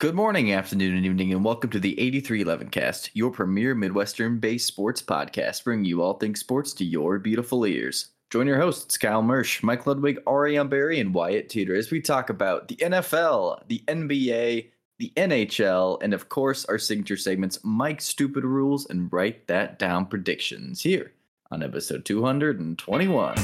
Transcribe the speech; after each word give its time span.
Good 0.00 0.14
morning, 0.14 0.50
afternoon, 0.50 0.96
and 0.96 1.04
evening, 1.04 1.34
and 1.34 1.44
welcome 1.44 1.68
to 1.68 1.78
the 1.78 1.92
8311 2.00 2.70
Cast, 2.70 3.10
your 3.12 3.30
premier 3.30 3.74
Midwestern 3.74 4.38
based 4.38 4.66
sports 4.66 5.02
podcast, 5.02 5.62
bringing 5.62 5.84
you 5.84 6.00
all 6.00 6.14
things 6.14 6.40
sports 6.40 6.72
to 6.72 6.86
your 6.86 7.18
beautiful 7.18 7.66
ears. 7.66 8.08
Join 8.30 8.46
your 8.46 8.58
hosts, 8.58 8.96
Kyle 8.96 9.20
Mersch, 9.20 9.62
Mike 9.62 9.86
Ludwig, 9.86 10.18
Ariane 10.26 10.68
Barry, 10.68 11.00
and 11.00 11.12
Wyatt 11.12 11.50
Teeter 11.50 11.74
as 11.74 11.90
we 11.90 12.00
talk 12.00 12.30
about 12.30 12.68
the 12.68 12.76
NFL, 12.76 13.60
the 13.68 13.84
NBA, 13.88 14.70
the 14.98 15.12
NHL, 15.18 16.02
and 16.02 16.14
of 16.14 16.30
course, 16.30 16.64
our 16.64 16.78
signature 16.78 17.18
segments, 17.18 17.58
Mike's 17.62 18.06
Stupid 18.06 18.44
Rules 18.44 18.88
and 18.88 19.12
Write 19.12 19.48
That 19.48 19.78
Down 19.78 20.06
Predictions, 20.06 20.80
here 20.80 21.12
on 21.50 21.62
episode 21.62 22.06
221. 22.06 23.34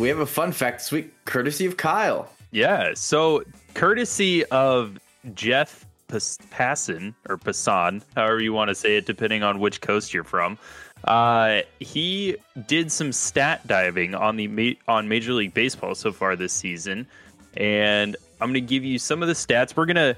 We 0.00 0.08
have 0.08 0.20
a 0.20 0.26
fun 0.26 0.52
fact 0.52 0.78
this 0.78 0.92
week, 0.92 1.12
courtesy 1.26 1.66
of 1.66 1.76
Kyle. 1.76 2.32
Yeah. 2.52 2.94
So, 2.94 3.44
courtesy 3.74 4.46
of 4.46 4.98
Jeff 5.34 5.84
Passan 6.08 7.12
or 7.28 7.36
Passan, 7.36 8.00
however 8.16 8.40
you 8.40 8.54
want 8.54 8.70
to 8.70 8.74
say 8.74 8.96
it, 8.96 9.04
depending 9.04 9.42
on 9.42 9.60
which 9.60 9.82
coast 9.82 10.14
you're 10.14 10.24
from. 10.24 10.56
Uh, 11.04 11.60
he 11.80 12.34
did 12.66 12.90
some 12.90 13.12
stat 13.12 13.66
diving 13.66 14.14
on 14.14 14.36
the 14.36 14.78
on 14.88 15.06
Major 15.06 15.34
League 15.34 15.52
Baseball 15.52 15.94
so 15.94 16.12
far 16.12 16.34
this 16.34 16.54
season, 16.54 17.06
and 17.58 18.16
I'm 18.40 18.48
going 18.48 18.54
to 18.54 18.60
give 18.62 18.82
you 18.82 18.98
some 18.98 19.20
of 19.20 19.28
the 19.28 19.34
stats. 19.34 19.76
We're 19.76 19.84
going 19.84 19.96
to 19.96 20.16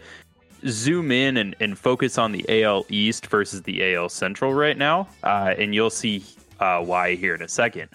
zoom 0.69 1.11
in 1.11 1.37
and, 1.37 1.57
and 1.59 1.77
focus 1.77 2.19
on 2.19 2.31
the 2.31 2.63
AL 2.63 2.87
East 2.89 3.27
versus 3.27 3.63
the 3.63 3.97
AL 3.97 4.11
Central 4.11 4.55
right 4.55 4.79
now, 4.79 5.09
uh, 5.25 5.55
and 5.59 5.75
you'll 5.75 5.91
see 5.91 6.25
uh, 6.61 6.85
why 6.85 7.17
here 7.17 7.35
in 7.35 7.43
a 7.43 7.49
second. 7.49 7.89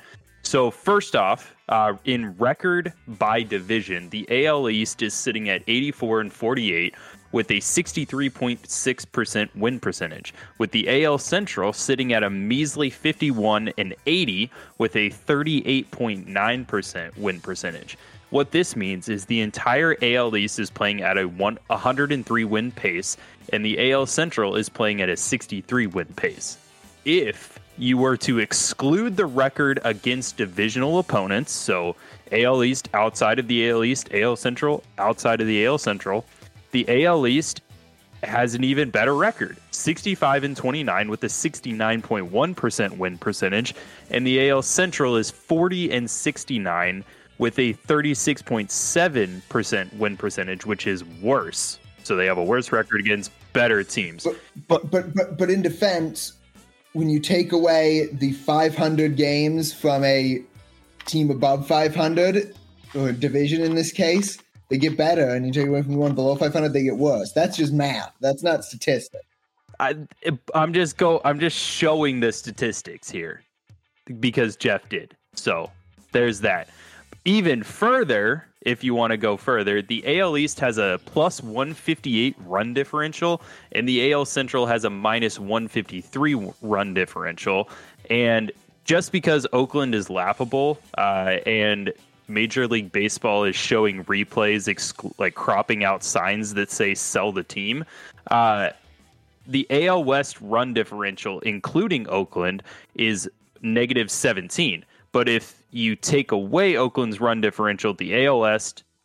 So 0.47 0.71
first 0.71 1.13
off, 1.13 1.53
uh, 1.67 1.95
in 2.05 2.33
record 2.37 2.93
by 3.05 3.43
division, 3.43 4.09
the 4.11 4.45
AL 4.45 4.69
East 4.69 5.01
is 5.01 5.13
sitting 5.13 5.49
at 5.49 5.61
84 5.67 6.21
and 6.21 6.31
48 6.31 6.95
with 7.33 7.51
a 7.51 7.55
63.6% 7.55 9.55
win 9.57 9.79
percentage, 9.81 10.33
with 10.57 10.71
the 10.71 11.03
AL 11.03 11.17
Central 11.17 11.73
sitting 11.73 12.13
at 12.13 12.23
a 12.23 12.29
measly 12.29 12.89
51 12.89 13.73
and 13.77 13.93
80 14.05 14.49
with 14.77 14.95
a 14.95 15.09
38.9% 15.09 17.17
win 17.17 17.41
percentage. 17.41 17.97
What 18.29 18.51
this 18.51 18.77
means 18.77 19.09
is 19.09 19.25
the 19.25 19.41
entire 19.41 19.97
AL 20.01 20.37
East 20.37 20.59
is 20.59 20.69
playing 20.69 21.01
at 21.01 21.17
a 21.17 21.27
103 21.27 22.45
win 22.45 22.71
pace, 22.71 23.17
and 23.51 23.65
the 23.65 23.91
AL 23.91 24.05
Central 24.05 24.55
is 24.55 24.69
playing 24.69 25.01
at 25.01 25.09
a 25.09 25.17
63 25.17 25.87
win 25.87 26.07
pace. 26.15 26.57
If 27.03 27.56
you 27.77 27.97
were 27.97 28.17
to 28.17 28.39
exclude 28.39 29.15
the 29.15 29.25
record 29.25 29.79
against 29.83 30.37
divisional 30.37 30.99
opponents, 30.99 31.51
so 31.51 31.95
AL 32.31 32.63
East 32.63 32.89
outside 32.93 33.39
of 33.39 33.47
the 33.47 33.69
AL 33.69 33.83
East, 33.83 34.09
AL 34.13 34.35
Central 34.35 34.83
outside 34.97 35.41
of 35.41 35.47
the 35.47 35.65
AL 35.65 35.77
Central, 35.77 36.25
the 36.71 37.05
AL 37.05 37.27
East 37.27 37.61
has 38.23 38.55
an 38.55 38.63
even 38.63 38.89
better 38.89 39.15
record 39.15 39.57
65 39.71 40.43
and 40.43 40.57
29 40.57 41.09
with 41.09 41.23
a 41.23 41.27
69.1% 41.27 42.97
win 42.97 43.17
percentage, 43.17 43.75
and 44.09 44.25
the 44.25 44.49
AL 44.49 44.63
Central 44.63 45.15
is 45.15 45.29
40 45.29 45.91
and 45.91 46.09
69 46.09 47.03
with 47.37 47.59
a 47.59 47.73
36.7% 47.73 49.97
win 49.97 50.17
percentage, 50.17 50.65
which 50.65 50.87
is 50.87 51.05
worse. 51.21 51.77
So 52.03 52.15
they 52.15 52.25
have 52.25 52.39
a 52.39 52.43
worse 52.43 52.71
record 52.71 53.01
against 53.01 53.31
better 53.53 53.83
teams. 53.83 54.25
But 54.67 54.89
but 54.89 55.13
but 55.13 55.37
but, 55.37 55.49
in 55.49 55.61
defense, 55.61 56.36
when 56.97 57.11
you 57.11 57.19
take 57.19 57.51
away 57.51 58.09
the 58.13 58.31
500 58.31 59.15
games 59.15 59.71
from 59.71 60.03
a 60.03 60.41
team 61.05 61.29
above 61.29 61.67
500 61.67 62.55
or 62.95 63.11
division 63.11 63.61
in 63.61 63.75
this 63.75 63.91
case, 63.91 64.39
they 64.69 64.79
get 64.79 64.97
better, 64.97 65.29
and 65.29 65.45
you 65.45 65.53
take 65.53 65.67
away 65.67 65.83
from 65.83 65.91
the 65.91 65.99
one 65.99 66.15
below 66.15 66.35
500, 66.35 66.73
they 66.73 66.81
get 66.81 66.97
worse. 66.97 67.33
That's 67.33 67.55
just 67.55 67.71
math. 67.71 68.13
That's 68.19 68.41
not 68.41 68.63
statistic. 68.63 69.21
I, 69.79 69.95
I'm 70.55 70.73
just 70.73 70.97
go. 70.97 71.21
I'm 71.23 71.39
just 71.39 71.55
showing 71.55 72.19
the 72.19 72.31
statistics 72.31 73.11
here 73.11 73.43
because 74.19 74.55
Jeff 74.55 74.89
did. 74.89 75.15
So 75.35 75.69
there's 76.13 76.39
that. 76.41 76.69
Even 77.25 77.61
further, 77.61 78.47
if 78.67 78.83
you 78.83 78.93
want 78.93 79.11
to 79.11 79.17
go 79.17 79.37
further, 79.37 79.81
the 79.81 80.19
AL 80.19 80.37
East 80.37 80.59
has 80.59 80.77
a 80.77 80.99
plus 81.05 81.41
158 81.41 82.35
run 82.45 82.73
differential, 82.73 83.41
and 83.71 83.87
the 83.87 84.11
AL 84.11 84.25
Central 84.25 84.65
has 84.65 84.83
a 84.83 84.89
minus 84.89 85.39
153 85.39 86.51
run 86.61 86.93
differential. 86.93 87.69
And 88.09 88.51
just 88.83 89.13
because 89.13 89.47
Oakland 89.53 89.95
is 89.95 90.09
laughable 90.09 90.79
uh, 90.97 91.37
and 91.45 91.93
Major 92.27 92.67
League 92.67 92.91
Baseball 92.91 93.45
is 93.45 93.55
showing 93.55 94.03
replays, 94.03 94.67
like 95.17 95.33
cropping 95.33 95.85
out 95.85 96.03
signs 96.03 96.53
that 96.55 96.69
say 96.69 96.93
sell 96.93 97.31
the 97.31 97.43
team, 97.43 97.85
uh, 98.31 98.71
the 99.47 99.65
AL 99.69 100.03
West 100.03 100.41
run 100.41 100.73
differential, 100.73 101.39
including 101.39 102.05
Oakland, 102.09 102.63
is 102.95 103.29
negative 103.61 104.11
17. 104.11 104.83
But 105.13 105.29
if 105.29 105.63
you 105.77 105.95
take 105.95 106.31
away 106.31 106.75
Oakland's 106.75 107.21
run 107.21 107.39
differential, 107.39 107.93
the 107.93 108.25
AL 108.25 108.39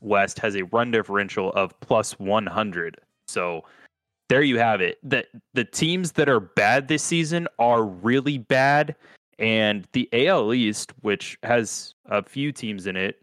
West, 0.00 0.38
has 0.38 0.56
a 0.56 0.62
run 0.65 0.91
differential 0.91 1.53
of 1.53 1.78
plus 1.81 2.19
100. 2.19 2.99
So 3.28 3.65
there 4.28 4.43
you 4.43 4.59
have 4.59 4.81
it. 4.81 4.99
That 5.03 5.27
the 5.55 5.65
teams 5.65 6.12
that 6.12 6.28
are 6.28 6.41
bad 6.41 6.88
this 6.88 7.03
season 7.03 7.47
are 7.59 7.84
really 7.84 8.38
bad, 8.38 8.97
and 9.38 9.87
the 9.93 10.09
AL 10.12 10.55
East, 10.55 10.93
which 11.03 11.38
has 11.43 11.94
a 12.06 12.22
few 12.22 12.53
teams 12.53 12.87
in 12.87 12.97
it, 12.97 13.21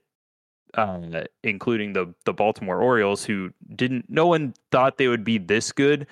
uh, 0.76 1.24
including 1.44 1.94
the 1.94 2.14
the 2.26 2.34
Baltimore 2.34 2.80
Orioles, 2.80 3.26
who 3.26 3.52
didn't 3.76 4.06
no 4.10 4.28
one 4.28 4.54
thought 4.72 4.98
they 4.98 5.08
would 5.08 5.24
be 5.24 5.40
this 5.40 5.72
good, 5.72 6.06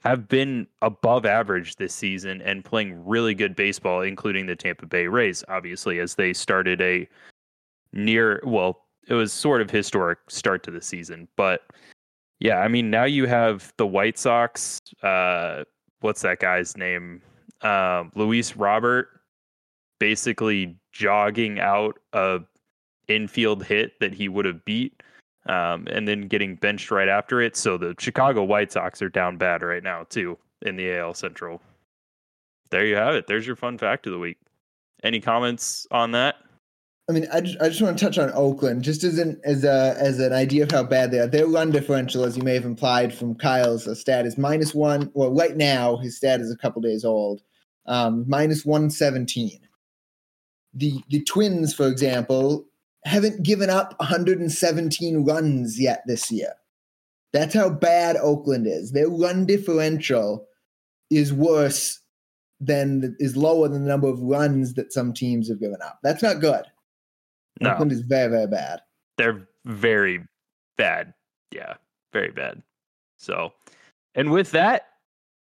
have 0.00 0.28
been 0.28 0.66
above 0.82 1.26
average 1.26 1.76
this 1.76 1.94
season 1.94 2.40
and 2.42 2.64
playing 2.64 3.04
really 3.04 3.34
good 3.34 3.54
baseball, 3.54 4.00
including 4.00 4.46
the 4.46 4.56
Tampa 4.56 4.86
Bay 4.86 5.06
Rays, 5.06 5.44
obviously, 5.48 5.98
as 5.98 6.14
they 6.14 6.32
started 6.32 6.80
a 6.80 7.08
near, 7.92 8.40
well, 8.44 8.86
it 9.08 9.14
was 9.14 9.32
sort 9.32 9.60
of 9.60 9.70
historic 9.70 10.18
start 10.28 10.62
to 10.62 10.70
the 10.70 10.80
season. 10.80 11.28
But 11.36 11.62
yeah, 12.38 12.60
I 12.60 12.68
mean, 12.68 12.90
now 12.90 13.04
you 13.04 13.26
have 13.26 13.72
the 13.76 13.86
White 13.86 14.18
Sox. 14.18 14.80
Uh, 15.02 15.64
what's 16.00 16.22
that 16.22 16.40
guy's 16.40 16.76
name? 16.76 17.20
Uh, 17.60 18.04
Luis 18.14 18.56
Robert 18.56 19.08
basically 19.98 20.78
jogging 20.92 21.60
out 21.60 21.98
a 22.14 22.40
infield 23.08 23.64
hit 23.64 24.00
that 24.00 24.14
he 24.14 24.28
would 24.28 24.46
have 24.46 24.64
beat 24.64 25.02
um, 25.50 25.88
and 25.90 26.06
then 26.06 26.28
getting 26.28 26.54
benched 26.54 26.90
right 26.92 27.08
after 27.08 27.42
it. 27.42 27.56
So 27.56 27.76
the 27.76 27.94
Chicago 27.98 28.44
White 28.44 28.70
Sox 28.70 29.02
are 29.02 29.08
down 29.08 29.36
bad 29.36 29.62
right 29.62 29.82
now 29.82 30.04
too 30.08 30.38
in 30.62 30.76
the 30.76 30.96
AL 30.96 31.14
Central. 31.14 31.60
There 32.70 32.86
you 32.86 32.94
have 32.94 33.14
it. 33.14 33.26
There's 33.26 33.46
your 33.46 33.56
fun 33.56 33.76
fact 33.76 34.06
of 34.06 34.12
the 34.12 34.18
week. 34.18 34.38
Any 35.02 35.20
comments 35.20 35.88
on 35.90 36.12
that? 36.12 36.36
I 37.08 37.12
mean, 37.12 37.26
I 37.32 37.40
just, 37.40 37.60
I 37.60 37.68
just 37.68 37.82
want 37.82 37.98
to 37.98 38.04
touch 38.04 38.18
on 38.18 38.30
Oakland, 38.34 38.84
just 38.84 39.02
as 39.02 39.18
an 39.18 39.40
as 39.42 39.64
a 39.64 39.96
as 39.98 40.20
an 40.20 40.32
idea 40.32 40.62
of 40.62 40.70
how 40.70 40.84
bad 40.84 41.10
they 41.10 41.18
are. 41.18 41.26
Their 41.26 41.48
run 41.48 41.72
differential, 41.72 42.22
as 42.22 42.36
you 42.36 42.44
may 42.44 42.54
have 42.54 42.64
implied 42.64 43.12
from 43.12 43.34
Kyle's 43.34 43.88
uh, 43.88 43.96
stat, 43.96 44.26
is 44.26 44.38
minus 44.38 44.72
one. 44.72 45.10
Well, 45.14 45.34
right 45.34 45.56
now 45.56 45.96
his 45.96 46.16
stat 46.16 46.40
is 46.40 46.52
a 46.52 46.56
couple 46.56 46.80
days 46.80 47.04
old, 47.04 47.42
um, 47.86 48.24
minus 48.28 48.64
one 48.64 48.90
seventeen. 48.90 49.58
The 50.74 51.02
the 51.08 51.24
Twins, 51.24 51.74
for 51.74 51.88
example, 51.88 52.69
haven't 53.04 53.42
given 53.42 53.70
up 53.70 53.94
117 53.98 55.24
runs 55.24 55.80
yet 55.80 56.02
this 56.06 56.30
year. 56.30 56.52
That's 57.32 57.54
how 57.54 57.70
bad 57.70 58.16
Oakland 58.16 58.66
is. 58.66 58.92
Their 58.92 59.08
run 59.08 59.46
differential 59.46 60.46
is 61.10 61.32
worse 61.32 62.00
than 62.60 63.16
is 63.18 63.36
lower 63.36 63.68
than 63.68 63.84
the 63.84 63.88
number 63.88 64.08
of 64.08 64.20
runs 64.20 64.74
that 64.74 64.92
some 64.92 65.12
teams 65.12 65.48
have 65.48 65.60
given 65.60 65.80
up. 65.82 65.98
That's 66.02 66.22
not 66.22 66.40
good. 66.40 66.64
No. 67.60 67.72
Oakland 67.72 67.92
is 67.92 68.00
very 68.00 68.30
very 68.30 68.46
bad. 68.46 68.80
They're 69.16 69.46
very 69.64 70.20
bad. 70.76 71.14
Yeah, 71.52 71.74
very 72.12 72.30
bad. 72.30 72.62
So, 73.16 73.52
and 74.14 74.30
with 74.30 74.50
that, 74.52 74.89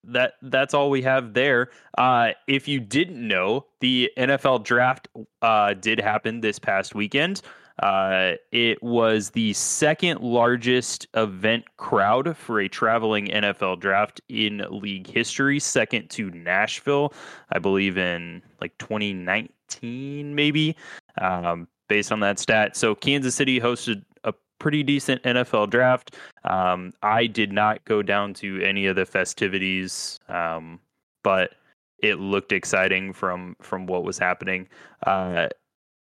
that 0.05 0.35
that's 0.43 0.75
all 0.75 0.91
we 0.91 1.03
have 1.03 1.35
there. 1.35 1.71
Uh, 1.97 2.31
if 2.47 2.69
you 2.69 2.81
didn't 2.81 3.27
know, 3.27 3.67
the 3.81 4.11
NFL 4.17 4.65
draft 4.65 5.09
uh, 5.43 5.75
did 5.75 6.01
happen 6.01 6.41
this 6.41 6.59
past 6.59 6.95
weekend. 6.95 7.43
Uh, 7.83 8.33
it 8.51 8.83
was 8.83 9.31
the 9.31 9.53
second 9.53 10.21
largest 10.21 11.07
event 11.15 11.65
crowd 11.77 12.37
for 12.37 12.61
a 12.61 12.69
traveling 12.69 13.29
NFL 13.29 13.79
draft 13.79 14.21
in 14.29 14.65
league 14.71 15.07
history, 15.07 15.61
second 15.61 16.11
to 16.11 16.31
Nashville, 16.31 17.13
I 17.53 17.61
believe 17.61 17.97
in 17.97 18.43
like 18.61 18.77
2019, 18.79 20.35
maybe, 20.35 20.77
um, 21.21 21.69
based 21.89 22.11
on 22.11 22.19
that 22.21 22.41
stat. 22.41 22.77
So 22.77 22.97
Kansas 22.97 23.37
City 23.37 23.61
hosted 23.61 24.05
pretty 24.59 24.83
decent 24.83 25.23
NFL 25.23 25.71
draft. 25.71 26.17
Um, 26.45 26.93
I 27.03 27.27
did 27.27 27.53
not 27.53 27.85
go 27.85 28.03
down 28.03 28.35
to 28.35 28.63
any 28.63 28.87
of 28.87 28.97
the 28.97 29.07
festivities, 29.07 30.19
um, 30.29 30.81
but 31.23 31.55
it 31.99 32.17
looked 32.17 32.53
exciting 32.53 33.13
from 33.13 33.57
from 33.61 33.87
what 33.87 34.05
was 34.05 34.19
happening. 34.19 34.69
Uh, 35.07 35.49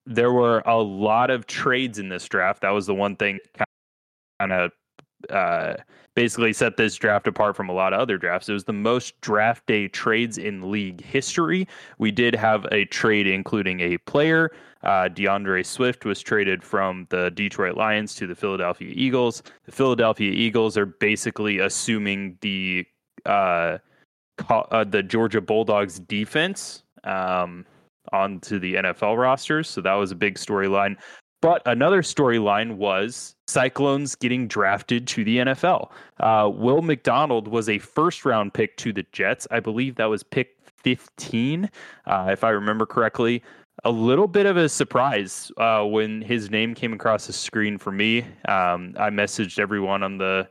there 0.06 0.32
were 0.32 0.62
a 0.66 0.78
lot 0.78 1.30
of 1.30 1.48
trades 1.48 2.00
in 2.00 2.10
this 2.10 2.28
draft. 2.28 2.62
That 2.62 2.72
was 2.72 2.86
the 2.86 2.94
one 2.94 3.16
thing 3.16 3.40
kind 4.40 4.52
of 4.52 4.72
uh, 5.32 5.76
basically 6.16 6.54
set 6.54 6.78
this 6.78 6.96
draft 6.96 7.28
apart 7.28 7.56
from 7.56 7.70
a 7.70 7.74
lot 7.74 7.94
of 7.94 8.00
other 8.00 8.18
drafts. 8.18 8.50
It 8.50 8.54
was 8.54 8.64
the 8.64 8.74
most 8.74 9.20
draft 9.22 9.66
day 9.66 9.88
trades 9.88 10.38
in 10.38 10.72
league 10.72 11.04
history. 11.04 11.68
We 12.00 12.12
did 12.12 12.36
have 12.36 12.66
a 12.72 12.86
trade 12.86 13.28
including 13.28 13.82
a 13.82 13.98
player. 14.00 14.52
Uh, 14.84 15.08
D'Andre 15.08 15.64
Swift 15.64 16.06
was 16.06 16.22
traded 16.22 16.64
from 16.64 17.08
the 17.10 17.32
Detroit 17.32 17.76
Lions 17.76 18.16
to 18.16 18.28
the 18.28 18.36
Philadelphia 18.36 18.92
Eagles. 18.96 19.44
The 19.66 19.72
Philadelphia 19.72 20.32
Eagles 20.32 20.78
are 20.78 20.86
basically 20.86 21.60
assuming 21.60 22.38
the 22.42 22.86
uh, 23.26 23.80
uh, 24.50 24.84
the 24.84 25.02
Georgia 25.02 25.42
Bulldogs 25.42 26.00
defense 26.00 26.84
um, 27.04 27.66
onto 28.12 28.60
the 28.60 28.76
NFL 28.76 29.18
rosters. 29.18 29.70
So 29.70 29.82
that 29.82 29.94
was 29.94 30.12
a 30.12 30.16
big 30.16 30.36
storyline. 30.36 30.98
But 31.46 31.62
another 31.68 32.02
storyline 32.02 32.78
was 32.78 33.36
Cyclones 33.48 34.16
getting 34.16 34.48
drafted 34.48 35.06
to 35.10 35.24
the 35.24 35.38
NFL. 35.38 35.92
Uh, 36.20 36.50
Will 36.52 36.82
McDonald 36.82 37.48
was 37.48 37.70
a 37.70 37.78
first 37.78 38.26
round 38.26 38.56
pick 38.56 38.76
to 38.78 38.92
the 38.92 39.06
Jets. 39.12 39.48
I 39.52 39.60
believe 39.60 39.94
that 39.98 40.06
was 40.06 40.24
pick 40.24 40.58
15, 40.78 41.70
uh, 42.08 42.30
if 42.32 42.44
I 42.44 42.50
remember 42.50 42.88
correctly. 42.88 43.44
A 43.84 43.92
little 43.92 44.28
bit 44.28 44.48
of 44.48 44.58
a 44.58 44.68
surprise 44.68 45.52
uh, 45.58 45.84
when 45.84 46.24
his 46.24 46.50
name 46.50 46.74
came 46.74 46.94
across 46.94 47.28
the 47.28 47.34
screen 47.34 47.78
for 47.78 47.92
me. 47.92 48.22
Um, 48.48 48.96
I 48.98 49.12
messaged 49.12 49.60
everyone 49.60 50.02
on 50.02 50.18
the 50.18 50.50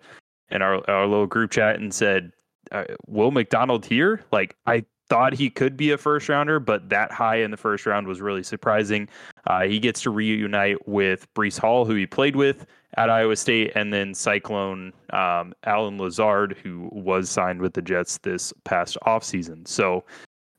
in 0.53 0.63
our, 0.63 0.89
our 0.89 1.09
little 1.09 1.27
group 1.27 1.51
chat 1.51 1.75
and 1.75 1.93
said, 1.93 2.31
uh, 2.71 2.85
"Will 3.09 3.33
McDonald 3.33 3.85
here?" 3.85 4.23
Like 4.31 4.55
I 4.65 4.85
thought 5.15 5.33
he 5.33 5.49
could 5.49 5.77
be 5.77 5.93
a 5.93 5.97
first 5.97 6.29
rounder, 6.29 6.59
but 6.59 6.89
that 6.89 7.13
high 7.13 7.37
in 7.37 7.53
the 7.53 7.57
first 7.57 7.87
round 7.87 8.09
was 8.09 8.21
really 8.21 8.43
surprising. 8.43 9.09
Uh, 9.47 9.63
he 9.63 9.79
gets 9.79 10.03
to 10.03 10.11
reunite 10.11 10.89
with 10.89 11.33
Breece 11.35 11.57
Hall, 11.57 11.85
who 11.85 11.95
he 11.95 12.05
played 12.05 12.35
with 12.35 12.67
at 12.97 13.09
Iowa 13.09 13.37
State, 13.37 13.71
and 13.77 13.93
then 13.93 14.13
Cyclone 14.13 14.93
um, 15.11 15.55
Allen 15.63 15.99
Lazard, 15.99 16.59
who 16.65 16.89
was 16.91 17.31
signed 17.31 17.61
with 17.61 17.75
the 17.75 17.81
Jets 17.81 18.19
this 18.25 18.53
past 18.65 18.99
offseason. 19.07 19.69
So, 19.69 20.03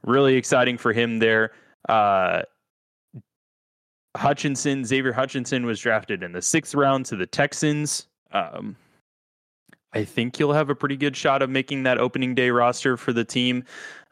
really 0.05 0.35
exciting 0.35 0.77
for 0.77 0.93
him 0.93 1.19
there. 1.19 1.51
Uh, 1.89 2.43
Hutchinson, 4.15 4.85
Xavier 4.85 5.11
Hutchinson 5.11 5.65
was 5.65 5.81
drafted 5.81 6.23
in 6.23 6.31
the 6.31 6.41
sixth 6.41 6.73
round 6.73 7.05
to 7.07 7.17
the 7.17 7.25
Texans. 7.25 8.07
Um, 8.31 8.77
I 9.95 10.03
think 10.03 10.39
you'll 10.39 10.53
have 10.53 10.69
a 10.69 10.75
pretty 10.75 10.97
good 10.97 11.15
shot 11.15 11.41
of 11.41 11.49
making 11.49 11.83
that 11.83 11.97
opening 11.97 12.35
day 12.35 12.51
roster 12.51 12.97
for 12.97 13.13
the 13.13 13.23
team. 13.23 13.63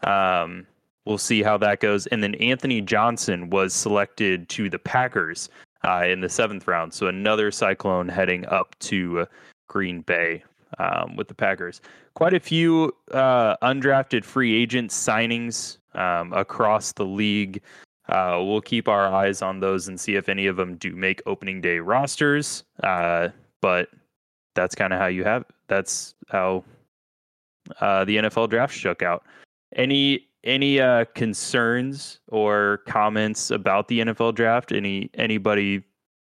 Um, 0.04 0.66
we'll 1.06 1.18
see 1.18 1.44
how 1.44 1.58
that 1.58 1.80
goes. 1.80 2.08
And 2.08 2.24
then 2.24 2.36
Anthony 2.36 2.82
Johnson 2.82 3.50
was 3.50 3.74
selected 3.74 4.50
to 4.50 4.70
the 4.70 4.80
Packers 4.80 5.50
uh, 5.86 6.06
in 6.08 6.22
the 6.22 6.30
seventh 6.30 6.68
round. 6.68 6.94
So 6.94 7.08
another 7.08 7.52
Cyclone 7.52 8.08
heading 8.08 8.46
up 8.48 8.78
to 8.80 9.26
Green 9.68 10.02
Bay 10.02 10.44
um, 10.80 11.16
with 11.16 11.28
the 11.28 11.34
Packers. 11.34 11.82
Quite 12.14 12.34
a 12.34 12.40
few 12.40 12.96
uh, 13.12 13.58
undrafted 13.58 14.24
free 14.24 14.56
agent 14.62 14.92
signings 14.92 15.78
um, 15.96 16.34
across 16.34 16.92
the 16.94 17.06
league. 17.06 17.62
Uh, 18.10 18.42
we'll 18.42 18.62
keep 18.62 18.88
our 18.88 19.08
eyes 19.08 19.42
on 19.42 19.60
those 19.60 19.88
and 19.88 20.00
see 20.00 20.16
if 20.16 20.28
any 20.28 20.46
of 20.46 20.58
them 20.58 20.76
do 20.76 20.96
make 20.96 21.22
opening 21.26 21.62
day 21.62 21.80
rosters. 21.80 22.64
Uh, 22.84 23.30
but 23.62 23.90
that's 24.56 24.76
kind 24.76 24.94
of 24.94 25.00
how 25.00 25.08
you 25.08 25.24
have. 25.24 25.46
That's 25.68 26.16
how 26.30 26.64
uh, 27.80 28.04
the 28.06 28.18
NFL 28.18 28.50
draft 28.50 28.74
shook 28.74 29.02
out. 29.02 29.24
Any 29.76 30.28
any 30.44 30.80
uh, 30.80 31.06
concerns 31.16 32.20
or 32.28 32.80
comments 32.88 33.50
about 33.52 33.88
the 33.88 34.02
NFL 34.02 34.36
draft? 34.36 34.72
Any 34.72 35.10
anybody 35.14 35.84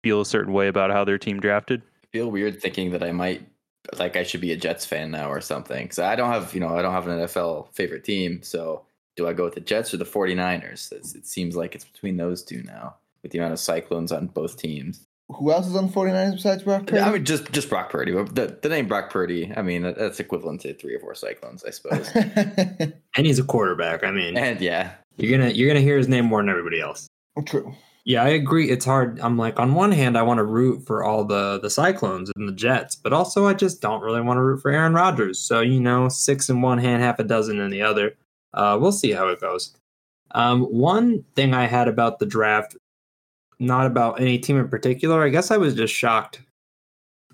feel 0.03 0.21
a 0.21 0.25
certain 0.25 0.53
way 0.53 0.67
about 0.67 0.91
how 0.91 1.03
their 1.03 1.17
team 1.17 1.39
drafted? 1.39 1.81
I 2.03 2.07
feel 2.11 2.29
weird 2.29 2.61
thinking 2.61 2.91
that 2.91 3.03
I 3.03 3.11
might 3.11 3.47
like 3.97 4.15
I 4.15 4.23
should 4.23 4.41
be 4.41 4.51
a 4.51 4.57
Jets 4.57 4.85
fan 4.85 5.11
now 5.11 5.29
or 5.29 5.41
something. 5.41 5.83
Because 5.83 5.99
I 5.99 6.15
don't 6.15 6.29
have 6.29 6.53
you 6.53 6.59
know 6.59 6.69
I 6.69 6.81
don't 6.81 6.93
have 6.93 7.07
an 7.07 7.19
NFL 7.19 7.73
favorite 7.73 8.03
team. 8.03 8.41
So 8.43 8.83
do 9.15 9.27
I 9.27 9.33
go 9.33 9.45
with 9.45 9.55
the 9.55 9.61
Jets 9.61 9.93
or 9.93 9.97
the 9.97 10.05
49ers? 10.05 10.91
It's, 10.91 11.13
it 11.15 11.25
seems 11.25 11.55
like 11.55 11.75
it's 11.75 11.85
between 11.85 12.17
those 12.17 12.43
two 12.43 12.63
now 12.63 12.95
with 13.21 13.31
the 13.31 13.37
amount 13.37 13.53
of 13.53 13.59
Cyclones 13.59 14.11
on 14.11 14.27
both 14.27 14.57
teams 14.57 15.05
who 15.29 15.51
else 15.51 15.67
is 15.67 15.75
on 15.75 15.87
the 15.87 15.93
49ers 15.93 16.33
besides 16.33 16.63
Brock 16.63 16.87
Purdy? 16.87 17.01
I 17.01 17.11
mean, 17.11 17.25
just 17.25 17.51
just 17.51 17.69
Brock 17.69 17.89
Purdy. 17.89 18.11
The, 18.11 18.57
the 18.61 18.69
name 18.69 18.87
Brock 18.87 19.09
Purdy, 19.09 19.51
I 19.55 19.61
mean, 19.61 19.81
that's 19.83 20.19
equivalent 20.19 20.61
to 20.61 20.73
three 20.73 20.95
or 20.95 20.99
four 20.99 21.15
Cyclones, 21.15 21.63
I 21.63 21.71
suppose. 21.71 22.09
and 22.15 23.25
he's 23.25 23.39
a 23.39 23.43
quarterback. 23.43 24.03
I 24.03 24.11
mean, 24.11 24.37
and 24.37 24.59
yeah, 24.61 24.93
you're 25.17 25.37
gonna 25.37 25.51
you're 25.51 25.67
gonna 25.67 25.81
hear 25.81 25.97
his 25.97 26.07
name 26.07 26.25
more 26.25 26.41
than 26.41 26.49
everybody 26.49 26.79
else. 26.79 27.07
True. 27.45 27.73
Yeah, 28.05 28.23
I 28.23 28.29
agree. 28.29 28.69
It's 28.69 28.83
hard. 28.83 29.19
I'm 29.21 29.37
like, 29.37 29.59
on 29.59 29.75
one 29.75 29.93
hand, 29.93 30.17
I 30.17 30.23
want 30.23 30.39
to 30.39 30.43
root 30.43 30.85
for 30.85 31.03
all 31.03 31.23
the 31.23 31.59
the 31.59 31.69
Cyclones 31.69 32.31
and 32.35 32.47
the 32.47 32.53
Jets, 32.53 32.95
but 32.95 33.13
also 33.13 33.47
I 33.47 33.53
just 33.53 33.81
don't 33.81 34.01
really 34.01 34.21
want 34.21 34.37
to 34.37 34.41
root 34.41 34.61
for 34.61 34.71
Aaron 34.71 34.93
Rodgers. 34.93 35.39
So 35.39 35.61
you 35.61 35.79
know, 35.79 36.09
six 36.09 36.49
in 36.49 36.61
one 36.61 36.79
hand, 36.79 37.01
half 37.01 37.19
a 37.19 37.23
dozen 37.23 37.59
in 37.59 37.71
the 37.71 37.81
other. 37.81 38.15
Uh, 38.53 38.77
we'll 38.79 38.91
see 38.91 39.11
how 39.11 39.29
it 39.29 39.39
goes. 39.39 39.75
Um, 40.31 40.63
one 40.63 41.23
thing 41.35 41.53
I 41.53 41.65
had 41.65 41.87
about 41.87 42.19
the 42.19 42.25
draft 42.25 42.75
not 43.63 43.85
about 43.85 44.19
any 44.19 44.37
team 44.37 44.57
in 44.57 44.67
particular. 44.67 45.23
I 45.23 45.29
guess 45.29 45.51
I 45.51 45.57
was 45.57 45.75
just 45.75 45.93
shocked 45.93 46.41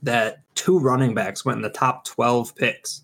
that 0.02 0.44
two 0.56 0.80
running 0.80 1.14
backs 1.14 1.44
went 1.44 1.58
in 1.58 1.62
the 1.62 1.70
top 1.70 2.06
12 2.06 2.56
picks. 2.56 3.02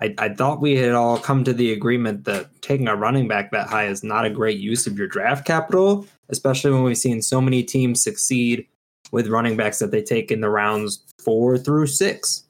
I, 0.00 0.14
I 0.18 0.28
thought 0.30 0.60
we 0.60 0.76
had 0.76 0.92
all 0.92 1.18
come 1.18 1.44
to 1.44 1.52
the 1.52 1.72
agreement 1.72 2.24
that 2.24 2.48
taking 2.62 2.88
a 2.88 2.96
running 2.96 3.28
back 3.28 3.50
that 3.50 3.68
high 3.68 3.86
is 3.86 4.02
not 4.02 4.24
a 4.24 4.30
great 4.30 4.58
use 4.58 4.86
of 4.86 4.96
your 4.96 5.08
draft 5.08 5.44
capital, 5.44 6.06
especially 6.28 6.70
when 6.70 6.84
we've 6.84 6.96
seen 6.96 7.20
so 7.20 7.40
many 7.40 7.62
teams 7.62 8.02
succeed 8.02 8.66
with 9.12 9.28
running 9.28 9.56
backs 9.56 9.78
that 9.80 9.90
they 9.90 10.02
take 10.02 10.30
in 10.30 10.40
the 10.40 10.48
rounds 10.48 11.04
four 11.18 11.58
through 11.58 11.86
six. 11.86 12.44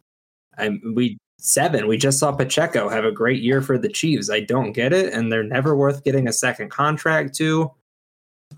And 0.59 0.81
we 0.95 1.19
seven. 1.39 1.89
We 1.89 1.97
just 1.97 2.19
saw 2.19 2.33
Pacheco 2.33 2.89
have 2.89 3.05
a 3.05 3.13
great 3.13 3.43
year 3.43 3.63
for 3.63 3.79
the 3.79 3.89
Chiefs. 3.89 4.31
I 4.31 4.41
don't 4.41 4.73
get 4.73 4.93
it, 4.93 5.13
and 5.13 5.33
they're 5.33 5.43
never 5.43 5.75
worth 5.75 6.05
getting 6.05 6.29
a 6.29 6.33
second 6.33 6.71
contract 6.71 7.35
to. 7.37 7.73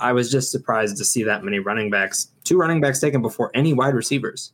I 0.00 0.12
was 0.12 0.30
just 0.30 0.50
surprised 0.50 0.96
to 0.96 1.04
see 1.04 1.22
that 1.24 1.44
many 1.44 1.58
running 1.58 1.90
backs, 1.90 2.28
two 2.44 2.56
running 2.56 2.80
backs 2.80 3.00
taken 3.00 3.22
before 3.22 3.50
any 3.54 3.72
wide 3.72 3.94
receivers. 3.94 4.52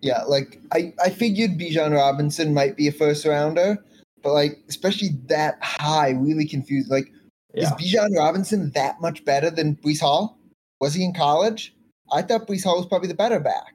Yeah, 0.00 0.22
like 0.24 0.60
I, 0.72 0.92
I 1.02 1.10
figured 1.10 1.52
Bijan 1.58 1.94
Robinson 1.94 2.52
might 2.52 2.76
be 2.76 2.88
a 2.88 2.92
first 2.92 3.24
rounder, 3.24 3.82
but 4.22 4.32
like 4.32 4.58
especially 4.68 5.10
that 5.26 5.58
high 5.62 6.10
really 6.10 6.46
confused. 6.46 6.90
Like, 6.90 7.12
yeah. 7.54 7.64
is 7.64 7.70
Bijan 7.72 8.16
Robinson 8.16 8.70
that 8.70 9.00
much 9.00 9.24
better 9.24 9.50
than 9.50 9.76
Breece 9.76 10.00
Hall? 10.00 10.38
Was 10.80 10.94
he 10.94 11.04
in 11.04 11.14
college? 11.14 11.74
I 12.12 12.22
thought 12.22 12.46
Breece 12.46 12.64
Hall 12.64 12.76
was 12.76 12.86
probably 12.86 13.08
the 13.08 13.14
better 13.14 13.40
back. 13.40 13.74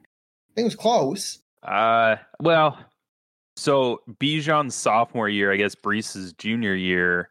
I 0.50 0.54
think 0.54 0.64
it 0.64 0.64
was 0.64 0.76
close. 0.76 1.38
Uh, 1.62 2.16
well, 2.40 2.78
so 3.56 4.02
Bijan's 4.20 4.74
sophomore 4.74 5.28
year, 5.28 5.50
I 5.50 5.56
guess 5.56 5.74
Breece's 5.74 6.32
junior 6.34 6.74
year 6.74 7.30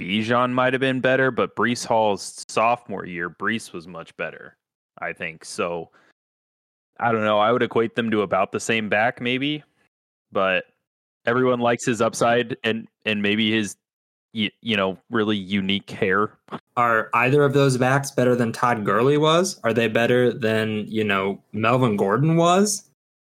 Bijan 0.00 0.52
might 0.52 0.72
have 0.72 0.80
been 0.80 1.00
better, 1.00 1.30
but 1.30 1.56
Breece 1.56 1.86
Hall's 1.86 2.44
sophomore 2.48 3.06
year, 3.06 3.30
Breece 3.30 3.72
was 3.72 3.86
much 3.86 4.16
better, 4.16 4.56
I 4.98 5.12
think. 5.12 5.44
So 5.44 5.90
I 6.98 7.12
don't 7.12 7.24
know. 7.24 7.38
I 7.38 7.52
would 7.52 7.62
equate 7.62 7.94
them 7.94 8.10
to 8.10 8.22
about 8.22 8.52
the 8.52 8.60
same 8.60 8.88
back, 8.88 9.20
maybe, 9.20 9.62
but 10.32 10.64
everyone 11.26 11.60
likes 11.60 11.84
his 11.84 12.00
upside 12.00 12.56
and 12.64 12.88
and 13.04 13.22
maybe 13.22 13.50
his 13.50 13.76
you, 14.32 14.50
you 14.62 14.76
know 14.76 14.98
really 15.10 15.36
unique 15.36 15.90
hair. 15.90 16.36
Are 16.76 17.08
either 17.14 17.44
of 17.44 17.52
those 17.52 17.78
backs 17.78 18.10
better 18.10 18.34
than 18.34 18.52
Todd 18.52 18.84
Gurley 18.84 19.16
was? 19.16 19.60
Are 19.64 19.72
they 19.72 19.88
better 19.88 20.32
than 20.32 20.86
you 20.88 21.04
know 21.04 21.40
Melvin 21.52 21.96
Gordon 21.96 22.36
was? 22.36 22.88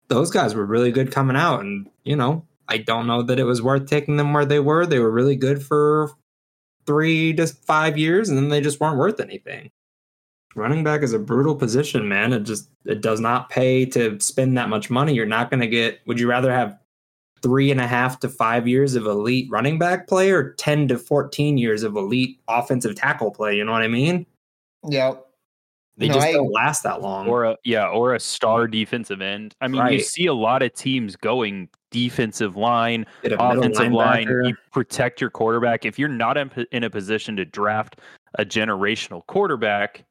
Those 0.07 0.31
guys 0.31 0.55
were 0.55 0.65
really 0.65 0.91
good 0.91 1.11
coming 1.11 1.35
out, 1.35 1.61
and 1.61 1.89
you 2.03 2.15
know 2.15 2.45
I 2.69 2.77
don't 2.77 3.07
know 3.07 3.21
that 3.23 3.39
it 3.39 3.43
was 3.43 3.61
worth 3.61 3.87
taking 3.87 4.17
them 4.17 4.33
where 4.33 4.45
they 4.45 4.59
were. 4.59 4.85
They 4.85 4.99
were 4.99 5.11
really 5.11 5.35
good 5.35 5.63
for 5.63 6.11
three 6.85 7.33
to 7.33 7.47
five 7.47 7.97
years, 7.97 8.29
and 8.29 8.37
then 8.37 8.49
they 8.49 8.61
just 8.61 8.79
weren't 8.79 8.97
worth 8.97 9.19
anything. 9.19 9.71
Running 10.55 10.83
back 10.83 11.01
is 11.01 11.13
a 11.13 11.19
brutal 11.19 11.55
position, 11.55 12.07
man. 12.07 12.31
It 12.33 12.41
just 12.41 12.69
it 12.85 13.01
does 13.01 13.19
not 13.19 13.49
pay 13.49 13.85
to 13.87 14.19
spend 14.19 14.57
that 14.57 14.69
much 14.69 14.89
money. 14.89 15.13
You're 15.13 15.25
not 15.25 15.49
going 15.49 15.61
to 15.61 15.67
get. 15.67 16.01
Would 16.05 16.19
you 16.19 16.29
rather 16.29 16.51
have 16.51 16.77
three 17.41 17.71
and 17.71 17.81
a 17.81 17.87
half 17.87 18.19
to 18.19 18.29
five 18.29 18.67
years 18.67 18.95
of 18.95 19.05
elite 19.05 19.47
running 19.49 19.79
back 19.79 20.07
play, 20.07 20.29
or 20.29 20.53
ten 20.53 20.87
to 20.89 20.97
fourteen 20.97 21.57
years 21.57 21.81
of 21.81 21.95
elite 21.95 22.39
offensive 22.47 22.95
tackle 22.95 23.31
play? 23.31 23.55
You 23.55 23.65
know 23.65 23.71
what 23.71 23.81
I 23.81 23.87
mean? 23.87 24.27
Yep. 24.87 25.25
They 25.97 26.07
no, 26.07 26.15
just 26.15 26.27
I, 26.27 26.31
don't 26.33 26.51
last 26.51 26.83
that 26.83 27.01
long. 27.01 27.27
Or 27.27 27.45
a 27.45 27.57
yeah, 27.63 27.87
or 27.87 28.15
a 28.15 28.19
star 28.19 28.67
defensive 28.67 29.21
end. 29.21 29.55
I 29.61 29.67
mean, 29.67 29.81
right. 29.81 29.93
you 29.93 29.99
see 29.99 30.25
a 30.25 30.33
lot 30.33 30.63
of 30.63 30.73
teams 30.73 31.15
going 31.15 31.69
defensive 31.93 32.57
line, 32.57 33.05
offensive 33.23 33.93
line. 33.93 34.27
You 34.27 34.55
protect 34.71 35.21
your 35.21 35.29
quarterback. 35.29 35.85
If 35.85 35.97
you're 35.97 36.09
not 36.09 36.37
in, 36.37 36.83
a 36.83 36.89
position 36.89 37.37
to 37.37 37.45
draft 37.45 37.99
a 38.39 38.43
generational 38.43 39.25
quarterback, 39.27 40.03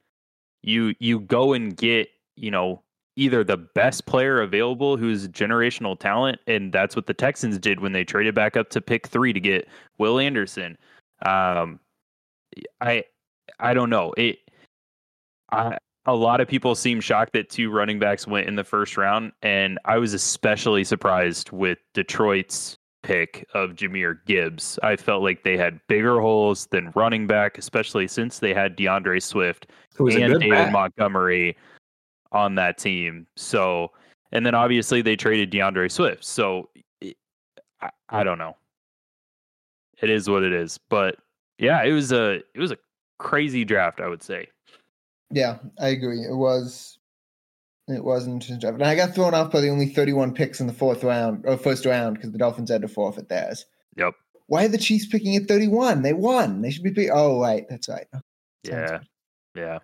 you 0.62 0.94
you 1.00 1.20
go 1.20 1.52
and 1.52 1.76
get 1.76 2.08
you 2.36 2.50
know 2.50 2.82
either 3.16 3.44
the 3.44 3.58
best 3.58 4.06
player 4.06 4.40
available 4.40 4.96
who's 4.96 5.28
generational 5.28 5.98
talent, 5.98 6.38
and 6.46 6.72
that's 6.72 6.96
what 6.96 7.06
the 7.06 7.14
Texans 7.14 7.58
did 7.58 7.80
when 7.80 7.92
they 7.92 8.04
traded 8.04 8.34
back 8.34 8.56
up 8.56 8.70
to 8.70 8.80
pick 8.80 9.08
three 9.08 9.32
to 9.32 9.40
get 9.40 9.68
Will 9.98 10.18
Anderson. 10.18 10.78
Um, 11.26 11.80
I 12.80 13.04
I 13.58 13.74
don't 13.74 13.90
know 13.90 14.14
it 14.16 14.38
I, 15.50 15.76
a 16.06 16.14
lot 16.14 16.40
of 16.40 16.48
people 16.48 16.74
seem 16.74 17.00
shocked 17.00 17.32
that 17.34 17.48
two 17.48 17.70
running 17.70 17.98
backs 17.98 18.26
went 18.26 18.48
in 18.48 18.56
the 18.56 18.64
first 18.64 18.96
round, 18.96 19.32
and 19.42 19.78
I 19.84 19.98
was 19.98 20.14
especially 20.14 20.84
surprised 20.84 21.52
with 21.52 21.78
Detroit's 21.94 22.76
pick 23.02 23.46
of 23.54 23.70
Jahmyr 23.70 24.18
Gibbs. 24.26 24.78
I 24.82 24.96
felt 24.96 25.22
like 25.22 25.42
they 25.42 25.56
had 25.56 25.80
bigger 25.88 26.20
holes 26.20 26.66
than 26.66 26.92
running 26.94 27.26
back, 27.26 27.58
especially 27.58 28.08
since 28.08 28.38
they 28.38 28.54
had 28.54 28.76
D'Andre 28.76 29.20
Swift 29.20 29.68
Who 29.96 30.04
was 30.04 30.16
a 30.16 30.22
and 30.22 30.40
David 30.40 30.50
back. 30.50 30.72
Montgomery 30.72 31.56
on 32.30 32.54
that 32.56 32.78
team. 32.78 33.26
So, 33.36 33.90
and 34.32 34.46
then 34.46 34.54
obviously 34.54 35.02
they 35.02 35.16
traded 35.16 35.50
D'Andre 35.50 35.88
Swift. 35.88 36.24
So, 36.24 36.68
I, 37.80 37.90
I 38.08 38.24
don't 38.24 38.38
know. 38.38 38.56
It 40.00 40.10
is 40.10 40.28
what 40.28 40.42
it 40.42 40.52
is. 40.52 40.78
But 40.88 41.16
yeah, 41.58 41.82
it 41.84 41.92
was 41.92 42.12
a 42.12 42.34
it 42.54 42.58
was 42.58 42.72
a 42.72 42.78
crazy 43.18 43.64
draft, 43.64 44.00
I 44.00 44.08
would 44.08 44.22
say. 44.22 44.48
Yeah, 45.32 45.58
I 45.80 45.88
agree. 45.88 46.20
It 46.20 46.34
was 46.36 46.98
it 47.88 48.04
was 48.04 48.26
an 48.26 48.34
interesting 48.34 48.60
draft. 48.60 48.74
And 48.74 48.84
I 48.84 48.94
got 48.94 49.14
thrown 49.14 49.34
off 49.34 49.50
by 49.50 49.60
the 49.60 49.68
only 49.68 49.86
31 49.86 50.34
picks 50.34 50.60
in 50.60 50.66
the 50.68 50.72
fourth 50.72 51.02
round 51.02 51.44
or 51.46 51.56
first 51.56 51.84
round 51.84 52.14
because 52.16 52.30
the 52.30 52.38
Dolphins 52.38 52.70
had 52.70 52.82
to 52.82 52.88
forfeit 52.88 53.28
theirs. 53.28 53.66
Yep. 53.96 54.14
Why 54.46 54.64
are 54.64 54.68
the 54.68 54.78
Chiefs 54.78 55.06
picking 55.06 55.34
at 55.36 55.48
31? 55.48 56.02
They 56.02 56.12
won. 56.12 56.62
They 56.62 56.70
should 56.70 56.84
be 56.84 56.92
pick- 56.92 57.10
Oh, 57.12 57.40
right. 57.40 57.66
That's 57.68 57.88
right. 57.88 58.06
Sounds 58.12 58.22
Yeah. 58.64 58.86
good. 58.86 59.00
Yeah. 59.56 59.78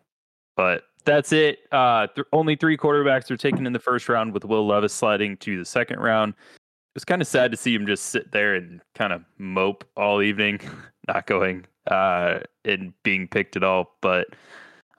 But 0.56 0.84
that's 1.04 1.32
it. 1.32 1.58
Uh, 1.72 2.06
th- 2.14 2.26
only 2.32 2.54
three 2.54 2.76
quarterbacks 2.76 3.30
were 3.30 3.36
taken 3.36 3.66
in 3.66 3.72
the 3.72 3.78
first 3.78 4.08
round, 4.08 4.32
with 4.32 4.44
Will 4.44 4.66
Levis 4.66 4.92
sliding 4.92 5.36
to 5.38 5.58
the 5.58 5.64
second 5.64 5.98
round. 6.00 6.34
It 6.34 6.94
was 6.94 7.04
kind 7.04 7.20
of 7.22 7.28
sad 7.28 7.50
to 7.50 7.56
see 7.56 7.74
him 7.74 7.86
just 7.86 8.06
sit 8.06 8.30
there 8.32 8.54
and 8.54 8.80
kind 8.94 9.12
of 9.12 9.24
mope 9.38 9.84
all 9.96 10.22
evening, 10.22 10.60
not 11.08 11.26
going 11.26 11.64
uh, 11.90 12.40
and 12.64 12.92
being 13.02 13.26
picked 13.28 13.56
at 13.56 13.64
all. 13.64 13.96
But 14.02 14.28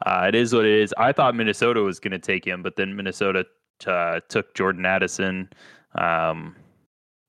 uh, 0.05 0.25
it 0.27 0.35
is 0.35 0.53
what 0.53 0.65
it 0.65 0.79
is. 0.79 0.93
I 0.97 1.11
thought 1.11 1.35
Minnesota 1.35 1.81
was 1.81 1.99
going 1.99 2.11
to 2.11 2.19
take 2.19 2.45
him, 2.45 2.63
but 2.63 2.75
then 2.75 2.95
Minnesota 2.95 3.45
uh, 3.85 4.19
took 4.29 4.53
Jordan 4.53 4.85
Addison. 4.85 5.49
Um, 5.95 6.55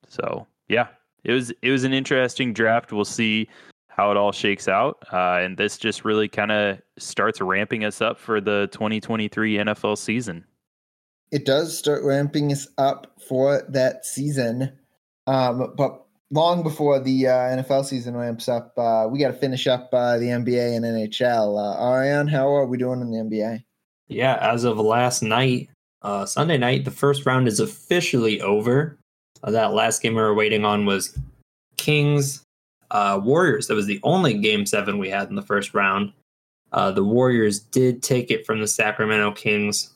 so 0.07 0.47
yeah, 0.69 0.89
it 1.25 1.33
was 1.33 1.53
it 1.63 1.71
was 1.71 1.85
an 1.85 1.93
interesting 1.93 2.53
draft. 2.53 2.93
We'll 2.93 3.05
see 3.05 3.49
how 3.89 4.11
it 4.11 4.17
all 4.17 4.33
shakes 4.33 4.69
out. 4.69 5.05
Uh, 5.13 5.41
and 5.43 5.57
this 5.57 5.77
just 5.77 6.05
really 6.05 6.29
kind 6.29 6.53
of 6.53 6.81
starts 6.99 7.41
ramping 7.41 7.85
us 7.85 8.01
up 8.01 8.19
for 8.19 8.41
the 8.41 8.69
2023 8.73 9.59
NFL 9.59 9.99
season. 9.99 10.45
It 11.33 11.45
does 11.45 11.77
start 11.77 12.03
ramping 12.03 12.53
us 12.53 12.67
up 12.79 13.21
for 13.29 13.63
that 13.69 14.07
season. 14.07 14.73
Um, 15.27 15.75
but 15.77 16.05
long 16.31 16.63
before 16.63 17.01
the 17.01 17.27
uh, 17.27 17.33
NFL 17.33 17.85
season 17.85 18.17
ramps 18.17 18.49
up, 18.49 18.73
uh, 18.79 19.07
we 19.11 19.19
got 19.19 19.29
to 19.29 19.35
finish 19.35 19.67
up 19.67 19.91
uh, 19.93 20.19
the 20.19 20.27
NBA 20.27 20.77
and 20.77 20.85
NHL. 20.85 21.59
Uh, 21.59 21.83
Ariane, 21.83 22.29
how 22.29 22.49
are 22.49 22.67
we 22.67 22.79
doing 22.79 23.01
in 23.01 23.11
the 23.11 23.19
NBA? 23.19 23.63
Yeah, 24.09 24.39
as 24.41 24.65
of 24.65 24.79
last 24.79 25.23
night, 25.23 25.71
uh, 26.03 26.27
Sunday 26.27 26.59
night, 26.59 26.85
the 26.85 26.91
first 26.91 27.27
round 27.27 27.49
is 27.49 27.61
officially 27.61 28.41
over. 28.41 28.99
Uh, 29.43 29.51
that 29.51 29.73
last 29.73 30.03
game 30.03 30.15
we 30.15 30.23
were 30.23 30.35
waiting 30.35 30.65
on 30.65 30.87
was 30.87 31.17
Kings 31.77 32.45
uh, 32.91 33.21
Warriors. 33.23 33.67
That 33.69 33.75
was 33.75 33.87
the 33.87 34.01
only 34.03 34.35
game 34.35 34.67
seven 34.67 34.99
we 34.99 35.09
had 35.09 35.29
in 35.29 35.35
the 35.35 35.43
first 35.43 35.75
round. 35.75 36.13
The 36.73 37.05
Warriors 37.05 37.61
did 37.61 38.03
take 38.03 38.31
it 38.31 38.47
from 38.47 38.61
the 38.61 38.67
Sacramento 38.67 39.33
Kings 39.33 39.93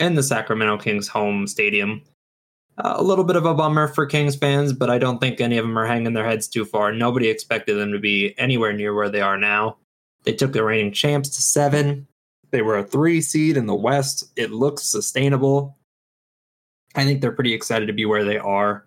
in 0.00 0.14
the 0.14 0.22
Sacramento 0.22 0.78
Kings 0.78 1.08
home 1.08 1.46
stadium. 1.46 2.02
Uh, 2.76 2.94
a 2.96 3.02
little 3.02 3.24
bit 3.24 3.36
of 3.36 3.46
a 3.46 3.54
bummer 3.54 3.86
for 3.86 4.04
Kings 4.04 4.34
fans, 4.34 4.72
but 4.72 4.90
I 4.90 4.98
don't 4.98 5.20
think 5.20 5.40
any 5.40 5.58
of 5.58 5.64
them 5.64 5.78
are 5.78 5.86
hanging 5.86 6.12
their 6.12 6.26
heads 6.26 6.48
too 6.48 6.64
far. 6.64 6.92
Nobody 6.92 7.28
expected 7.28 7.74
them 7.74 7.92
to 7.92 8.00
be 8.00 8.34
anywhere 8.36 8.72
near 8.72 8.94
where 8.94 9.08
they 9.08 9.20
are 9.20 9.38
now. 9.38 9.76
They 10.24 10.32
took 10.32 10.52
the 10.52 10.64
reigning 10.64 10.92
champs 10.92 11.28
to 11.30 11.42
seven. 11.42 12.08
They 12.50 12.62
were 12.62 12.78
a 12.78 12.84
three 12.84 13.20
seed 13.20 13.56
in 13.56 13.66
the 13.66 13.74
West. 13.74 14.32
It 14.36 14.50
looks 14.50 14.82
sustainable. 14.82 15.76
I 16.96 17.04
think 17.04 17.20
they're 17.20 17.32
pretty 17.32 17.52
excited 17.52 17.86
to 17.86 17.92
be 17.92 18.06
where 18.06 18.24
they 18.24 18.38
are. 18.38 18.86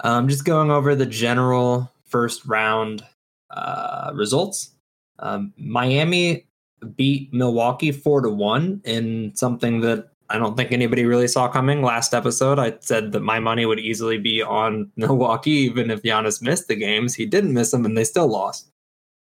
Um, 0.00 0.28
just 0.28 0.44
going 0.44 0.70
over 0.70 0.94
the 0.94 1.06
general 1.06 1.90
first 2.04 2.44
round 2.44 3.04
uh, 3.50 4.12
results. 4.14 4.72
Um, 5.18 5.52
Miami 5.56 6.46
beat 6.94 7.32
Milwaukee 7.32 7.92
four 7.92 8.20
to 8.20 8.28
one 8.28 8.82
in 8.84 9.32
something 9.34 9.80
that 9.80 10.10
I 10.28 10.38
don't 10.38 10.56
think 10.56 10.72
anybody 10.72 11.04
really 11.04 11.28
saw 11.28 11.48
coming. 11.48 11.82
Last 11.82 12.12
episode, 12.12 12.58
I 12.58 12.74
said 12.80 13.12
that 13.12 13.20
my 13.20 13.38
money 13.38 13.64
would 13.64 13.78
easily 13.78 14.18
be 14.18 14.42
on 14.42 14.90
Milwaukee, 14.96 15.50
even 15.50 15.90
if 15.90 16.02
Giannis 16.02 16.42
missed 16.42 16.68
the 16.68 16.74
games. 16.74 17.14
He 17.14 17.26
didn't 17.26 17.52
miss 17.52 17.70
them, 17.70 17.84
and 17.84 17.96
they 17.96 18.04
still 18.04 18.28
lost. 18.28 18.70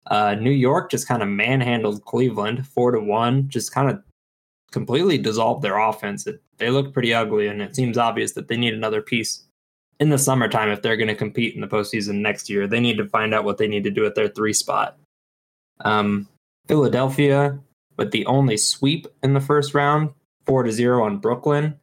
Uh, 0.07 0.35
New 0.35 0.51
York 0.51 0.91
just 0.91 1.07
kind 1.07 1.23
of 1.23 1.29
manhandled 1.29 2.03
Cleveland 2.05 2.67
four 2.67 2.91
to 2.91 2.99
one, 2.99 3.47
just 3.49 3.73
kind 3.73 3.89
of 3.89 4.03
completely 4.71 5.17
dissolved 5.17 5.63
their 5.63 5.77
offense. 5.77 6.27
It, 6.27 6.41
they 6.57 6.69
look 6.69 6.93
pretty 6.93 7.13
ugly, 7.13 7.47
and 7.47 7.61
it 7.61 7.75
seems 7.75 7.97
obvious 7.97 8.33
that 8.33 8.47
they 8.47 8.57
need 8.57 8.73
another 8.73 9.01
piece 9.01 9.43
in 9.99 10.09
the 10.09 10.17
summertime 10.17 10.69
if 10.69 10.81
they're 10.81 10.97
going 10.97 11.07
to 11.07 11.15
compete 11.15 11.55
in 11.55 11.61
the 11.61 11.67
postseason 11.67 12.15
next 12.15 12.49
year. 12.49 12.67
They 12.67 12.79
need 12.79 12.97
to 12.97 13.07
find 13.07 13.33
out 13.33 13.45
what 13.45 13.57
they 13.57 13.67
need 13.67 13.83
to 13.85 13.91
do 13.91 14.05
at 14.05 14.15
their 14.15 14.27
three 14.27 14.53
spot. 14.53 14.97
Um, 15.81 16.27
Philadelphia, 16.67 17.57
with 17.97 18.11
the 18.11 18.25
only 18.25 18.57
sweep 18.57 19.07
in 19.21 19.33
the 19.33 19.41
first 19.41 19.73
round, 19.73 20.11
four 20.45 20.63
to 20.63 20.71
zero 20.71 21.03
on 21.03 21.19
Brooklyn. 21.19 21.79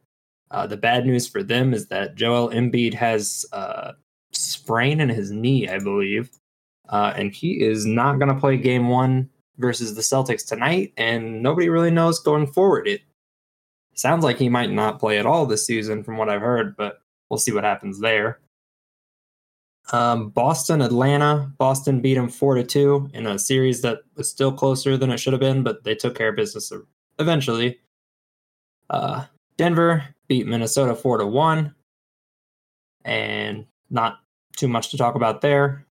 Uh, 0.51 0.67
the 0.67 0.77
bad 0.77 1.05
news 1.05 1.27
for 1.27 1.43
them 1.43 1.73
is 1.73 1.87
that 1.87 2.15
Joel 2.15 2.49
Embiid 2.49 2.93
has 2.93 3.45
uh, 3.53 3.93
sprain 4.31 4.99
in 4.99 5.09
his 5.09 5.31
knee, 5.31 5.69
I 5.69 5.79
believe, 5.79 6.29
uh, 6.89 7.13
and 7.15 7.33
he 7.33 7.63
is 7.63 7.85
not 7.85 8.19
going 8.19 8.33
to 8.33 8.39
play 8.39 8.57
Game 8.57 8.89
One 8.89 9.29
versus 9.57 9.95
the 9.95 10.01
Celtics 10.01 10.45
tonight. 10.45 10.93
And 10.97 11.41
nobody 11.41 11.69
really 11.69 11.91
knows 11.91 12.19
going 12.19 12.47
forward. 12.47 12.87
It 12.87 13.01
sounds 13.93 14.23
like 14.23 14.37
he 14.37 14.49
might 14.49 14.71
not 14.71 14.99
play 14.99 15.19
at 15.19 15.25
all 15.25 15.45
this 15.45 15.65
season, 15.65 16.03
from 16.03 16.17
what 16.17 16.29
I've 16.29 16.41
heard, 16.41 16.75
but 16.75 17.01
we'll 17.29 17.37
see 17.37 17.53
what 17.53 17.63
happens 17.63 17.99
there. 17.99 18.39
Um, 19.93 20.29
Boston, 20.29 20.81
Atlanta. 20.81 21.51
Boston 21.57 22.01
beat 22.01 22.15
them 22.15 22.29
four 22.29 22.55
to 22.55 22.63
two 22.63 23.09
in 23.13 23.25
a 23.25 23.39
series 23.39 23.81
that 23.81 23.99
was 24.15 24.29
still 24.29 24.51
closer 24.51 24.97
than 24.97 25.11
it 25.11 25.17
should 25.17 25.33
have 25.33 25.39
been, 25.39 25.63
but 25.63 25.83
they 25.83 25.95
took 25.95 26.15
care 26.15 26.29
of 26.29 26.35
business 26.35 26.71
eventually. 27.19 27.79
Uh, 28.91 29.25
Denver 29.57 30.03
beat 30.27 30.45
Minnesota 30.45 30.95
four 30.95 31.17
to 31.17 31.25
one, 31.25 31.73
and 33.05 33.65
not 33.89 34.19
too 34.57 34.67
much 34.67 34.91
to 34.91 34.97
talk 34.97 35.15
about 35.15 35.41
there. 35.41 35.87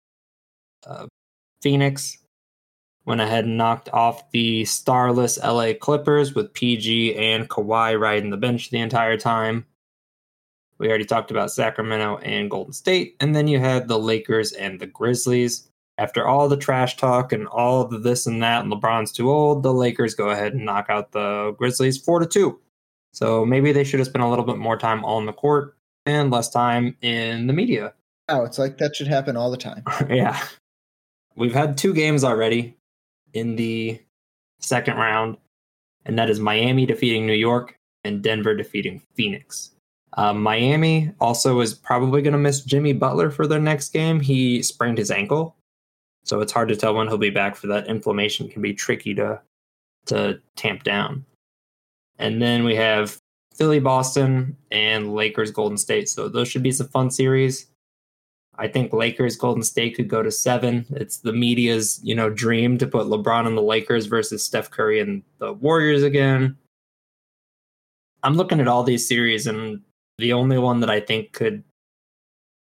Uh, 0.85 1.05
Phoenix 1.61 2.17
went 3.05 3.21
ahead 3.21 3.45
and 3.45 3.57
knocked 3.57 3.89
off 3.93 4.29
the 4.31 4.65
starless 4.65 5.37
LA 5.41 5.73
Clippers 5.79 6.33
with 6.33 6.53
PG 6.53 7.15
and 7.15 7.49
Kawhi 7.49 7.99
riding 7.99 8.31
the 8.31 8.37
bench 8.37 8.69
the 8.69 8.79
entire 8.79 9.15
time. 9.15 9.65
We 10.79 10.89
already 10.89 11.05
talked 11.05 11.31
about 11.31 11.51
Sacramento 11.51 12.17
and 12.17 12.51
Golden 12.51 12.73
State, 12.73 13.15
and 13.19 13.35
then 13.35 13.47
you 13.47 13.59
had 13.59 13.87
the 13.87 13.99
Lakers 13.99 14.51
and 14.53 14.79
the 14.79 14.87
Grizzlies. 14.87 15.69
After 15.99 16.27
all 16.27 16.47
the 16.47 16.57
trash 16.57 16.97
talk 16.97 17.31
and 17.31 17.47
all 17.47 17.85
the 17.85 17.97
this 17.97 18.27
and 18.27 18.41
that, 18.43 18.63
and 18.63 18.71
LeBron's 18.71 19.11
too 19.11 19.31
old, 19.31 19.63
the 19.63 19.73
Lakers 19.73 20.13
go 20.13 20.29
ahead 20.29 20.53
and 20.53 20.65
knock 20.65 20.87
out 20.89 21.11
the 21.11 21.55
Grizzlies 21.57 21.97
four 21.97 22.19
to 22.19 22.25
two. 22.25 22.59
So 23.13 23.45
maybe 23.45 23.71
they 23.71 23.83
should 23.83 23.99
have 23.99 24.07
spent 24.07 24.23
a 24.23 24.27
little 24.27 24.45
bit 24.45 24.57
more 24.57 24.77
time 24.77 25.03
on 25.05 25.25
the 25.25 25.33
court 25.33 25.75
and 26.05 26.31
less 26.31 26.49
time 26.49 26.95
in 27.01 27.47
the 27.47 27.53
media. 27.53 27.93
Oh, 28.29 28.43
it's 28.43 28.59
like 28.59 28.77
that 28.77 28.95
should 28.95 29.07
happen 29.07 29.37
all 29.37 29.51
the 29.51 29.57
time. 29.57 29.83
yeah. 30.09 30.39
We've 31.35 31.53
had 31.53 31.77
two 31.77 31.93
games 31.93 32.23
already 32.23 32.75
in 33.33 33.55
the 33.55 34.01
second 34.59 34.97
round, 34.97 35.37
and 36.05 36.17
that 36.17 36.29
is 36.29 36.39
Miami 36.39 36.85
defeating 36.85 37.25
New 37.25 37.33
York 37.33 37.77
and 38.03 38.21
Denver 38.21 38.55
defeating 38.55 39.01
Phoenix. 39.15 39.71
Uh, 40.13 40.33
Miami 40.33 41.11
also 41.19 41.59
is 41.59 41.73
probably 41.73 42.21
going 42.21 42.33
to 42.33 42.39
miss 42.39 42.61
Jimmy 42.61 42.93
Butler 42.93 43.29
for 43.29 43.45
their 43.45 43.59
next 43.59 43.89
game. 43.89 44.19
He 44.19 44.63
sprained 44.63 44.97
his 44.97 45.11
ankle, 45.11 45.55
so 46.23 46.41
it's 46.41 46.51
hard 46.51 46.69
to 46.69 46.75
tell 46.75 46.95
when 46.95 47.07
he'll 47.07 47.17
be 47.17 47.29
back 47.29 47.55
for 47.55 47.67
that. 47.67 47.87
Inflammation 47.87 48.49
can 48.49 48.61
be 48.61 48.73
tricky 48.73 49.13
to 49.15 49.39
to 50.07 50.39
tamp 50.55 50.83
down. 50.83 51.25
And 52.19 52.41
then 52.41 52.63
we 52.63 52.75
have 52.75 53.17
Philly, 53.55 53.79
Boston, 53.79 54.55
and 54.71 55.13
Lakers, 55.13 55.51
Golden 55.51 55.77
State. 55.77 56.09
So 56.09 56.27
those 56.27 56.47
should 56.47 56.63
be 56.63 56.71
some 56.71 56.87
fun 56.87 57.11
series. 57.11 57.67
I 58.59 58.67
think 58.67 58.91
Lakers, 58.91 59.35
Golden 59.35 59.61
State 59.61 59.95
could 59.95 60.07
go 60.07 60.23
to 60.23 60.31
seven. 60.31 60.85
It's 60.91 61.17
the 61.17 61.33
media's, 61.33 61.99
you 62.03 62.15
know, 62.15 62.29
dream 62.29 62.77
to 62.79 62.87
put 62.87 63.05
LeBron 63.05 63.45
and 63.45 63.55
the 63.55 63.61
Lakers 63.61 64.07
versus 64.07 64.43
Steph 64.43 64.71
Curry 64.71 64.99
and 64.99 65.21
the 65.37 65.53
Warriors 65.53 66.01
again. 66.01 66.57
I'm 68.23 68.35
looking 68.35 68.59
at 68.59 68.67
all 68.67 68.83
these 68.83 69.07
series, 69.07 69.45
and 69.45 69.81
the 70.17 70.33
only 70.33 70.57
one 70.57 70.79
that 70.79 70.89
I 70.89 70.99
think 70.99 71.33
could, 71.33 71.63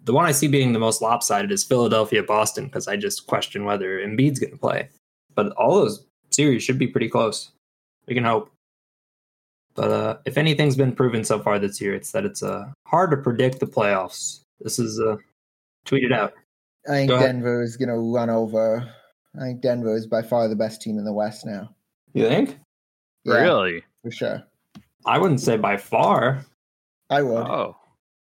the 0.03 0.15
one 0.15 0.25
I 0.25 0.33
see 0.33 0.49
being 0.49 0.73
the 0.73 0.79
most 0.79 1.03
lopsided 1.03 1.53
is 1.53 1.63
Philadelphia, 1.63 2.23
Boston, 2.23 2.65
because 2.65 2.89
I 2.89 2.97
just 2.97 3.27
question 3.27 3.67
whether 3.67 3.99
Embiid's 3.99 4.39
going 4.39 4.53
to 4.53 4.59
play. 4.59 4.89
But 5.35 5.53
all 5.53 5.75
those 5.75 6.07
series 6.31 6.63
should 6.63 6.79
be 6.79 6.87
pretty 6.87 7.11
close. 7.11 7.51
We 8.07 8.15
can 8.15 8.25
hope. 8.25 8.51
But 9.75 9.91
uh, 9.91 10.17
if 10.27 10.37
anything's 10.37 10.77
been 10.77 10.95
proven 10.95 11.25
so 11.25 11.41
far 11.41 11.59
this 11.59 11.81
year, 11.81 11.95
it's 11.95 12.13
that 12.13 12.25
it's 12.25 12.43
uh, 12.43 12.67
hard 12.87 13.11
to 13.11 13.17
predict 13.17 13.61
the 13.61 13.67
playoffs. 13.67 14.41
This 14.61 14.79
is 14.79 15.01
uh, 15.01 15.17
tweeted 15.87 16.13
out. 16.13 16.35
I 16.87 16.93
think 16.93 17.09
Go 17.09 17.17
ahead. 17.17 17.29
Denver 17.29 17.63
is 17.63 17.77
going 17.77 17.89
to 17.89 17.97
run 17.99 18.29
over. 18.29 18.89
I 19.37 19.45
think 19.45 19.61
Denver 19.63 19.97
is 19.97 20.07
by 20.07 20.23
far 20.23 20.49
the 20.49 20.57
best 20.57 20.83
team 20.83 20.99
in 20.99 21.05
the 21.05 21.13
West 21.13 21.47
now. 21.47 21.71
You 22.13 22.29
think? 22.29 22.59
Yeah, 23.25 23.35
Really? 23.35 23.83
for 24.03 24.11
sure. 24.11 24.43
I 25.07 25.19
wouldn't 25.19 25.41
say 25.41 25.57
by 25.57 25.77
far. 25.77 26.45
I 27.09 27.23
would. 27.23 27.47
Oh. 27.47 27.77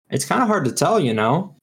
It's 0.10 0.26
kind 0.26 0.42
of 0.42 0.48
hard 0.48 0.66
to 0.66 0.72
tell, 0.72 1.00
you 1.00 1.14
know, 1.14 1.56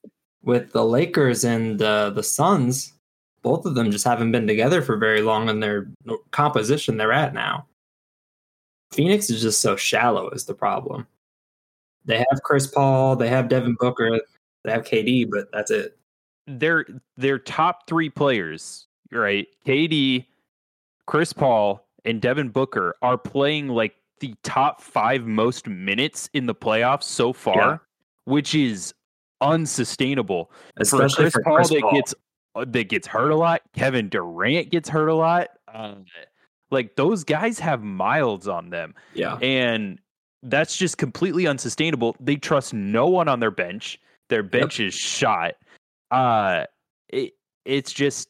with 0.43 0.71
the 0.71 0.85
Lakers 0.85 1.43
and 1.43 1.81
uh, 1.81 2.09
the 2.11 2.23
Suns. 2.23 2.93
Both 3.41 3.65
of 3.65 3.75
them 3.75 3.91
just 3.91 4.05
haven't 4.05 4.31
been 4.31 4.47
together 4.47 4.81
for 4.81 4.97
very 4.97 5.21
long 5.21 5.49
in 5.49 5.59
their 5.59 5.87
composition 6.31 6.97
they're 6.97 7.13
at 7.13 7.33
now. 7.33 7.67
Phoenix 8.95 9.29
is 9.29 9.41
just 9.41 9.61
so 9.61 9.75
shallow 9.75 10.29
is 10.29 10.45
the 10.45 10.53
problem. 10.53 11.05
They 12.05 12.17
have 12.17 12.41
Chris 12.43 12.67
Paul, 12.67 13.15
they 13.15 13.27
have 13.27 13.49
Devin 13.49 13.75
Booker, 13.79 14.19
they 14.63 14.71
have 14.71 14.83
KD, 14.83 15.29
but 15.29 15.47
that's 15.51 15.71
it. 15.71 15.97
Their 16.47 16.85
their 17.17 17.39
top 17.39 17.87
three 17.87 18.09
players, 18.09 18.87
right? 19.11 19.47
KD, 19.65 20.25
Chris 21.07 21.33
Paul, 21.33 21.87
and 22.05 22.21
Devin 22.21 22.49
Booker 22.49 22.95
are 23.01 23.17
playing 23.17 23.69
like 23.69 23.95
the 24.19 24.35
top 24.43 24.81
five 24.81 25.25
most 25.25 25.67
minutes 25.67 26.29
in 26.33 26.45
the 26.45 26.55
playoffs 26.55 27.03
so 27.03 27.33
far, 27.33 27.55
Yeah. 27.57 27.77
which 28.25 28.53
is 28.55 28.93
unsustainable. 29.41 30.51
Especially 30.77 31.07
for 31.09 31.15
Chris 31.15 31.33
for 31.33 31.43
Paul 31.43 31.55
Chris 31.57 31.69
that 31.69 31.89
gets 31.91 32.15
that 32.67 32.89
gets 32.89 33.07
hurt 33.07 33.31
a 33.31 33.35
lot. 33.35 33.61
Kevin 33.73 34.07
Durant 34.09 34.69
gets 34.69 34.87
hurt 34.87 35.07
a 35.07 35.15
lot. 35.15 35.49
Uh, 35.73 35.95
like 36.71 36.95
those 36.95 37.23
guys 37.23 37.59
have 37.59 37.83
miles 37.83 38.47
on 38.47 38.69
them, 38.69 38.93
yeah. 39.13 39.37
and 39.37 39.99
that's 40.43 40.77
just 40.77 40.97
completely 40.97 41.47
unsustainable. 41.47 42.15
They 42.19 42.35
trust 42.35 42.73
no 42.73 43.07
one 43.07 43.27
on 43.27 43.39
their 43.39 43.51
bench. 43.51 43.99
Their 44.29 44.43
bench 44.43 44.79
is 44.79 44.93
shot. 44.93 45.53
Uh, 46.11 46.65
it 47.09 47.33
it's 47.65 47.91
just. 47.91 48.29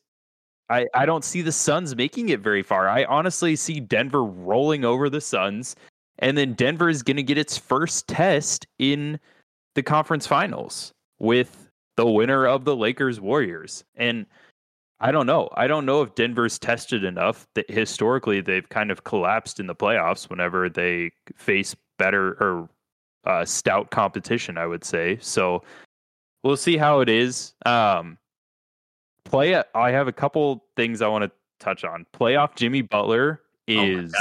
I, 0.67 0.87
I 0.95 1.05
don't 1.05 1.23
see 1.23 1.43
the 1.43 1.51
Suns 1.51 1.95
making 1.95 2.29
it 2.29 2.39
very 2.39 2.63
far. 2.63 2.89
I 2.89 3.03
honestly 3.03 3.55
see 3.55 3.79
Denver 3.79 4.23
rolling 4.23 4.83
over 4.83 5.11
the 5.11 5.21
Suns, 5.21 5.75
and 6.17 6.35
then 6.35 6.53
Denver 6.53 6.89
is 6.89 7.03
going 7.03 7.17
to 7.17 7.23
get 7.23 7.37
its 7.37 7.55
first 7.55 8.07
test 8.07 8.65
in 8.79 9.19
the 9.75 9.83
conference 9.83 10.25
finals 10.25 10.91
with 11.19 11.69
the 11.97 12.09
winner 12.09 12.47
of 12.47 12.65
the 12.65 12.75
Lakers 12.75 13.21
Warriors. 13.21 13.83
And 13.95 14.25
I 14.99 15.11
don't 15.11 15.25
know. 15.25 15.49
I 15.55 15.67
don't 15.67 15.85
know 15.85 16.01
if 16.01 16.15
Denver's 16.15 16.57
tested 16.57 17.03
enough 17.03 17.47
that 17.55 17.69
historically 17.69 18.39
they've 18.41 18.67
kind 18.69 18.91
of 18.91 19.03
collapsed 19.03 19.59
in 19.59 19.67
the 19.67 19.75
playoffs 19.75 20.29
whenever 20.29 20.69
they 20.69 21.11
face 21.35 21.75
better 21.99 22.31
or 22.41 22.69
uh, 23.25 23.43
stout 23.43 23.91
competition, 23.91 24.57
I 24.57 24.65
would 24.67 24.83
say. 24.85 25.17
So 25.19 25.63
we'll 26.43 26.55
see 26.57 26.77
how 26.77 27.01
it 27.01 27.09
is. 27.09 27.53
Um, 27.65 28.17
play. 29.25 29.61
I 29.73 29.91
have 29.91 30.07
a 30.07 30.13
couple 30.13 30.63
things 30.77 31.01
I 31.01 31.07
want 31.09 31.23
to 31.25 31.31
touch 31.59 31.83
on. 31.83 32.05
Playoff 32.13 32.55
Jimmy 32.55 32.81
Butler 32.81 33.41
Oh 33.67 33.73
my 33.75 33.83
is 33.83 34.15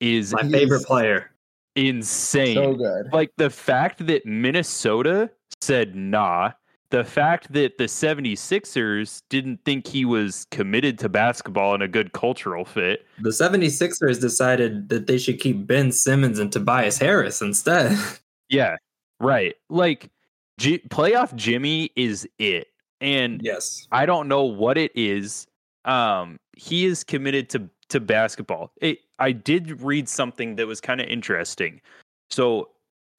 is 0.00 0.32
My 0.34 0.42
favorite 0.48 0.80
is- 0.80 0.86
player. 0.86 1.30
insane 1.74 2.54
So 2.54 2.74
good. 2.74 3.12
like 3.12 3.30
the 3.36 3.48
fact 3.50 4.06
that 4.06 4.26
Minnesota 4.26 5.30
said 5.60 5.96
nah, 5.96 6.50
the 6.92 7.02
fact 7.02 7.50
that 7.54 7.78
the 7.78 7.84
76ers 7.84 9.22
didn't 9.30 9.64
think 9.64 9.86
he 9.86 10.04
was 10.04 10.46
committed 10.50 10.98
to 10.98 11.08
basketball 11.08 11.72
and 11.72 11.82
a 11.82 11.88
good 11.88 12.12
cultural 12.12 12.66
fit. 12.66 13.06
The 13.18 13.30
76ers 13.30 14.20
decided 14.20 14.90
that 14.90 15.06
they 15.06 15.16
should 15.16 15.40
keep 15.40 15.66
Ben 15.66 15.90
Simmons 15.90 16.38
and 16.38 16.52
Tobias 16.52 16.98
Harris 16.98 17.42
instead. 17.42 17.98
Yeah, 18.48 18.76
right. 19.18 19.54
Like 19.70 20.10
G- 20.58 20.82
playoff 20.90 21.34
Jimmy 21.34 21.90
is 21.96 22.28
it. 22.38 22.68
And 23.00 23.40
yes. 23.42 23.86
I 23.90 24.04
don't 24.04 24.28
know 24.28 24.44
what 24.44 24.76
it 24.76 24.92
is. 24.94 25.46
Um, 25.86 26.38
he 26.54 26.84
is 26.84 27.02
committed 27.02 27.48
to 27.50 27.70
to 27.88 27.98
basketball. 27.98 28.70
It, 28.82 28.98
I 29.18 29.32
did 29.32 29.80
read 29.80 30.06
something 30.06 30.56
that 30.56 30.66
was 30.66 30.82
kind 30.82 31.00
of 31.00 31.06
interesting. 31.06 31.80
So 32.28 32.68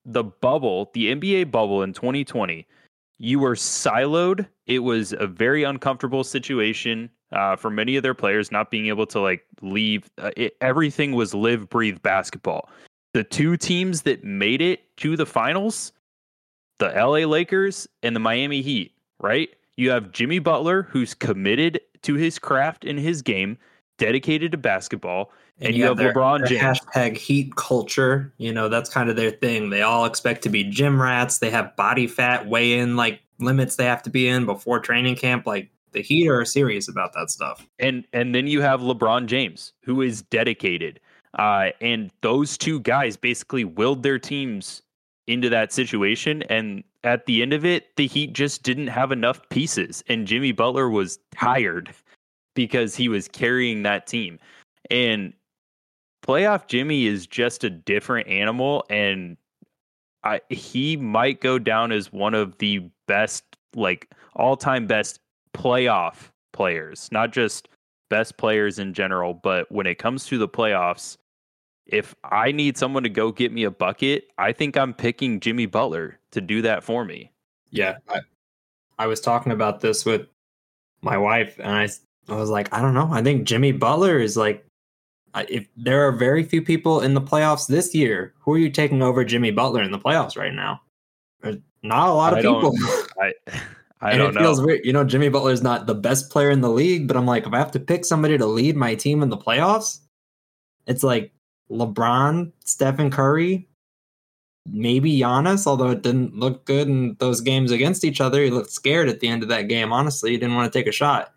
the 0.06 0.24
bubble, 0.24 0.92
the 0.94 1.16
NBA 1.16 1.50
bubble 1.50 1.82
in 1.82 1.94
2020, 1.94 2.68
you 3.20 3.40
were 3.40 3.56
siloed. 3.56 4.48
It 4.66 4.80
was 4.80 5.14
a 5.14 5.28
very 5.28 5.64
uncomfortable 5.64 6.24
situation 6.24 7.10
uh, 7.32 7.56
for 7.56 7.70
many 7.70 7.96
of 7.96 8.04
their 8.04 8.14
players, 8.14 8.52
not 8.52 8.72
being 8.72 8.88
able 8.88 9.06
to 9.08 9.20
like 9.20 9.46
leave. 9.62 10.10
Uh, 10.18 10.32
it, 10.38 10.56
everything 10.62 11.14
was 11.14 11.34
live, 11.34 11.70
breathe 11.70 12.02
basketball. 12.02 12.70
The 13.14 13.24
two 13.24 13.58
teams 13.58 14.02
that 14.04 14.24
made 14.24 14.62
it 14.62 14.96
to 14.98 15.16
the 15.16 15.26
finals, 15.26 15.94
the 16.80 16.90
LA 16.90 17.28
Lakers 17.28 17.88
and 18.02 18.16
the 18.16 18.20
Miami 18.20 18.62
Heat, 18.62 18.94
right? 19.20 19.50
You 19.78 19.90
have 19.92 20.12
Jimmy 20.12 20.40
Butler, 20.40 20.84
who's 20.84 21.14
committed 21.14 21.80
to 22.04 22.16
his 22.16 22.38
craft 22.38 22.86
and 22.86 23.00
his 23.00 23.22
game, 23.22 23.58
dedicated 23.98 24.52
to 24.52 24.58
basketball, 24.58 25.32
and, 25.60 25.76
you 25.76 25.86
have 25.86 25.98
their- 25.98 26.14
LeBron 26.14 26.48
James. 26.48 26.62
Hashtag 26.62 27.18
heat 27.18 27.56
culture. 27.56 28.34
You 28.38 28.52
know, 28.54 28.70
that's 28.70 28.90
kind 28.90 29.10
of 29.10 29.16
their 29.16 29.32
thing. 29.32 29.70
They 29.70 29.82
all 29.82 30.06
expect 30.06 30.42
to 30.44 30.50
be 30.50 30.64
gym 30.64 31.02
rats. 31.02 31.40
They 31.40 31.50
have 31.52 31.76
body 31.76 32.08
fat 32.08 32.48
weigh 32.48 32.80
in 32.80 32.96
like 32.96 33.22
limits 33.40 33.76
they 33.76 33.86
have 33.86 34.04
to 34.04 34.10
be 34.10 34.28
in 34.28 34.46
before 34.46 34.80
training 34.80 35.16
camp. 35.16 35.46
Like 35.46 35.70
the 35.92 36.02
Heat 36.02 36.28
are 36.28 36.44
serious 36.46 36.88
about 36.88 37.14
that 37.14 37.30
stuff. 37.30 37.68
and 37.80 38.06
and 38.14 38.34
then 38.34 38.48
you 38.48 38.62
have 38.62 38.82
LeBron 38.82 39.28
James, 39.28 39.74
who 39.84 40.02
is 40.02 40.22
dedicated. 40.24 41.00
Uh, 41.38 41.70
and 41.82 42.12
those 42.22 42.58
two 42.58 42.80
guys 42.82 43.18
basically 43.18 43.64
willed 43.64 44.04
their 44.04 44.20
teams 44.20 44.82
into 45.26 45.50
that 45.50 45.74
situation. 45.74 46.44
And 46.44 46.84
at 47.04 47.26
the 47.26 47.42
end 47.42 47.54
of 47.54 47.66
it, 47.66 47.96
the 47.96 48.08
Heat 48.08 48.34
just 48.34 48.62
didn't 48.64 48.88
have 48.88 49.12
enough 49.12 49.42
pieces, 49.50 50.04
and 50.08 50.28
Jimmy 50.28 50.52
Butler 50.52 50.90
was 50.90 51.20
tired 51.34 51.94
because 52.54 52.96
he 52.96 53.10
was 53.10 53.28
carrying 53.28 53.84
that 53.84 54.08
team. 54.08 54.40
And 54.90 55.34
playoff 56.26 56.68
Jimmy 56.68 57.06
is 57.06 57.28
just 57.28 57.64
a 57.64 57.70
different 57.70 58.28
animal, 58.28 58.86
and 58.90 59.38
I 60.24 60.42
he 60.50 60.98
might 60.98 61.42
go 61.42 61.60
down 61.60 61.92
as 61.92 62.12
one 62.12 62.34
of 62.34 62.58
the 62.58 62.84
best, 63.08 63.44
like 63.76 64.12
all 64.36 64.56
time 64.58 64.88
best 64.88 65.20
playoff 65.54 66.30
players, 66.52 67.10
not 67.12 67.32
just 67.32 67.68
best 68.10 68.38
players 68.38 68.80
in 68.80 68.94
general, 68.94 69.34
but 69.34 69.72
when 69.72 69.88
it 69.88 69.96
comes 69.96 70.26
to 70.28 70.38
the 70.38 70.48
playoffs, 70.48 71.18
if 71.86 72.16
I 72.24 72.52
need 72.52 72.78
someone 72.78 73.04
to 73.04 73.10
go 73.10 73.32
get 73.32 73.52
me 73.52 73.64
a 73.64 73.72
bucket, 73.72 74.28
I 74.38 74.54
think 74.54 74.78
I'm 74.78 74.94
picking 74.94 75.40
Jimmy 75.40 75.66
Butler 75.66 76.20
to 76.32 76.42
do 76.42 76.62
that 76.62 76.84
for 76.84 77.04
me. 77.04 77.32
Yeah. 77.72 77.98
I, 78.08 78.20
I 79.00 79.08
was 79.08 79.20
talking 79.20 79.52
about 79.52 79.82
this 79.82 80.06
with 80.06 80.28
my 81.02 81.18
wife, 81.18 81.60
and 81.60 81.72
I, 81.72 81.90
I 82.30 82.36
was 82.36 82.50
like, 82.50 82.74
I 82.74 82.82
don't 82.82 82.94
know. 82.94 83.10
I 83.12 83.22
think 83.22 83.46
Jimmy 83.46 83.72
Butler 83.72 84.20
is 84.20 84.38
like, 84.38 84.66
if 85.50 85.68
there 85.76 86.08
are 86.08 86.12
very 86.12 86.44
few 86.44 86.62
people 86.62 87.02
in 87.02 87.14
the 87.14 87.22
playoffs 87.22 87.68
this 87.68 87.94
year, 87.96 88.34
who 88.40 88.54
are 88.54 88.58
you 88.58 88.70
taking 88.70 89.02
over 89.02 89.26
Jimmy 89.26 89.52
Butler 89.52 89.82
in 89.82 89.92
the 89.92 90.00
playoffs 90.00 90.38
right 90.38 90.54
now? 90.54 90.82
There's 91.42 91.58
not 91.82 92.08
a 92.08 92.14
lot 92.14 92.34
of 92.34 92.40
I 92.40 92.42
people. 92.42 92.74
I 93.22 93.34
I 94.04 94.12
and 94.12 94.20
don't 94.20 94.36
it 94.36 94.40
feels 94.40 94.60
know. 94.60 94.66
weird. 94.66 94.86
You 94.86 94.92
know, 94.92 95.06
Jimmy 95.06 95.30
Butler 95.30 95.52
is 95.52 95.64
not 95.64 95.88
the 95.88 95.96
best 95.96 96.30
player 96.30 96.52
in 96.52 96.60
the 96.60 96.70
league, 96.70 97.08
but 97.08 97.16
I'm 97.16 97.26
like, 97.26 97.48
if 97.48 97.54
I 97.54 97.58
have 97.58 97.72
to 97.72 97.80
pick 97.80 98.04
somebody 98.04 98.38
to 98.38 98.46
lead 98.46 98.76
my 98.76 98.96
team 98.96 99.24
in 99.24 99.30
the 99.30 99.38
playoffs, 99.38 100.02
it's 100.88 101.04
like 101.04 101.32
LeBron, 101.72 102.52
Stephen 102.66 103.10
Curry, 103.10 103.68
maybe 104.70 105.18
Giannis, 105.18 105.66
although 105.66 105.92
it 105.92 106.02
didn't 106.02 106.38
look 106.38 106.66
good 106.66 106.88
in 106.88 107.16
those 107.20 107.40
games 107.40 107.72
against 107.72 108.04
each 108.04 108.20
other. 108.20 108.44
He 108.44 108.50
looked 108.52 108.72
scared 108.72 109.08
at 109.08 109.22
the 109.22 109.30
end 109.30 109.42
of 109.42 109.50
that 109.50 109.70
game, 109.70 109.94
honestly. 109.94 110.32
He 110.32 110.38
didn't 110.38 110.56
want 110.56 110.72
to 110.72 110.78
take 110.78 110.88
a 110.88 110.92
shot. 110.92 111.33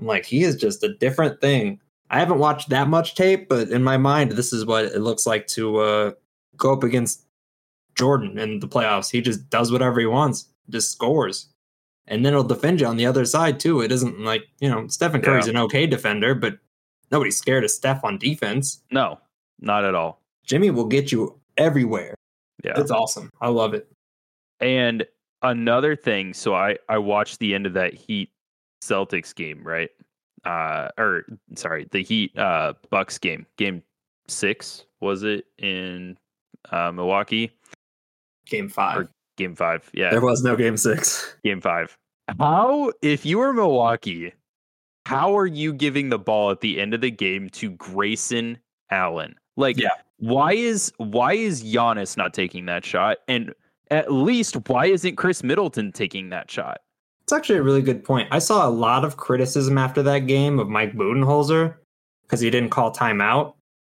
I'm 0.00 0.06
like, 0.06 0.24
he 0.24 0.42
is 0.44 0.56
just 0.56 0.82
a 0.84 0.94
different 0.94 1.40
thing. 1.40 1.80
I 2.10 2.18
haven't 2.18 2.38
watched 2.38 2.68
that 2.70 2.88
much 2.88 3.14
tape, 3.14 3.48
but 3.48 3.68
in 3.68 3.82
my 3.82 3.96
mind, 3.96 4.32
this 4.32 4.52
is 4.52 4.64
what 4.64 4.86
it 4.86 5.00
looks 5.00 5.26
like 5.26 5.46
to 5.48 5.78
uh, 5.78 6.12
go 6.56 6.72
up 6.72 6.82
against 6.82 7.24
Jordan 7.96 8.38
in 8.38 8.60
the 8.60 8.68
playoffs. 8.68 9.10
He 9.10 9.20
just 9.20 9.48
does 9.50 9.70
whatever 9.72 10.00
he 10.00 10.06
wants, 10.06 10.46
just 10.70 10.90
scores. 10.92 11.48
And 12.06 12.24
then 12.24 12.32
he'll 12.32 12.44
defend 12.44 12.80
you 12.80 12.86
on 12.86 12.96
the 12.96 13.04
other 13.04 13.26
side 13.26 13.60
too. 13.60 13.82
It 13.82 13.92
isn't 13.92 14.20
like, 14.20 14.44
you 14.60 14.70
know, 14.70 14.86
Stephen 14.88 15.20
Curry's 15.20 15.46
Yeah. 15.46 15.50
an 15.50 15.56
okay 15.58 15.86
defender, 15.86 16.34
but 16.34 16.58
nobody's 17.10 17.36
scared 17.36 17.64
of 17.64 17.70
Steph 17.70 18.02
on 18.04 18.16
defense. 18.16 18.82
No, 18.90 19.18
not 19.60 19.84
at 19.84 19.94
all. 19.94 20.22
Jimmy 20.46 20.70
will 20.70 20.86
get 20.86 21.12
you 21.12 21.38
everywhere. 21.58 22.14
Yeah. 22.64 22.72
It's 22.80 22.90
awesome. 22.90 23.28
I 23.42 23.48
love 23.48 23.74
it. 23.74 23.90
And 24.60 25.04
another 25.42 25.94
thing, 25.94 26.32
so 26.32 26.54
I 26.54 26.78
I 26.88 26.96
watched 26.98 27.38
the 27.40 27.54
end 27.54 27.66
of 27.66 27.74
that 27.74 27.92
Heat 27.92 28.30
Celtics 28.82 29.34
game, 29.34 29.62
right? 29.64 29.90
Uh 30.44 30.88
or 30.98 31.24
sorry, 31.56 31.86
the 31.90 32.02
Heat 32.02 32.36
uh 32.38 32.74
Bucks 32.90 33.18
game. 33.18 33.46
Game 33.56 33.82
6 34.28 34.84
was 35.00 35.22
it 35.22 35.46
in 35.58 36.16
uh 36.70 36.92
Milwaukee? 36.92 37.50
Game 38.46 38.68
five. 38.68 38.98
Or- 38.98 39.10
Game 39.36 39.54
5. 39.54 39.90
Yeah. 39.94 40.10
There 40.10 40.20
was 40.20 40.42
no 40.42 40.56
game 40.56 40.76
six. 40.76 41.36
Game 41.44 41.60
5. 41.60 41.96
How 42.40 42.90
if 43.02 43.24
you 43.24 43.38
were 43.38 43.52
Milwaukee, 43.52 44.32
how 45.06 45.36
are 45.38 45.46
you 45.46 45.72
giving 45.72 46.08
the 46.08 46.18
ball 46.18 46.50
at 46.50 46.60
the 46.60 46.80
end 46.80 46.92
of 46.92 47.00
the 47.00 47.10
game 47.12 47.48
to 47.50 47.70
Grayson 47.70 48.58
Allen? 48.90 49.36
Like 49.56 49.78
Yeah. 49.78 49.90
why 50.18 50.54
is 50.54 50.92
why 50.98 51.34
is 51.34 51.62
Giannis 51.62 52.16
not 52.16 52.34
taking 52.34 52.66
that 52.66 52.84
shot? 52.84 53.18
And 53.28 53.54
at 53.92 54.12
least 54.12 54.56
why 54.68 54.86
isn't 54.86 55.14
Khris 55.16 55.42
Middleton 55.44 55.92
taking 55.92 56.30
that 56.30 56.50
shot? 56.50 56.80
It's 57.28 57.32
actually 57.34 57.58
a 57.58 57.62
really 57.62 57.82
good 57.82 58.04
point. 58.04 58.26
I 58.30 58.38
saw 58.38 58.66
a 58.66 58.70
lot 58.70 59.04
of 59.04 59.18
criticism 59.18 59.76
after 59.76 60.02
that 60.02 60.20
game 60.20 60.58
of 60.58 60.70
Mike 60.70 60.94
Budenholzer 60.94 61.74
because 62.22 62.40
he 62.40 62.48
didn't 62.48 62.70
call 62.70 62.90
timeout. 62.90 63.52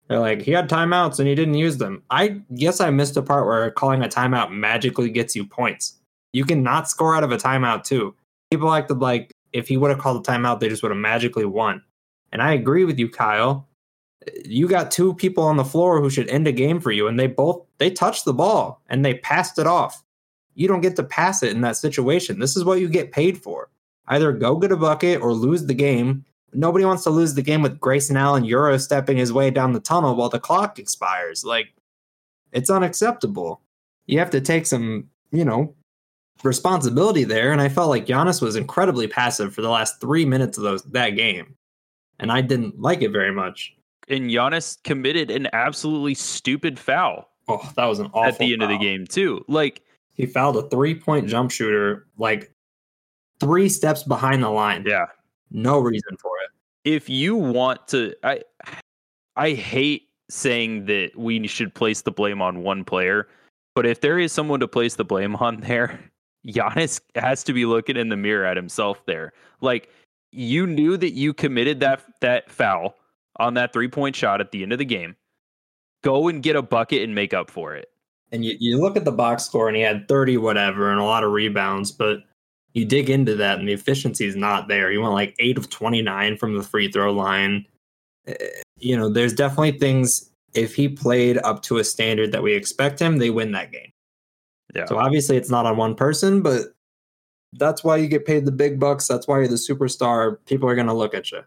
They're 0.08 0.18
like, 0.18 0.42
he 0.42 0.50
had 0.50 0.68
timeouts 0.68 1.20
and 1.20 1.28
he 1.28 1.36
didn't 1.36 1.54
use 1.54 1.76
them. 1.76 2.02
I 2.10 2.40
guess 2.56 2.80
I 2.80 2.90
missed 2.90 3.16
a 3.16 3.22
part 3.22 3.46
where 3.46 3.70
calling 3.70 4.02
a 4.02 4.08
timeout 4.08 4.50
magically 4.50 5.10
gets 5.10 5.36
you 5.36 5.46
points. 5.46 6.00
You 6.32 6.44
can 6.44 6.64
not 6.64 6.90
score 6.90 7.14
out 7.14 7.22
of 7.22 7.30
a 7.30 7.36
timeout 7.36 7.84
too. 7.84 8.16
People 8.50 8.72
acted 8.72 8.98
like 8.98 9.32
if 9.52 9.68
he 9.68 9.76
would 9.76 9.90
have 9.90 10.00
called 10.00 10.26
a 10.26 10.28
timeout, 10.28 10.58
they 10.58 10.68
just 10.68 10.82
would 10.82 10.90
have 10.90 10.98
magically 10.98 11.44
won. 11.44 11.84
And 12.32 12.42
I 12.42 12.54
agree 12.54 12.84
with 12.84 12.98
you, 12.98 13.08
Kyle. 13.08 13.68
You 14.44 14.66
got 14.66 14.90
two 14.90 15.14
people 15.14 15.44
on 15.44 15.56
the 15.56 15.64
floor 15.64 16.00
who 16.00 16.10
should 16.10 16.28
end 16.30 16.48
a 16.48 16.52
game 16.52 16.80
for 16.80 16.90
you, 16.90 17.06
and 17.06 17.16
they 17.16 17.28
both 17.28 17.64
they 17.78 17.90
touched 17.90 18.24
the 18.24 18.34
ball 18.34 18.82
and 18.88 19.04
they 19.04 19.14
passed 19.14 19.56
it 19.60 19.68
off. 19.68 20.02
You 20.54 20.68
don't 20.68 20.80
get 20.80 20.96
to 20.96 21.02
pass 21.02 21.42
it 21.42 21.52
in 21.52 21.60
that 21.62 21.76
situation. 21.76 22.38
This 22.38 22.56
is 22.56 22.64
what 22.64 22.80
you 22.80 22.88
get 22.88 23.12
paid 23.12 23.38
for. 23.38 23.70
Either 24.08 24.32
go 24.32 24.56
get 24.56 24.72
a 24.72 24.76
bucket 24.76 25.20
or 25.20 25.32
lose 25.32 25.66
the 25.66 25.74
game. 25.74 26.24
Nobody 26.52 26.84
wants 26.84 27.04
to 27.04 27.10
lose 27.10 27.34
the 27.34 27.42
game 27.42 27.62
with 27.62 27.78
Grayson 27.78 28.16
Allen 28.16 28.44
Euro 28.44 28.76
stepping 28.76 29.16
his 29.16 29.32
way 29.32 29.50
down 29.50 29.72
the 29.72 29.80
tunnel 29.80 30.16
while 30.16 30.28
the 30.28 30.40
clock 30.40 30.78
expires. 30.78 31.44
Like, 31.44 31.68
it's 32.52 32.70
unacceptable. 32.70 33.60
You 34.06 34.18
have 34.18 34.30
to 34.30 34.40
take 34.40 34.66
some, 34.66 35.08
you 35.30 35.44
know, 35.44 35.74
responsibility 36.42 37.22
there. 37.22 37.52
And 37.52 37.60
I 37.60 37.68
felt 37.68 37.88
like 37.88 38.06
Giannis 38.06 38.42
was 38.42 38.56
incredibly 38.56 39.06
passive 39.06 39.54
for 39.54 39.62
the 39.62 39.70
last 39.70 40.00
three 40.00 40.24
minutes 40.24 40.58
of 40.58 40.64
those 40.64 40.82
that 40.84 41.10
game, 41.10 41.54
and 42.18 42.32
I 42.32 42.40
didn't 42.40 42.80
like 42.80 43.02
it 43.02 43.10
very 43.12 43.32
much. 43.32 43.74
And 44.08 44.28
Giannis 44.28 44.82
committed 44.82 45.30
an 45.30 45.46
absolutely 45.52 46.14
stupid 46.14 46.80
foul 46.80 47.30
Oh, 47.50 47.68
that 47.74 47.86
was 47.86 47.98
an 47.98 48.06
awful 48.06 48.24
at 48.24 48.38
the 48.38 48.52
end 48.52 48.62
of 48.62 48.68
the 48.68 48.78
game 48.78 49.06
too. 49.06 49.44
Like 49.48 49.82
He 50.14 50.26
fouled 50.26 50.56
a 50.56 50.68
three 50.68 50.94
point 50.94 51.28
jump 51.28 51.50
shooter 51.50 52.06
like 52.18 52.52
three 53.40 53.68
steps 53.68 54.02
behind 54.02 54.42
the 54.42 54.50
line. 54.50 54.84
yeah, 54.86 55.06
No 55.50 55.78
reason 55.78 56.16
for 56.20 56.32
it. 56.44 56.50
if 56.90 57.08
you 57.08 57.36
want 57.36 57.86
to 57.88 58.14
I 58.22 58.42
I 59.36 59.52
hate 59.52 60.08
saying 60.28 60.84
that 60.86 61.10
we 61.16 61.46
should 61.46 61.74
place 61.74 62.02
the 62.02 62.10
blame 62.12 62.40
on 62.42 62.62
one 62.62 62.84
player, 62.84 63.28
but 63.74 63.86
if 63.86 64.00
there 64.00 64.18
is 64.18 64.32
someone 64.32 64.60
to 64.60 64.68
place 64.68 64.96
the 64.96 65.04
blame 65.04 65.36
on 65.36 65.56
there, 65.60 65.98
Giannis 66.46 67.00
has 67.14 67.42
to 67.44 67.52
be 67.52 67.64
looking 67.64 67.96
in 67.96 68.08
the 68.10 68.16
mirror 68.16 68.44
at 68.44 68.56
himself 68.56 69.04
there. 69.06 69.32
Like 69.60 69.88
you 70.32 70.66
knew 70.66 70.96
that 70.96 71.12
you 71.12 71.32
committed 71.34 71.80
that 71.80 72.02
that 72.20 72.50
foul 72.50 72.94
on 73.36 73.54
that 73.54 73.72
three-point 73.72 74.14
shot 74.14 74.40
at 74.40 74.50
the 74.52 74.62
end 74.62 74.72
of 74.72 74.78
the 74.78 74.84
game. 74.84 75.16
Go 76.02 76.28
and 76.28 76.42
get 76.42 76.56
a 76.56 76.62
bucket 76.62 77.02
and 77.02 77.14
make 77.14 77.34
up 77.34 77.50
for 77.50 77.74
it. 77.74 77.89
And 78.32 78.44
you, 78.44 78.56
you 78.60 78.78
look 78.80 78.96
at 78.96 79.04
the 79.04 79.12
box 79.12 79.44
score 79.44 79.66
and 79.68 79.76
he 79.76 79.82
had 79.82 80.06
30 80.08 80.36
whatever 80.36 80.90
and 80.90 81.00
a 81.00 81.04
lot 81.04 81.24
of 81.24 81.32
rebounds, 81.32 81.90
but 81.90 82.18
you 82.74 82.84
dig 82.84 83.10
into 83.10 83.34
that 83.36 83.58
and 83.58 83.68
the 83.68 83.72
efficiency 83.72 84.24
is 84.26 84.36
not 84.36 84.68
there. 84.68 84.90
He 84.90 84.98
went 84.98 85.12
like 85.12 85.34
8 85.40 85.58
of 85.58 85.68
29 85.70 86.36
from 86.36 86.56
the 86.56 86.62
free 86.62 86.90
throw 86.90 87.12
line. 87.12 87.66
Eh, 88.26 88.34
You 88.78 88.96
know, 88.96 89.08
there's 89.08 89.32
definitely 89.34 89.78
things 89.78 90.30
if 90.54 90.74
he 90.74 90.88
played 90.88 91.38
up 91.38 91.62
to 91.62 91.78
a 91.78 91.84
standard 91.84 92.32
that 92.32 92.42
we 92.42 92.54
expect 92.54 93.00
him, 93.00 93.18
they 93.18 93.30
win 93.30 93.52
that 93.52 93.72
game. 93.72 93.90
Yeah. 94.74 94.84
So 94.86 94.98
obviously 94.98 95.36
it's 95.36 95.50
not 95.50 95.66
on 95.66 95.76
one 95.76 95.94
person, 95.96 96.42
but 96.42 96.74
that's 97.54 97.82
why 97.82 97.96
you 97.96 98.06
get 98.06 98.24
paid 98.26 98.44
the 98.44 98.52
big 98.52 98.78
bucks. 98.78 99.08
That's 99.08 99.26
why 99.26 99.38
you're 99.38 99.48
the 99.48 99.54
superstar. 99.56 100.36
People 100.46 100.68
are 100.68 100.76
going 100.76 100.86
to 100.86 100.92
look 100.94 101.14
at 101.14 101.32
you. 101.32 101.42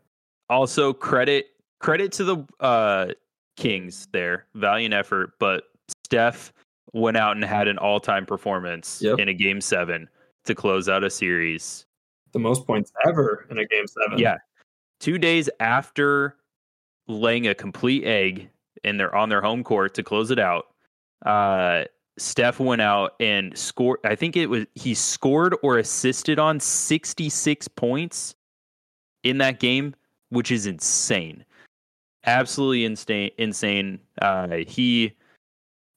also 0.50 0.92
credit 0.92 1.46
credit 1.80 2.12
to 2.14 2.24
the 2.26 2.46
uh 2.60 3.08
Kings 3.56 4.08
there. 4.12 4.46
Valiant 4.56 4.94
effort, 4.94 5.34
but 5.40 5.66
Steph 6.06 6.52
went 6.94 7.18
out 7.18 7.36
and 7.36 7.44
had 7.44 7.68
an 7.68 7.78
all-time 7.78 8.26
performance 8.26 9.02
Yep. 9.02 9.20
in 9.20 9.28
a 9.30 9.34
game 9.34 9.60
7 9.62 10.08
to 10.46 10.56
close 10.56 10.88
out 10.88 11.04
a 11.04 11.10
series. 11.10 11.86
The 12.32 12.40
most 12.40 12.66
points 12.66 12.92
ever 13.08 13.46
in 13.50 13.58
a 13.60 13.66
game 13.66 13.86
seven. 13.88 14.18
Yeah. 14.20 14.38
2 15.00 15.18
days 15.18 15.50
after 15.60 16.38
laying 17.08 17.48
a 17.48 17.56
complete 17.56 18.06
egg 18.06 18.50
in 18.84 18.98
their 18.98 19.14
on 19.16 19.30
their 19.30 19.42
home 19.42 19.64
court 19.64 19.94
to 19.96 20.04
close 20.04 20.32
it 20.32 20.40
out. 20.40 20.68
Uh 21.26 21.84
Steph 22.18 22.60
went 22.60 22.82
out 22.82 23.16
and 23.20 23.58
scored 23.58 24.00
I 24.04 24.16
think 24.16 24.36
it 24.38 24.48
was 24.48 24.66
he 24.76 24.94
scored 24.94 25.56
or 25.64 25.78
assisted 25.78 26.40
on 26.40 26.60
66 26.60 27.68
points 27.70 28.36
in 29.24 29.38
that 29.40 29.60
game, 29.60 29.96
which 30.30 30.52
is 30.52 30.66
insane. 30.66 31.44
Absolutely 32.26 32.86
insane 32.86 33.32
insane. 33.38 34.00
Uh 34.22 34.58
he 34.68 35.14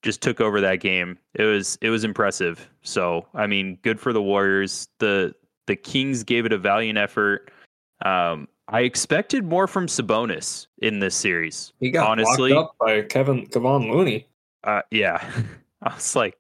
just 0.07 0.23
took 0.23 0.41
over 0.41 0.61
that 0.63 0.77
game. 0.77 1.19
It 1.35 1.43
was 1.43 1.77
it 1.83 1.91
was 1.91 2.05
impressive. 2.05 2.71
So, 2.83 3.27
I 3.35 3.47
mean, 3.47 3.79
good 3.83 4.01
for 4.01 4.13
the 4.15 4.23
Warriors. 4.23 4.89
The 5.01 5.35
the 5.67 5.77
Kings 5.77 6.23
gave 6.23 6.47
it 6.47 6.53
a 6.53 6.59
valiant 6.59 6.97
effort. 6.97 7.51
Um 8.05 8.49
I 8.69 8.81
expected 8.81 9.45
more 9.45 9.67
from 9.67 9.87
Sabonis 9.87 10.67
in 10.79 10.99
this 11.01 11.15
series. 11.15 11.73
He 11.79 11.91
got 11.91 12.09
Honestly- 12.09 12.53
up 12.53 12.75
by 12.81 13.03
Kevin 13.03 13.47
Kevon 13.49 13.91
Looney. 13.93 14.27
Uh, 14.65 14.83
yeah, 14.91 15.25
I 15.83 15.95
was 15.95 16.17
like, 16.17 16.37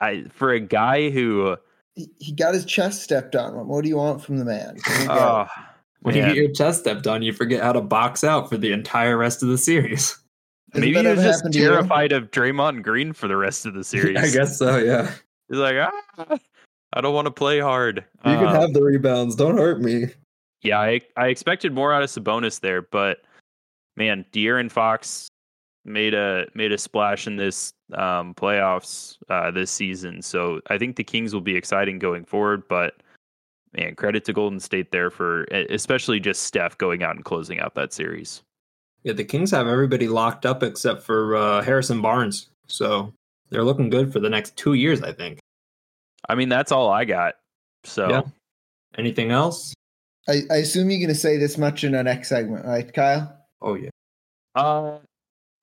I 0.00 0.24
for 0.32 0.50
a 0.52 0.58
guy 0.58 1.10
who, 1.10 1.56
He, 1.94 2.08
he 2.18 2.32
got 2.32 2.54
his 2.54 2.64
chest 2.64 3.02
stepped 3.02 3.36
on. 3.36 3.54
What 3.54 3.66
more 3.66 3.82
do 3.82 3.88
you 3.88 3.96
want 3.96 4.24
from 4.24 4.38
the 4.38 4.44
man? 4.44 4.78
Here 4.86 4.98
we 5.00 5.06
go. 5.06 5.12
oh, 5.14 5.46
When 6.00 6.16
you 6.16 6.22
get 6.22 6.34
your 6.34 6.50
chest 6.50 6.80
stepped 6.80 7.06
on, 7.06 7.22
you 7.22 7.32
forget 7.32 7.62
how 7.62 7.72
to 7.72 7.80
box 7.80 8.24
out 8.24 8.48
for 8.48 8.56
the 8.56 8.72
entire 8.72 9.16
rest 9.16 9.42
of 9.44 9.48
the 9.48 9.58
series. 9.58 10.18
Maybe 10.74 10.94
he 10.98 11.06
was 11.06 11.18
just 11.22 11.40
happened 11.40 11.54
to 11.54 11.60
you? 11.60 11.68
terrified 11.68 12.12
of 12.12 12.30
Draymond 12.30 12.82
Green 12.82 13.12
for 13.12 13.28
the 13.28 13.36
rest 13.36 13.66
of 13.66 13.74
the 13.74 13.84
series. 13.92 14.16
I 14.18 14.30
guess 14.30 14.56
so, 14.58 14.78
yeah. 14.78 15.10
he's 15.48 15.58
like, 15.58 15.76
ah, 15.78 16.38
I 16.94 17.00
don't 17.00 17.14
want 17.14 17.26
to 17.26 17.30
play 17.32 17.60
hard. 17.60 18.04
You 18.24 18.32
can 18.36 18.46
Um, 18.46 18.54
have 18.54 18.72
the 18.72 18.82
rebounds. 18.82 19.34
Don't 19.36 19.56
hurt 19.58 19.80
me. 19.80 20.06
Yeah, 20.62 20.80
I, 20.80 21.00
I 21.16 21.26
expected 21.28 21.72
more 21.72 21.92
out 21.92 22.02
of 22.02 22.08
Sabonis 22.10 22.60
there, 22.60 22.82
but 22.82 23.18
man, 23.96 24.24
De'Aaron 24.32 24.70
Fox 24.70 25.28
made 25.84 26.14
a 26.14 26.46
made 26.54 26.70
a 26.70 26.78
splash 26.78 27.26
in 27.26 27.34
this 27.36 27.72
um, 27.94 28.34
playoffs 28.34 29.16
uh, 29.28 29.50
this 29.50 29.70
season. 29.70 30.22
So 30.22 30.60
I 30.68 30.78
think 30.78 30.94
the 30.96 31.02
Kings 31.04 31.34
will 31.34 31.40
be 31.40 31.56
exciting 31.56 31.98
going 31.98 32.24
forward. 32.24 32.62
But 32.68 33.02
man, 33.76 33.96
credit 33.96 34.24
to 34.26 34.32
Golden 34.32 34.60
State 34.60 34.92
there 34.92 35.10
for 35.10 35.44
especially 35.70 36.20
just 36.20 36.44
Steph 36.44 36.78
going 36.78 37.02
out 37.02 37.16
and 37.16 37.24
closing 37.24 37.58
out 37.58 37.74
that 37.74 37.92
series. 37.92 38.42
Yeah, 39.04 39.14
the 39.14 39.24
Kings 39.24 39.50
have 39.50 39.66
everybody 39.66 40.08
locked 40.08 40.46
up 40.46 40.62
except 40.62 41.02
for 41.02 41.36
uh, 41.36 41.62
Harrison 41.62 42.00
Barnes. 42.00 42.48
So 42.68 43.12
they're 43.50 43.64
looking 43.64 43.90
good 43.90 44.12
for 44.12 44.20
the 44.20 44.30
next 44.30 44.56
two 44.56 44.74
years, 44.74 45.02
I 45.02 45.12
think. 45.12 45.38
I 46.28 46.34
mean, 46.34 46.48
that's 46.48 46.70
all 46.70 46.90
I 46.90 47.04
got. 47.04 47.34
So 47.84 48.08
Yeah. 48.08 48.22
Anything 48.96 49.30
else? 49.30 49.74
I, 50.28 50.42
I 50.50 50.56
assume 50.56 50.90
you're 50.90 51.00
going 51.00 51.08
to 51.08 51.14
say 51.14 51.36
this 51.36 51.58
much 51.58 51.82
in 51.82 51.94
our 51.94 52.02
next 52.02 52.28
segment, 52.28 52.64
right, 52.64 52.92
Kyle? 52.92 53.36
Oh, 53.60 53.74
yeah. 53.74 53.90
uh, 54.54 54.98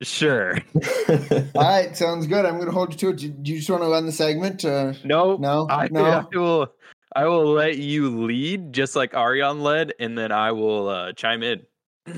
sure. 0.02 0.58
All 1.56 1.62
right, 1.62 1.96
sounds 1.96 2.28
good. 2.28 2.46
I'm 2.46 2.56
going 2.56 2.66
to 2.66 2.72
hold 2.72 2.92
you 2.92 2.98
to 2.98 3.10
it. 3.10 3.18
Do 3.18 3.30
do 3.30 3.52
you 3.52 3.58
just 3.60 3.70
want 3.70 3.84
to 3.84 3.90
run 3.90 4.06
the 4.06 4.12
segment? 4.12 4.66
Uh, 4.66 4.94
No, 5.06 5.38
no, 5.38 5.68
I, 5.70 5.88
no. 5.92 6.04
I 6.04 6.26
will. 6.36 6.74
I 7.16 7.26
will 7.26 7.54
let 7.54 7.78
you 7.78 8.10
lead, 8.26 8.74
just 8.74 8.96
like 8.96 9.14
Ariane 9.16 9.62
led, 9.62 9.94
and 10.00 10.18
then 10.18 10.32
I 10.32 10.52
will 10.52 10.90
uh, 10.90 11.14
chime 11.14 11.42
in. 11.42 11.62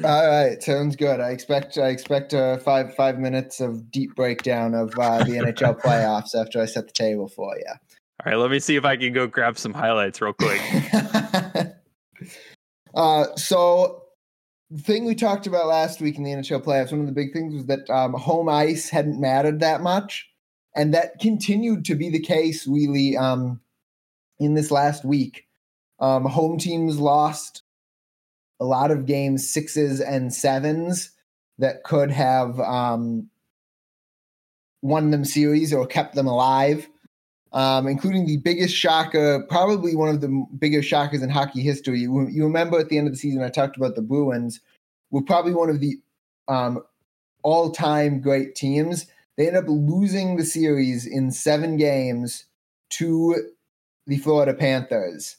All 0.04 0.28
right, 0.28 0.62
sounds 0.62 0.96
good. 0.96 1.20
I 1.20 1.32
expect 1.32 1.78
I 1.78 1.90
expect 1.90 2.34
uh, 2.34 2.58
five 2.58 2.96
five 2.96 3.20
minutes 3.20 3.60
of 3.60 3.92
deep 3.92 4.16
breakdown 4.16 4.74
of 4.74 4.94
uh, 4.98 5.24
the 5.24 5.34
NHL 5.34 5.82
playoffs 5.82 6.34
after 6.36 6.62
I 6.62 6.66
set 6.66 6.88
the 6.88 6.94
table 6.94 7.28
for 7.28 7.56
you. 7.58 7.66
All 7.68 8.32
right, 8.32 8.36
let 8.36 8.52
me 8.52 8.60
see 8.60 8.76
if 8.76 8.86
I 8.86 8.96
can 8.98 9.14
go 9.14 9.28
grab 9.28 9.58
some 9.58 9.74
highlights 9.74 10.22
real 10.22 10.34
quick. 10.34 10.62
uh, 12.96 13.26
so 13.36 14.04
the 14.70 14.82
thing 14.82 15.06
we 15.06 15.16
talked 15.16 15.48
about 15.48 15.68
last 15.68 16.00
week 16.00 16.18
in 16.18 16.24
the 16.24 16.32
NHL 16.32 16.64
playoffs, 16.64 16.92
one 16.92 17.02
of 17.02 17.08
the 17.08 17.12
big 17.12 17.34
things 17.34 17.54
was 17.54 17.66
that 17.66 17.90
um, 17.90 18.14
home 18.14 18.48
ice 18.48 18.90
hadn't 18.90 19.20
mattered 19.20 19.60
that 19.60 19.82
much, 19.82 20.30
and 20.76 20.94
that 20.94 21.20
continued 21.20 21.86
to 21.86 21.96
be 21.96 22.10
the 22.10 22.22
case 22.22 22.68
really 22.68 23.18
um, 23.18 23.60
in 24.40 24.54
this 24.54 24.72
last 24.72 25.04
week. 25.04 25.46
Um, 26.00 26.26
home 26.26 26.58
teams 26.58 27.00
lost 27.00 27.64
a 28.62 28.66
lot 28.66 28.92
of 28.92 29.06
games, 29.06 29.52
sixes 29.52 30.00
and 30.00 30.34
sevens 30.34 31.12
that 31.58 31.84
could 31.84 32.12
have 32.12 32.58
um, 32.62 33.30
won 34.82 35.12
them 35.12 35.26
series 35.26 35.74
or 35.74 35.86
kept 35.86 36.16
them 36.16 36.28
alive 36.28 36.88
um, 37.54 37.88
including 37.88 38.26
the 38.26 38.38
biggest 38.38 38.76
shocker, 38.76 39.46
probably 39.50 39.96
one 39.96 40.10
of 40.10 40.22
the 40.22 40.46
biggest 40.58 40.88
shockers 40.88 41.22
in 41.22 41.30
hockey 41.30 41.62
history. 41.62 42.00
You, 42.00 42.28
you 42.30 42.44
remember 42.44 42.80
at 42.80 42.90
the 42.90 42.98
end 42.98 43.08
of 43.08 43.14
the 43.14 43.20
season, 43.20 43.44
I 43.44 43.50
talked 43.50 43.76
about 43.76 43.96
the 43.96 44.02
Bruins 44.02 44.62
were 45.10 45.22
probably 45.22 45.54
one 45.54 45.70
of 45.70 45.82
the 45.82 46.00
um, 46.48 46.82
all-time 47.44 48.22
great 48.22 48.56
teams. 48.56 49.08
They 49.38 49.48
ended 49.48 49.64
up 49.64 49.70
losing 49.70 50.38
the 50.38 50.46
series 50.46 51.06
in 51.06 51.32
seven 51.32 51.76
games 51.76 52.46
to 52.92 53.36
the 54.08 54.18
Florida 54.18 54.54
Panthers. 54.54 55.36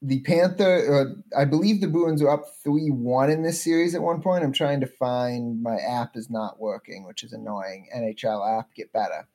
The 0.00 0.20
Panther, 0.20 0.94
uh, 1.34 1.38
I 1.40 1.44
believe 1.44 1.80
the 1.80 1.88
Bruins 1.88 2.22
were 2.22 2.30
up 2.30 2.44
three-one 2.62 3.30
in 3.30 3.42
this 3.42 3.62
series 3.62 3.94
at 3.94 4.02
one 4.02 4.22
point. 4.22 4.44
I'm 4.44 4.52
trying 4.52 4.80
to 4.80 4.86
find 4.86 5.60
my 5.62 5.76
app 5.76 6.16
is 6.16 6.30
not 6.30 6.60
working, 6.60 7.04
which 7.04 7.24
is 7.24 7.32
annoying. 7.32 7.88
NHL 7.94 8.58
app, 8.58 8.74
get 8.74 8.92
better. 8.92 9.26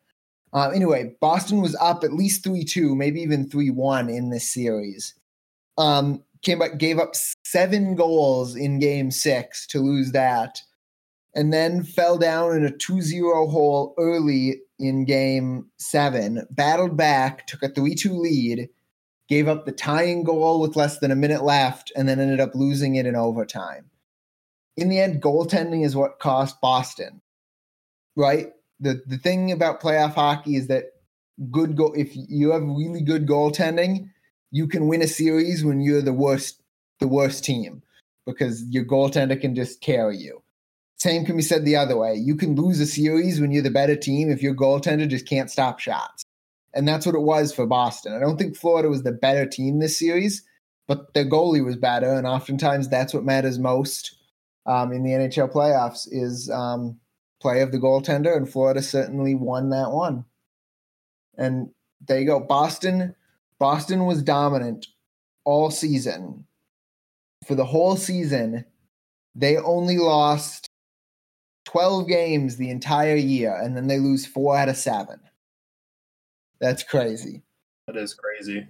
Uh, 0.53 0.69
anyway, 0.69 1.15
Boston 1.19 1.61
was 1.61 1.75
up 1.81 2.03
at 2.03 2.13
least 2.13 2.43
3 2.43 2.63
2, 2.63 2.95
maybe 2.95 3.21
even 3.21 3.49
3 3.49 3.71
1 3.71 4.09
in 4.09 4.29
this 4.29 4.47
series. 4.51 5.15
Um, 5.77 6.23
came 6.43 6.59
back, 6.59 6.77
gave 6.77 6.99
up 6.99 7.13
seven 7.43 7.95
goals 7.95 8.55
in 8.55 8.79
game 8.79 9.11
six 9.11 9.65
to 9.67 9.79
lose 9.79 10.11
that. 10.11 10.61
and 11.35 11.51
then 11.51 11.83
fell 11.83 12.17
down 12.17 12.55
in 12.55 12.65
a 12.65 12.71
2-0 12.71 13.49
hole 13.49 13.95
early 13.97 14.61
in 14.79 15.05
game 15.05 15.67
7, 15.77 16.45
battled 16.51 16.95
back, 16.97 17.47
took 17.47 17.63
a 17.63 17.69
3-2 17.69 18.19
lead, 18.19 18.69
gave 19.29 19.47
up 19.47 19.65
the 19.65 19.71
tying 19.71 20.23
goal 20.23 20.59
with 20.59 20.75
less 20.75 20.99
than 20.99 21.11
a 21.11 21.15
minute 21.15 21.43
left 21.43 21.91
and 21.95 22.07
then 22.07 22.19
ended 22.19 22.39
up 22.39 22.55
losing 22.55 22.95
it 22.95 23.05
in 23.05 23.15
overtime. 23.15 23.89
In 24.75 24.89
the 24.89 24.99
end, 24.99 25.21
goaltending 25.21 25.85
is 25.85 25.95
what 25.95 26.19
cost 26.19 26.59
Boston. 26.61 27.21
Right? 28.15 28.47
The 28.79 29.01
the 29.07 29.17
thing 29.17 29.51
about 29.51 29.81
playoff 29.81 30.15
hockey 30.15 30.55
is 30.55 30.67
that 30.67 30.85
good 31.51 31.75
goal 31.75 31.93
if 31.95 32.11
you 32.13 32.51
have 32.51 32.63
really 32.63 33.01
good 33.01 33.27
goaltending, 33.27 34.09
you 34.51 34.67
can 34.67 34.87
win 34.87 35.01
a 35.01 35.07
series 35.07 35.63
when 35.63 35.81
you're 35.81 36.01
the 36.01 36.13
worst 36.13 36.61
the 36.99 37.07
worst 37.07 37.43
team 37.43 37.81
because 38.25 38.63
your 38.69 38.85
goaltender 38.85 39.39
can 39.39 39.55
just 39.55 39.81
carry 39.81 40.17
you. 40.17 40.41
Same 40.97 41.25
can 41.25 41.35
be 41.35 41.43
said 41.43 41.65
the 41.65 41.75
other 41.75 41.97
way. 41.97 42.15
You 42.15 42.35
can 42.35 42.55
lose 42.55 42.79
a 42.79 42.85
series 42.85 43.41
when 43.41 43.51
you're 43.51 43.63
the 43.63 43.71
better 43.71 43.95
team 43.95 44.31
if 44.31 44.41
your 44.41 44.55
goaltender 44.55 45.07
just 45.07 45.27
can't 45.27 45.51
stop 45.51 45.79
shots. 45.79 46.22
And 46.73 46.87
that's 46.87 47.05
what 47.05 47.15
it 47.15 47.21
was 47.21 47.53
for 47.53 47.67
Boston. 47.67 48.13
I 48.13 48.19
don't 48.19 48.37
think 48.37 48.57
Florida 48.57 48.89
was 48.89 49.03
the 49.03 49.11
better 49.11 49.45
team 49.45 49.79
this 49.79 49.97
series, 49.97 50.43
but 50.87 51.13
their 51.13 51.29
goalie 51.29 51.63
was 51.63 51.75
better. 51.75 52.11
And 52.11 52.25
oftentimes 52.25 52.89
that's 52.89 53.13
what 53.13 53.23
matters 53.23 53.59
most 53.59 54.15
um, 54.65 54.91
in 54.91 55.03
the 55.03 55.11
NHL 55.11 55.51
playoffs 55.51 56.07
is 56.11 56.49
um, 56.49 56.99
play 57.41 57.61
of 57.61 57.71
the 57.71 57.77
goaltender. 57.77 58.35
And 58.35 58.49
Florida 58.49 58.81
certainly 58.81 59.35
won 59.35 59.69
that 59.69 59.91
one. 59.91 60.25
And 61.37 61.69
there 62.07 62.19
you 62.19 62.25
go. 62.25 62.39
Boston, 62.39 63.15
Boston 63.59 64.05
was 64.05 64.23
dominant 64.23 64.87
all 65.45 65.69
season. 65.69 66.45
For 67.47 67.55
the 67.55 67.65
whole 67.65 67.97
season, 67.97 68.65
they 69.35 69.57
only 69.57 69.97
lost 69.97 70.69
12 71.65 72.07
games 72.07 72.57
the 72.57 72.69
entire 72.69 73.15
year, 73.15 73.55
and 73.55 73.75
then 73.75 73.87
they 73.87 73.99
lose 73.99 74.25
four 74.25 74.55
out 74.55 74.69
of 74.69 74.77
seven. 74.77 75.19
That's 76.63 76.81
crazy. 76.81 77.41
That 77.87 77.97
is 77.97 78.13
crazy. 78.13 78.65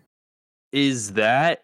Is 0.71 1.13
that 1.13 1.63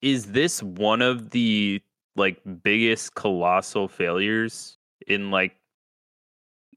is 0.00 0.32
this 0.32 0.60
one 0.64 1.00
of 1.00 1.30
the 1.30 1.80
like 2.16 2.40
biggest 2.64 3.14
colossal 3.14 3.86
failures 3.86 4.78
in 5.06 5.30
like 5.30 5.54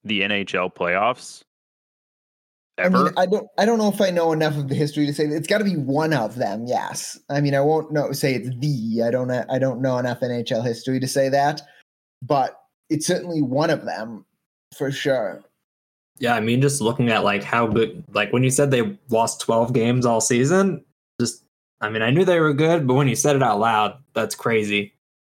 the 0.04 0.22
NHL 0.22 0.76
playoffs? 0.76 1.42
Ever? 2.78 2.98
I 2.98 3.04
mean, 3.06 3.14
I 3.18 3.26
don't, 3.26 3.48
I 3.58 3.66
don't 3.66 3.80
know 3.80 3.90
if 3.90 4.00
I 4.00 4.12
know 4.12 4.32
enough 4.32 4.58
of 4.58 4.70
the 4.70 4.76
history 4.76 5.08
to 5.08 5.14
say 5.14 5.26
that 5.26 5.36
it's 5.36 5.48
got 5.48 5.58
to 5.58 5.64
be 5.64 5.78
one 5.78 6.14
of 6.14 6.36
them. 6.36 6.66
Yes, 6.68 7.18
I 7.32 7.42
mean, 7.42 7.56
I 7.56 7.62
won't 7.62 7.92
know 7.92 8.12
say 8.12 8.36
it's 8.36 8.50
the. 8.60 9.02
I 9.04 9.10
don't, 9.10 9.32
I 9.32 9.58
don't 9.58 9.82
know 9.82 9.98
enough 9.98 10.20
NHL 10.20 10.64
history 10.64 11.00
to 11.00 11.08
say 11.08 11.30
that, 11.30 11.64
but 12.22 12.62
it's 12.92 13.08
certainly 13.08 13.42
one 13.42 13.72
of 13.72 13.86
them 13.86 14.24
for 14.78 14.92
sure. 14.92 15.44
Yeah, 16.18 16.36
I 16.36 16.40
mean, 16.40 16.62
just 16.62 16.82
looking 16.82 17.10
at 17.10 17.24
like 17.24 17.44
how 17.44 17.68
good, 17.68 18.04
like 18.14 18.32
when 18.32 18.44
you 18.44 18.50
said 18.50 18.72
they 18.72 18.98
lost 19.10 19.42
12 19.42 19.74
games 19.74 20.06
all 20.06 20.22
season, 20.22 20.84
just, 21.20 21.44
I 21.82 21.90
mean, 21.90 22.02
I 22.02 22.10
knew 22.10 22.24
they 22.24 22.40
were 22.40 22.54
good, 22.54 22.88
but 22.88 22.94
when 22.94 23.08
you 23.08 23.16
said 23.16 23.36
it 23.36 23.44
out 23.44 23.60
loud, 23.60 23.98
that's 24.14 24.36
crazy. 24.36 24.94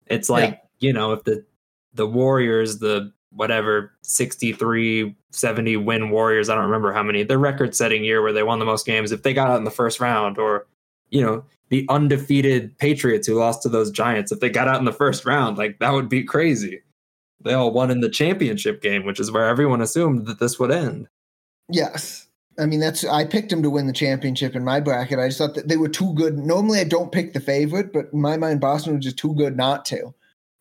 It's 0.08 0.30
like, 0.30 0.50
yeah. 0.52 0.88
you 0.88 0.94
know, 0.94 1.14
if 1.14 1.24
the, 1.24 1.46
the 1.94 2.06
Warriors, 2.06 2.80
the 2.80 3.12
whatever 3.32 3.94
63, 4.02 5.16
70 5.32 5.78
win 5.78 6.10
Warriors, 6.10 6.50
I 6.50 6.56
don't 6.56 6.66
remember 6.66 6.92
how 6.92 7.04
many, 7.04 7.24
the 7.24 7.38
record 7.38 7.74
setting 7.74 8.04
year 8.04 8.22
where 8.22 8.34
they 8.34 8.44
won 8.44 8.60
the 8.60 8.66
most 8.66 8.86
games, 8.86 9.14
if 9.14 9.24
they 9.24 9.34
got 9.34 9.50
out 9.50 9.58
in 9.58 9.64
the 9.64 9.72
first 9.72 10.02
round 10.02 10.38
or, 10.38 10.68
you 11.10 11.22
know, 11.22 11.44
the 11.70 11.86
undefeated 11.90 12.78
Patriots 12.78 13.28
who 13.28 13.36
lost 13.36 13.64
to 13.64 13.70
those 13.70 13.92
Giants, 13.92 14.32
if 14.32 14.42
they 14.42 14.50
got 14.50 14.68
out 14.68 14.80
in 14.80 14.86
the 14.86 14.92
first 14.92 15.26
round, 15.26 15.58
like 15.58 15.80
that 15.80 15.94
would 15.94 16.10
be 16.10 16.24
crazy 16.24 16.82
they 17.46 17.54
all 17.54 17.72
won 17.72 17.92
in 17.92 18.02
the 18.02 18.10
championship 18.10 18.82
game, 18.82 19.06
which 19.06 19.20
is 19.20 19.32
where 19.32 19.46
everyone 19.46 19.82
assumed 19.82 20.26
that 20.26 20.40
this 20.40 20.60
would 20.60 20.72
end. 20.72 21.08
Yes. 21.70 22.28
I 22.58 22.66
mean, 22.66 22.80
that's 22.80 23.04
I 23.04 23.26
picked 23.26 23.50
them 23.50 23.64
to 23.64 23.70
win 23.70 23.88
the 23.88 23.94
championship 23.94 24.56
in 24.56 24.64
my 24.64 24.80
bracket. 24.80 25.20
I 25.20 25.28
just 25.28 25.38
thought 25.38 25.56
that 25.56 25.68
they 25.68 25.78
were 25.78 25.90
too 25.90 26.14
good. 26.14 26.38
Normally, 26.38 26.80
I 26.80 26.86
don't 26.86 27.12
pick 27.12 27.34
the 27.34 27.40
favorite, 27.40 27.92
but 27.92 28.08
in 28.14 28.22
my 28.22 28.38
mind, 28.38 28.62
Boston 28.62 28.96
was 28.96 29.04
just 29.04 29.18
too 29.18 29.36
good 29.36 29.58
not 29.58 29.84
to. 29.86 30.14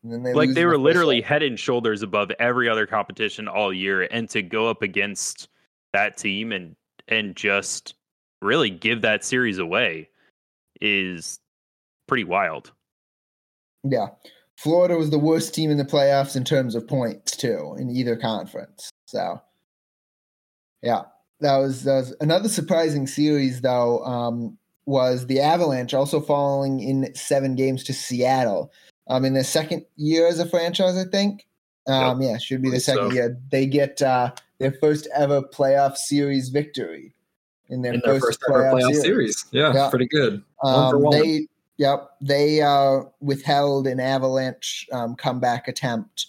And 0.03 0.13
then 0.13 0.23
they 0.23 0.35
like 0.35 0.51
they 0.51 0.65
were 0.65 0.73
the 0.73 0.79
literally 0.79 1.21
head 1.21 1.43
and 1.43 1.59
shoulders 1.59 2.03
above 2.03 2.31
every 2.39 2.69
other 2.69 2.87
competition 2.87 3.47
all 3.47 3.73
year, 3.73 4.03
and 4.11 4.29
to 4.31 4.43
go 4.43 4.69
up 4.69 4.83
against 4.83 5.49
that 5.93 6.17
team 6.17 6.51
and 6.51 6.75
and 7.09 7.37
just 7.37 7.95
really 8.43 8.71
give 8.71 9.03
that 9.03 9.25
series 9.25 9.59
away 9.59 10.09
is 10.81 11.39
pretty 12.09 12.25
wild. 12.25 12.73
Yeah. 13.85 14.09
Florida 14.57 14.97
was 14.97 15.11
the 15.11 15.19
worst 15.19 15.55
team 15.55 15.71
in 15.71 15.79
the 15.79 15.85
playoffs 15.85 16.37
in 16.37 16.45
terms 16.45 16.75
of 16.75 16.87
points 16.87 17.37
too 17.37 17.77
in 17.79 17.91
either 17.91 18.17
conference. 18.17 18.91
So, 19.07 19.41
yeah, 20.83 21.03
that 21.41 21.59
was, 21.59 21.85
that 21.85 21.95
was 21.95 22.17
another 22.21 22.49
surprising 22.49 23.07
series 23.07 23.61
though. 23.61 24.05
Um, 24.05 24.59
was 24.87 25.27
the 25.27 25.41
Avalanche 25.41 25.95
also 25.95 26.21
falling 26.21 26.81
in 26.81 27.15
seven 27.15 27.55
games 27.55 27.85
to 27.85 27.95
Seattle? 27.95 28.73
Um, 29.09 29.25
in 29.25 29.35
their 29.35 29.45
second 29.45 29.85
year 29.97 30.27
as 30.27 30.39
a 30.39 30.49
franchise, 30.49 30.97
I 30.97 31.05
think. 31.05 31.47
Um, 31.87 32.23
yep. 32.23 32.31
yeah, 32.31 32.39
should 32.39 32.63
be 32.63 32.71
the 32.71 32.81
second 32.81 33.11
so. 33.11 33.15
year. 33.15 33.39
They 33.51 33.67
get 33.67 34.01
uh, 34.01 34.33
their 34.59 34.73
first 34.73 35.07
ever 35.15 35.43
playoff 35.43 35.97
series 35.97 36.49
victory 36.49 37.15
in 37.69 37.83
their, 37.83 37.95
in 37.95 38.01
first, 38.01 38.23
their 38.23 38.31
first, 38.31 38.41
playoff, 38.43 38.73
playoff 38.73 38.93
series. 38.93 39.03
series. 39.03 39.45
Yeah, 39.51 39.75
yeah, 39.75 39.91
pretty 39.91 40.07
good. 40.07 40.43
One 40.61 40.95
Um, 40.95 41.11
they 41.11 41.47
Yep, 41.77 42.11
they 42.21 42.63
uh, 42.63 43.01
withheld 43.21 43.87
an 43.87 43.99
Avalanche 43.99 44.87
um, 44.93 45.17
comeback 45.17 45.67
attempt 45.67 46.27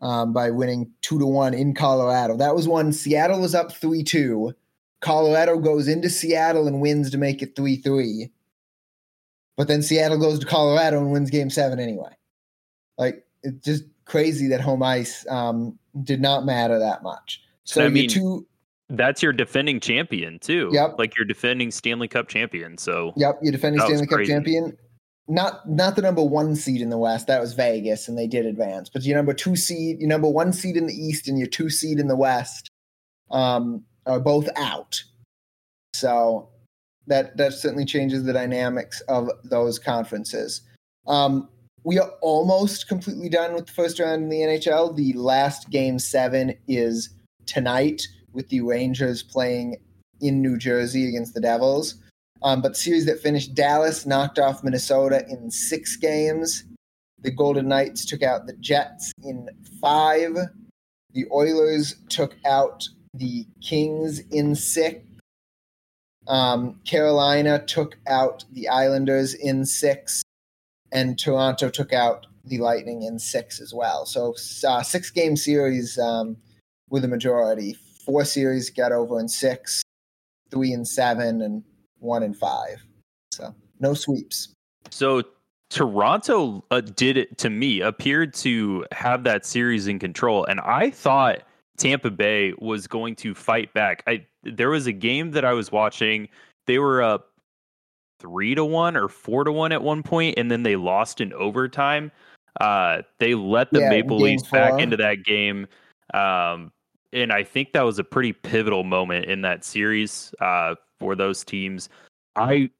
um, 0.00 0.32
by 0.32 0.50
winning 0.50 0.90
two 1.02 1.18
to 1.18 1.26
one 1.26 1.54
in 1.54 1.74
Colorado. 1.74 2.36
That 2.36 2.54
was 2.54 2.66
one 2.66 2.92
Seattle 2.92 3.40
was 3.40 3.54
up 3.54 3.72
three 3.72 4.02
two. 4.02 4.54
Colorado 5.00 5.58
goes 5.58 5.86
into 5.86 6.10
Seattle 6.10 6.66
and 6.66 6.80
wins 6.80 7.10
to 7.10 7.18
make 7.18 7.42
it 7.42 7.54
three 7.54 7.76
three. 7.76 8.30
But 9.56 9.68
then 9.68 9.82
Seattle 9.82 10.18
goes 10.18 10.38
to 10.40 10.46
Colorado 10.46 10.98
and 10.98 11.12
wins 11.12 11.30
Game 11.30 11.48
Seven 11.48 11.78
anyway. 11.78 12.14
Like 12.98 13.24
it's 13.42 13.64
just 13.64 13.84
crazy 14.04 14.48
that 14.48 14.60
home 14.60 14.82
ice 14.82 15.24
um, 15.28 15.78
did 16.02 16.20
not 16.20 16.44
matter 16.44 16.78
that 16.78 17.02
much. 17.02 17.42
So 17.64 17.84
I 17.84 17.88
mean, 17.88 18.08
two 18.08 18.46
that's 18.88 19.22
your 19.22 19.32
defending 19.32 19.80
champion 19.80 20.38
too. 20.38 20.70
Yep. 20.72 20.96
Like 20.98 21.16
your 21.16 21.24
defending 21.24 21.70
Stanley 21.70 22.08
Cup 22.08 22.28
champion. 22.28 22.78
So 22.78 23.12
Yep, 23.16 23.40
you're 23.42 23.52
defending 23.52 23.80
Stanley 23.82 24.06
Cup 24.06 24.22
champion. 24.24 24.76
Not 25.28 25.68
not 25.68 25.96
the 25.96 26.02
number 26.02 26.22
one 26.22 26.54
seed 26.54 26.80
in 26.80 26.90
the 26.90 26.98
West. 26.98 27.26
That 27.26 27.40
was 27.40 27.52
Vegas, 27.54 28.06
and 28.06 28.16
they 28.16 28.28
did 28.28 28.46
advance. 28.46 28.88
But 28.88 29.02
your 29.02 29.16
number 29.16 29.34
two 29.34 29.56
seed, 29.56 29.98
your 29.98 30.08
number 30.08 30.28
one 30.28 30.52
seed 30.52 30.76
in 30.76 30.86
the 30.86 30.94
East, 30.94 31.26
and 31.26 31.36
your 31.36 31.48
two 31.48 31.68
seed 31.68 31.98
in 31.98 32.06
the 32.06 32.16
West, 32.16 32.70
um, 33.32 33.82
are 34.06 34.20
both 34.20 34.48
out. 34.56 35.02
So 35.94 36.48
that 37.08 37.36
that 37.38 37.54
certainly 37.54 37.84
changes 37.84 38.22
the 38.22 38.32
dynamics 38.32 39.00
of 39.08 39.28
those 39.42 39.80
conferences. 39.80 40.62
Um, 41.08 41.48
we 41.82 41.98
are 41.98 42.10
almost 42.20 42.86
completely 42.86 43.28
done 43.28 43.54
with 43.54 43.66
the 43.66 43.72
first 43.72 43.98
round 43.98 44.22
in 44.24 44.28
the 44.28 44.40
NHL. 44.40 44.94
The 44.94 45.12
last 45.14 45.70
game 45.70 45.98
seven 45.98 46.54
is 46.68 47.10
tonight 47.46 48.06
with 48.36 48.48
the 48.50 48.60
Rangers 48.60 49.22
playing 49.22 49.78
in 50.20 50.40
New 50.40 50.56
Jersey 50.56 51.08
against 51.08 51.34
the 51.34 51.40
Devils. 51.40 51.96
Um, 52.42 52.62
but 52.62 52.76
series 52.76 53.06
that 53.06 53.18
finished, 53.20 53.54
Dallas 53.54 54.06
knocked 54.06 54.38
off 54.38 54.62
Minnesota 54.62 55.24
in 55.28 55.50
six 55.50 55.96
games. 55.96 56.64
The 57.22 57.30
Golden 57.30 57.68
Knights 57.68 58.04
took 58.04 58.22
out 58.22 58.46
the 58.46 58.52
Jets 58.54 59.10
in 59.24 59.48
five. 59.80 60.36
The 61.12 61.24
Oilers 61.32 61.96
took 62.10 62.36
out 62.44 62.86
the 63.14 63.46
Kings 63.62 64.20
in 64.30 64.54
six. 64.54 65.02
Um, 66.28 66.80
Carolina 66.84 67.64
took 67.64 67.96
out 68.06 68.44
the 68.52 68.68
Islanders 68.68 69.32
in 69.32 69.64
six. 69.64 70.22
And 70.92 71.18
Toronto 71.18 71.70
took 71.70 71.92
out 71.92 72.26
the 72.44 72.58
Lightning 72.58 73.02
in 73.02 73.18
six 73.18 73.60
as 73.60 73.72
well. 73.74 74.06
So, 74.06 74.34
uh, 74.68 74.82
six 74.82 75.10
game 75.10 75.36
series 75.36 75.98
um, 75.98 76.36
with 76.90 77.04
a 77.04 77.08
majority 77.08 77.76
four 78.06 78.24
series 78.24 78.70
got 78.70 78.92
over 78.92 79.20
in 79.20 79.28
six, 79.28 79.82
three 80.50 80.72
and 80.72 80.86
seven, 80.86 81.42
and 81.42 81.62
one 81.98 82.22
and 82.22 82.36
five. 82.36 82.82
So 83.32 83.54
no 83.80 83.92
sweeps. 83.92 84.54
So 84.90 85.22
Toronto 85.68 86.64
uh, 86.70 86.80
did 86.80 87.16
it 87.16 87.36
to 87.38 87.50
me 87.50 87.80
appeared 87.80 88.32
to 88.34 88.86
have 88.92 89.24
that 89.24 89.44
series 89.44 89.88
in 89.88 89.98
control, 89.98 90.44
and 90.44 90.60
I 90.60 90.90
thought 90.90 91.42
Tampa 91.76 92.10
Bay 92.10 92.54
was 92.58 92.86
going 92.86 93.16
to 93.16 93.34
fight 93.34 93.74
back. 93.74 94.02
I 94.06 94.24
there 94.44 94.70
was 94.70 94.86
a 94.86 94.92
game 94.92 95.32
that 95.32 95.44
I 95.44 95.52
was 95.52 95.72
watching; 95.72 96.28
they 96.66 96.78
were 96.78 97.02
up 97.02 97.32
three 98.20 98.54
to 98.54 98.64
one 98.64 98.96
or 98.96 99.08
four 99.08 99.44
to 99.44 99.52
one 99.52 99.72
at 99.72 99.82
one 99.82 100.02
point, 100.02 100.38
and 100.38 100.50
then 100.50 100.62
they 100.62 100.76
lost 100.76 101.20
in 101.20 101.32
overtime. 101.32 102.12
Uh, 102.60 103.02
they 103.18 103.34
let 103.34 103.70
the 103.72 103.80
yeah, 103.80 103.90
Maple 103.90 104.16
Leafs 104.16 104.48
back 104.48 104.80
into 104.80 104.96
that 104.96 105.24
game. 105.24 105.66
Um, 106.14 106.72
and 107.12 107.32
I 107.32 107.44
think 107.44 107.72
that 107.72 107.82
was 107.82 107.98
a 107.98 108.04
pretty 108.04 108.32
pivotal 108.32 108.84
moment 108.84 109.26
in 109.26 109.42
that 109.42 109.64
series 109.64 110.34
uh, 110.40 110.74
for 110.98 111.14
those 111.14 111.44
teams. 111.44 111.88
I 112.36 112.70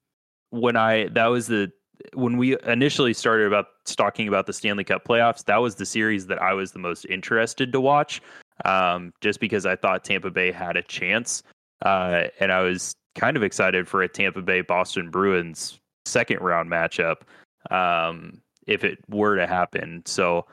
when 0.50 0.76
I 0.76 1.08
that 1.08 1.26
was 1.26 1.46
the 1.46 1.72
when 2.14 2.36
we 2.36 2.56
initially 2.66 3.14
started 3.14 3.46
about 3.46 3.66
talking 3.86 4.28
about 4.28 4.46
the 4.46 4.52
Stanley 4.52 4.84
Cup 4.84 5.04
playoffs, 5.04 5.44
that 5.46 5.56
was 5.56 5.76
the 5.76 5.86
series 5.86 6.26
that 6.26 6.40
I 6.40 6.52
was 6.52 6.72
the 6.72 6.78
most 6.78 7.06
interested 7.06 7.72
to 7.72 7.80
watch, 7.80 8.20
um, 8.64 9.12
just 9.20 9.40
because 9.40 9.66
I 9.66 9.76
thought 9.76 10.04
Tampa 10.04 10.30
Bay 10.30 10.52
had 10.52 10.76
a 10.76 10.82
chance, 10.82 11.42
uh, 11.84 12.24
and 12.40 12.52
I 12.52 12.60
was 12.60 12.94
kind 13.14 13.36
of 13.36 13.42
excited 13.42 13.88
for 13.88 14.02
a 14.02 14.08
Tampa 14.08 14.42
Bay 14.42 14.60
Boston 14.60 15.10
Bruins 15.10 15.80
second 16.04 16.40
round 16.40 16.70
matchup 16.70 17.22
um, 17.70 18.40
if 18.66 18.84
it 18.84 18.98
were 19.08 19.36
to 19.36 19.46
happen. 19.46 20.02
So 20.06 20.46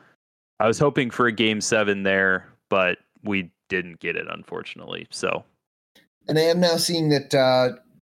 I 0.59 0.67
was 0.67 0.79
hoping 0.79 1.11
for 1.11 1.27
a 1.27 1.31
game 1.31 1.61
seven 1.61 2.03
there, 2.03 2.47
but 2.69 2.99
we 3.23 3.51
didn't 3.73 3.99
get 3.99 4.15
it 4.15 4.27
unfortunately. 4.29 5.07
So, 5.09 5.43
and 6.27 6.37
I 6.37 6.43
am 6.43 6.59
now 6.59 6.77
seeing 6.77 7.09
that 7.09 7.33
uh, 7.33 7.69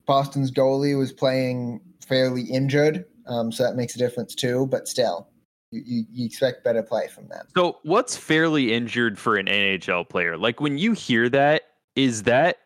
Boston's 0.07 0.51
goalie 0.51 0.97
was 0.97 1.13
playing 1.13 1.81
fairly 2.07 2.43
injured, 2.43 3.05
um, 3.27 3.51
so 3.51 3.65
that 3.65 3.75
makes 3.75 3.95
a 3.95 3.99
difference 3.99 4.35
too. 4.35 4.67
But 4.67 4.87
still, 4.87 5.29
you, 5.71 5.83
you, 5.85 6.05
you 6.11 6.27
expect 6.27 6.63
better 6.63 6.83
play 6.83 7.09
from 7.09 7.29
them. 7.29 7.47
So, 7.57 7.79
what's 7.83 8.17
fairly 8.17 8.73
injured 8.73 9.19
for 9.19 9.37
an 9.37 9.47
NHL 9.47 10.09
player? 10.09 10.37
Like 10.37 10.61
when 10.61 10.79
you 10.79 10.93
hear 10.93 11.29
that, 11.31 11.63
is 11.95 12.25
that 12.25 12.59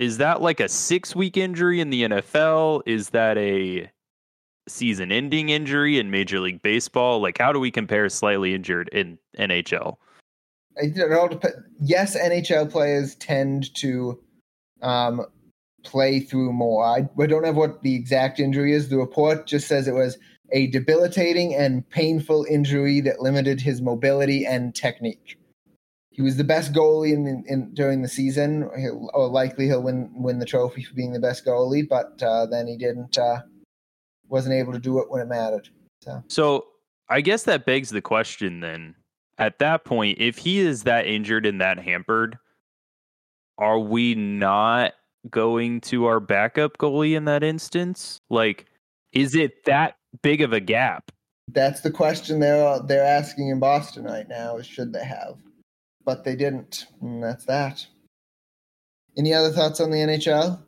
is 0.00 0.18
that 0.18 0.42
like 0.42 0.60
a 0.60 0.68
six 0.68 1.14
week 1.14 1.36
injury 1.36 1.80
in 1.80 1.90
the 1.90 2.02
NFL? 2.02 2.82
Is 2.86 3.10
that 3.10 3.38
a 3.38 3.90
season 4.66 5.12
ending 5.12 5.50
injury 5.50 5.98
in 5.98 6.10
Major 6.10 6.40
League 6.40 6.62
Baseball? 6.62 7.20
Like, 7.20 7.38
how 7.38 7.52
do 7.52 7.60
we 7.60 7.70
compare 7.70 8.08
slightly 8.08 8.54
injured 8.54 8.88
in 8.88 9.18
NHL? 9.38 9.96
It 10.76 11.12
all 11.12 11.28
depends. 11.28 11.56
Yes, 11.80 12.16
NHL 12.16 12.70
players 12.70 13.14
tend 13.16 13.74
to 13.76 14.20
um, 14.82 15.26
play 15.84 16.20
through 16.20 16.52
more. 16.52 16.84
I, 16.84 17.08
I 17.20 17.26
don't 17.26 17.44
have 17.44 17.56
what 17.56 17.82
the 17.82 17.94
exact 17.94 18.40
injury 18.40 18.72
is. 18.72 18.88
The 18.88 18.98
report 18.98 19.46
just 19.46 19.68
says 19.68 19.88
it 19.88 19.94
was 19.94 20.18
a 20.52 20.66
debilitating 20.68 21.54
and 21.54 21.88
painful 21.90 22.46
injury 22.48 23.00
that 23.00 23.20
limited 23.20 23.60
his 23.60 23.80
mobility 23.80 24.44
and 24.44 24.74
technique. 24.74 25.38
He 26.10 26.22
was 26.22 26.36
the 26.36 26.44
best 26.44 26.72
goalie 26.72 27.12
in, 27.12 27.26
in, 27.26 27.44
in 27.46 27.74
during 27.74 28.02
the 28.02 28.08
season, 28.08 28.68
he'll, 28.76 29.08
or 29.14 29.28
likely 29.28 29.66
he'll 29.66 29.82
win 29.82 30.10
win 30.14 30.38
the 30.38 30.44
trophy 30.44 30.82
for 30.82 30.94
being 30.94 31.12
the 31.12 31.20
best 31.20 31.46
goalie. 31.46 31.88
But 31.88 32.20
uh, 32.22 32.46
then 32.46 32.66
he 32.66 32.76
didn't, 32.76 33.16
uh, 33.16 33.42
wasn't 34.28 34.54
able 34.54 34.72
to 34.72 34.78
do 34.78 34.98
it 34.98 35.10
when 35.10 35.22
it 35.22 35.28
mattered. 35.28 35.68
So, 36.02 36.22
so 36.28 36.66
I 37.08 37.20
guess 37.20 37.44
that 37.44 37.64
begs 37.64 37.90
the 37.90 38.02
question 38.02 38.60
then. 38.60 38.96
At 39.40 39.58
that 39.58 39.84
point, 39.84 40.18
if 40.20 40.36
he 40.36 40.60
is 40.60 40.82
that 40.82 41.06
injured 41.06 41.46
and 41.46 41.60
that 41.62 41.78
hampered, 41.78 42.38
are 43.56 43.78
we 43.78 44.14
not 44.14 44.92
going 45.30 45.80
to 45.82 46.04
our 46.04 46.20
backup 46.20 46.76
goalie 46.76 47.16
in 47.16 47.24
that 47.24 47.42
instance? 47.42 48.20
Like, 48.28 48.66
is 49.12 49.34
it 49.34 49.64
that 49.64 49.96
big 50.22 50.42
of 50.42 50.52
a 50.52 50.60
gap? 50.60 51.10
That's 51.48 51.80
the 51.80 51.90
question 51.90 52.38
they're 52.38 52.80
they're 52.80 53.04
asking 53.04 53.48
in 53.48 53.58
Boston 53.58 54.04
right 54.04 54.28
now. 54.28 54.58
Is 54.58 54.66
should 54.66 54.92
they 54.92 55.04
have? 55.04 55.36
But 56.04 56.22
they 56.22 56.36
didn't, 56.36 56.86
and 57.00 57.22
that's 57.22 57.46
that. 57.46 57.84
Any 59.16 59.32
other 59.32 59.50
thoughts 59.50 59.80
on 59.80 59.90
the 59.90 59.98
NHL? 59.98 60.60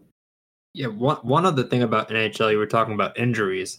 Yeah, 0.72 0.88
one 0.88 1.18
one 1.18 1.44
other 1.44 1.62
thing 1.62 1.82
about 1.82 2.08
NHL, 2.08 2.50
you 2.50 2.58
were 2.58 2.66
talking 2.66 2.94
about 2.94 3.18
injuries. 3.18 3.78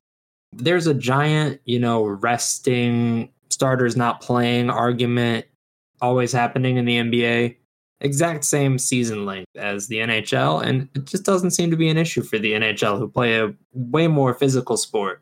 There's 0.54 0.86
a 0.86 0.94
giant, 0.94 1.62
you 1.66 1.80
know, 1.80 2.04
resting 2.06 3.34
starters 3.54 3.96
not 3.96 4.22
playing 4.22 4.70
argument 4.70 5.46
always 6.02 6.32
happening 6.32 6.78
in 6.78 6.86
the 6.86 6.98
NBA 6.98 7.56
exact 8.04 8.44
same 8.44 8.78
season 8.78 9.26
length 9.26 9.50
as 9.56 9.88
the 9.88 9.98
NHL, 9.98 10.64
and 10.64 10.90
it 10.94 11.06
just 11.06 11.24
doesn't 11.24 11.52
seem 11.52 11.72
to 11.72 11.78
be 11.78 11.90
an 11.90 11.98
issue 11.98 12.22
for 12.22 12.38
the 12.38 12.54
NHL, 12.54 13.00
who 13.00 13.08
play 13.08 13.40
a 13.40 13.54
way 13.74 14.08
more 14.08 14.34
physical 14.34 14.78
sport. 14.78 15.22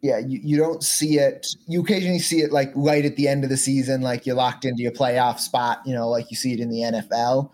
Yeah, 0.00 0.18
you, 0.18 0.38
you 0.44 0.56
don't 0.56 0.84
see 0.84 1.18
it. 1.18 1.48
You 1.66 1.82
occasionally 1.82 2.20
see 2.20 2.40
it 2.40 2.52
like 2.52 2.70
right 2.76 3.04
at 3.04 3.16
the 3.16 3.26
end 3.26 3.42
of 3.42 3.50
the 3.50 3.56
season, 3.56 4.00
like 4.00 4.26
you're 4.26 4.36
locked 4.36 4.64
into 4.64 4.82
your 4.82 4.92
playoff 4.92 5.40
spot, 5.40 5.80
you 5.84 5.92
know, 5.92 6.08
like 6.08 6.30
you 6.30 6.36
see 6.36 6.52
it 6.52 6.60
in 6.60 6.68
the 6.68 6.82
NFL. 6.82 7.50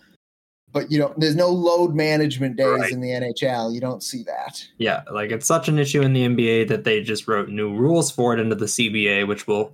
But 0.71 0.91
you 0.91 0.99
know, 0.99 1.15
there's 1.17 1.37
no 1.37 1.49
load 1.49 1.95
management 1.95 2.57
days 2.57 2.81
right. 2.81 2.93
in 2.93 3.01
the 3.01 3.11
NHL. 3.11 3.73
You 3.73 3.81
don't 3.81 4.03
see 4.03 4.25
that. 4.25 4.67
Yeah, 4.77 5.03
like 5.11 5.31
it's 5.31 5.47
such 5.47 5.69
an 5.69 5.79
issue 5.79 6.03
in 6.03 6.13
the 6.13 6.27
NBA 6.27 6.69
that 6.69 6.85
they 6.85 7.01
just 7.01 7.29
wrote 7.29 7.49
new 7.49 7.75
rules 7.75 8.11
for 8.11 8.35
it 8.35 8.41
into 8.41 8.57
the 8.57 8.67
CBA, 8.67 9.27
which 9.27 9.47
we'll 9.47 9.73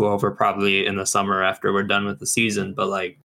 go 0.00 0.12
over 0.12 0.30
probably 0.30 0.86
in 0.86 0.96
the 0.96 1.06
summer 1.06 1.42
after 1.42 1.72
we're 1.72 1.82
done 1.82 2.06
with 2.06 2.18
the 2.18 2.26
season. 2.26 2.74
But 2.74 2.88
like 2.88 3.18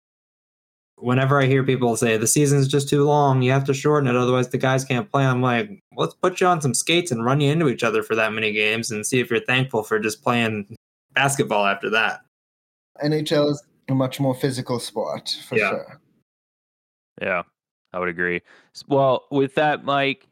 whenever 0.97 1.41
I 1.41 1.47
hear 1.47 1.63
people 1.65 1.97
say 1.97 2.17
the 2.17 2.27
season's 2.27 2.69
just 2.69 2.89
too 2.89 3.05
long, 3.05 3.43
you 3.43 3.53
have 3.53 3.65
to 3.65 3.75
shorten 3.75 4.09
it, 4.09 4.17
otherwise 4.17 4.49
the 4.49 4.59
guys 4.59 4.85
can't 4.85 5.11
play. 5.11 5.25
I'm 5.25 5.43
like, 5.43 5.71
let's 5.97 6.15
put 6.15 6.41
you 6.41 6.47
on 6.47 6.61
some 6.61 6.75
skates 6.75 7.11
and 7.11 7.25
run 7.25 7.41
you 7.41 7.51
into 7.51 7.69
each 7.69 7.85
other 7.85 8.03
for 8.03 8.15
that 8.15 8.33
many 8.33 8.53
games 8.53 8.91
and 8.91 9.07
see 9.07 9.21
if 9.21 9.31
you're 9.31 9.45
thankful 9.45 9.83
for 9.83 9.99
just 9.99 10.23
playing 10.23 10.77
basketball 11.13 11.67
after 11.67 11.91
that. 11.91 12.21
NHL 13.03 13.51
is 13.51 13.63
a 13.89 13.95
much 13.95 14.21
more 14.21 14.35
physical 14.35 14.79
sport 14.79 15.37
for 15.49 15.57
yeah. 15.57 15.71
sure. 15.71 16.01
Yeah, 17.21 17.43
I 17.93 17.99
would 17.99 18.09
agree. 18.09 18.41
Well, 18.89 19.25
with 19.31 19.55
that, 19.57 19.85
Mike, 19.85 20.27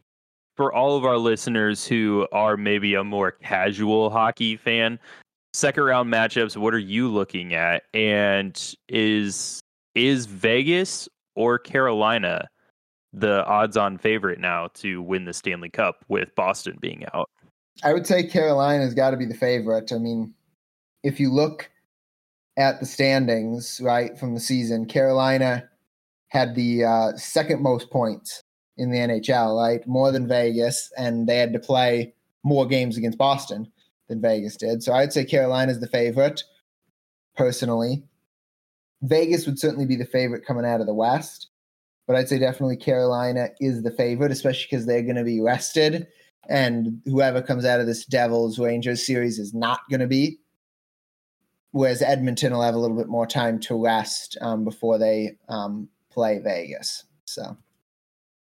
for 0.57 0.72
all 0.72 0.96
of 0.96 1.05
our 1.05 1.18
listeners 1.18 1.87
who 1.87 2.26
are 2.33 2.57
maybe 2.57 2.94
a 2.94 3.05
more 3.05 3.33
casual 3.33 4.11
hockey 4.11 4.57
fan, 4.57 4.98
second 5.53 5.85
round 5.85 6.13
matchups, 6.13 6.57
what 6.57 6.75
are 6.75 6.79
you 6.79 7.09
looking 7.09 7.55
at? 7.55 7.85
And 7.95 8.75
is 8.89 9.61
is 9.95 10.27
Vegas 10.27 11.09
or 11.35 11.59
Carolina 11.59 12.49
the 13.13 13.45
odds 13.47 13.77
on 13.77 13.99
favorite 13.99 14.39
now 14.39 14.69
to 14.75 15.03
win 15.03 15.25
the 15.25 15.33
Stanley 15.33 15.69
Cup 15.71 16.05
with 16.09 16.35
Boston 16.35 16.79
being 16.81 17.05
out? 17.13 17.29
I 17.83 17.93
would 17.93 18.07
say 18.07 18.23
Carolina's 18.23 18.95
got 18.95 19.11
to 19.11 19.17
be 19.17 19.27
the 19.27 19.35
favorite. 19.35 19.93
I 19.93 19.99
mean, 19.99 20.33
if 21.03 21.19
you 21.19 21.33
look 21.33 21.71
at 22.57 22.79
the 22.79 22.87
standings, 22.87 23.81
right, 23.83 24.19
from 24.19 24.35
the 24.35 24.41
season, 24.41 24.87
Carolina 24.87 25.69
had 26.29 26.55
the 26.55 26.85
uh, 26.85 27.17
second 27.17 27.63
most 27.63 27.91
points 27.91 28.43
in 28.77 28.91
the 28.91 28.99
NHL, 28.99 29.61
right? 29.61 29.85
More 29.87 30.13
than 30.13 30.29
Vegas, 30.29 30.93
and 30.97 31.27
they 31.27 31.39
had 31.39 31.53
to 31.53 31.59
play 31.59 32.15
more 32.45 32.67
games 32.67 32.97
against 32.97 33.19
Boston 33.19 33.71
than 34.11 34.20
Vegas 34.20 34.57
did. 34.57 34.83
So 34.83 34.92
I'd 34.92 35.14
say 35.14 35.25
Carolina's 35.25 35.81
the 35.81 35.87
favorite, 35.87 36.42
personally. 37.37 38.03
Vegas 39.01 39.46
would 39.46 39.59
certainly 39.59 39.87
be 39.87 39.96
the 39.96 40.05
favorite 40.05 40.44
coming 40.44 40.66
out 40.66 40.81
of 40.81 40.87
the 40.87 40.92
West, 40.92 41.49
but 42.07 42.16
I'd 42.16 42.29
say 42.29 42.38
definitely 42.38 42.77
Carolina 42.77 43.49
is 43.61 43.83
the 43.83 43.90
favorite, 43.90 44.33
especially 44.33 44.66
because 44.70 44.85
they're 44.85 45.03
going 45.03 45.16
to 45.16 45.25
be 45.25 45.40
rested, 45.40 46.07
and 46.49 47.01
whoever 47.07 47.40
comes 47.40 47.64
out 47.64 47.81
of 47.81 47.87
this 47.87 48.05
Devils 48.05 48.59
Rangers 48.59 49.07
series 49.07 49.38
is 49.38 49.55
not 49.55 49.81
going 49.88 50.01
to 50.01 50.07
be. 50.07 50.40
Whereas 51.73 52.03
Edmonton 52.03 52.53
will 52.53 52.62
have 52.62 52.75
a 52.75 52.79
little 52.79 52.96
bit 52.96 53.09
more 53.09 53.29
time 53.29 53.61
to 53.61 53.81
rest 53.81 54.37
um, 54.40 54.64
before 54.64 54.99
they 54.99 55.38
um, 55.49 55.88
play 56.11 56.40
Vegas. 56.40 57.05
So 57.27 57.57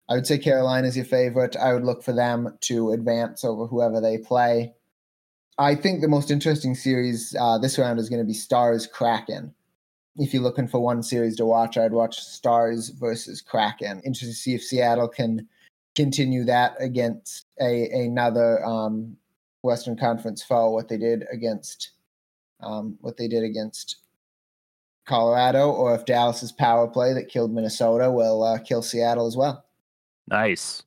I 0.08 0.14
would 0.14 0.26
say 0.26 0.38
Carolina 0.38 0.86
is 0.86 0.96
your 0.96 1.04
favorite. 1.04 1.56
I 1.56 1.74
would 1.74 1.84
look 1.84 2.04
for 2.04 2.12
them 2.12 2.56
to 2.62 2.92
advance 2.92 3.44
over 3.44 3.66
whoever 3.66 4.00
they 4.00 4.18
play. 4.18 4.74
I 5.58 5.74
think 5.74 6.00
the 6.00 6.08
most 6.08 6.30
interesting 6.30 6.74
series 6.74 7.34
uh, 7.38 7.58
this 7.58 7.78
round 7.78 7.98
is 7.98 8.08
going 8.08 8.22
to 8.22 8.26
be 8.26 8.34
Stars 8.34 8.86
Kraken 8.86 9.54
if 10.18 10.34
you're 10.34 10.42
looking 10.42 10.68
for 10.68 10.80
one 10.80 11.02
series 11.02 11.36
to 11.36 11.46
watch, 11.46 11.78
I'd 11.78 11.92
watch 11.92 12.18
Stars 12.20 12.90
versus 12.90 13.40
Kraken. 13.40 14.00
Interested 14.00 14.32
to 14.34 14.34
see 14.34 14.54
if 14.54 14.62
Seattle 14.62 15.08
can 15.08 15.48
continue 15.94 16.44
that 16.44 16.74
against 16.80 17.46
a 17.60 17.88
another 17.90 18.64
um, 18.64 19.16
Western 19.62 19.96
Conference 19.96 20.42
foe. 20.42 20.70
What 20.70 20.88
they 20.88 20.98
did 20.98 21.24
against 21.32 21.92
um, 22.60 22.98
what 23.00 23.16
they 23.16 23.28
did 23.28 23.44
against 23.44 23.98
Colorado, 25.06 25.70
or 25.70 25.94
if 25.94 26.04
Dallas's 26.04 26.52
power 26.52 26.88
play 26.88 27.14
that 27.14 27.28
killed 27.28 27.52
Minnesota 27.52 28.10
will 28.10 28.42
uh, 28.42 28.58
kill 28.58 28.82
Seattle 28.82 29.26
as 29.26 29.36
well. 29.36 29.64
Nice, 30.26 30.82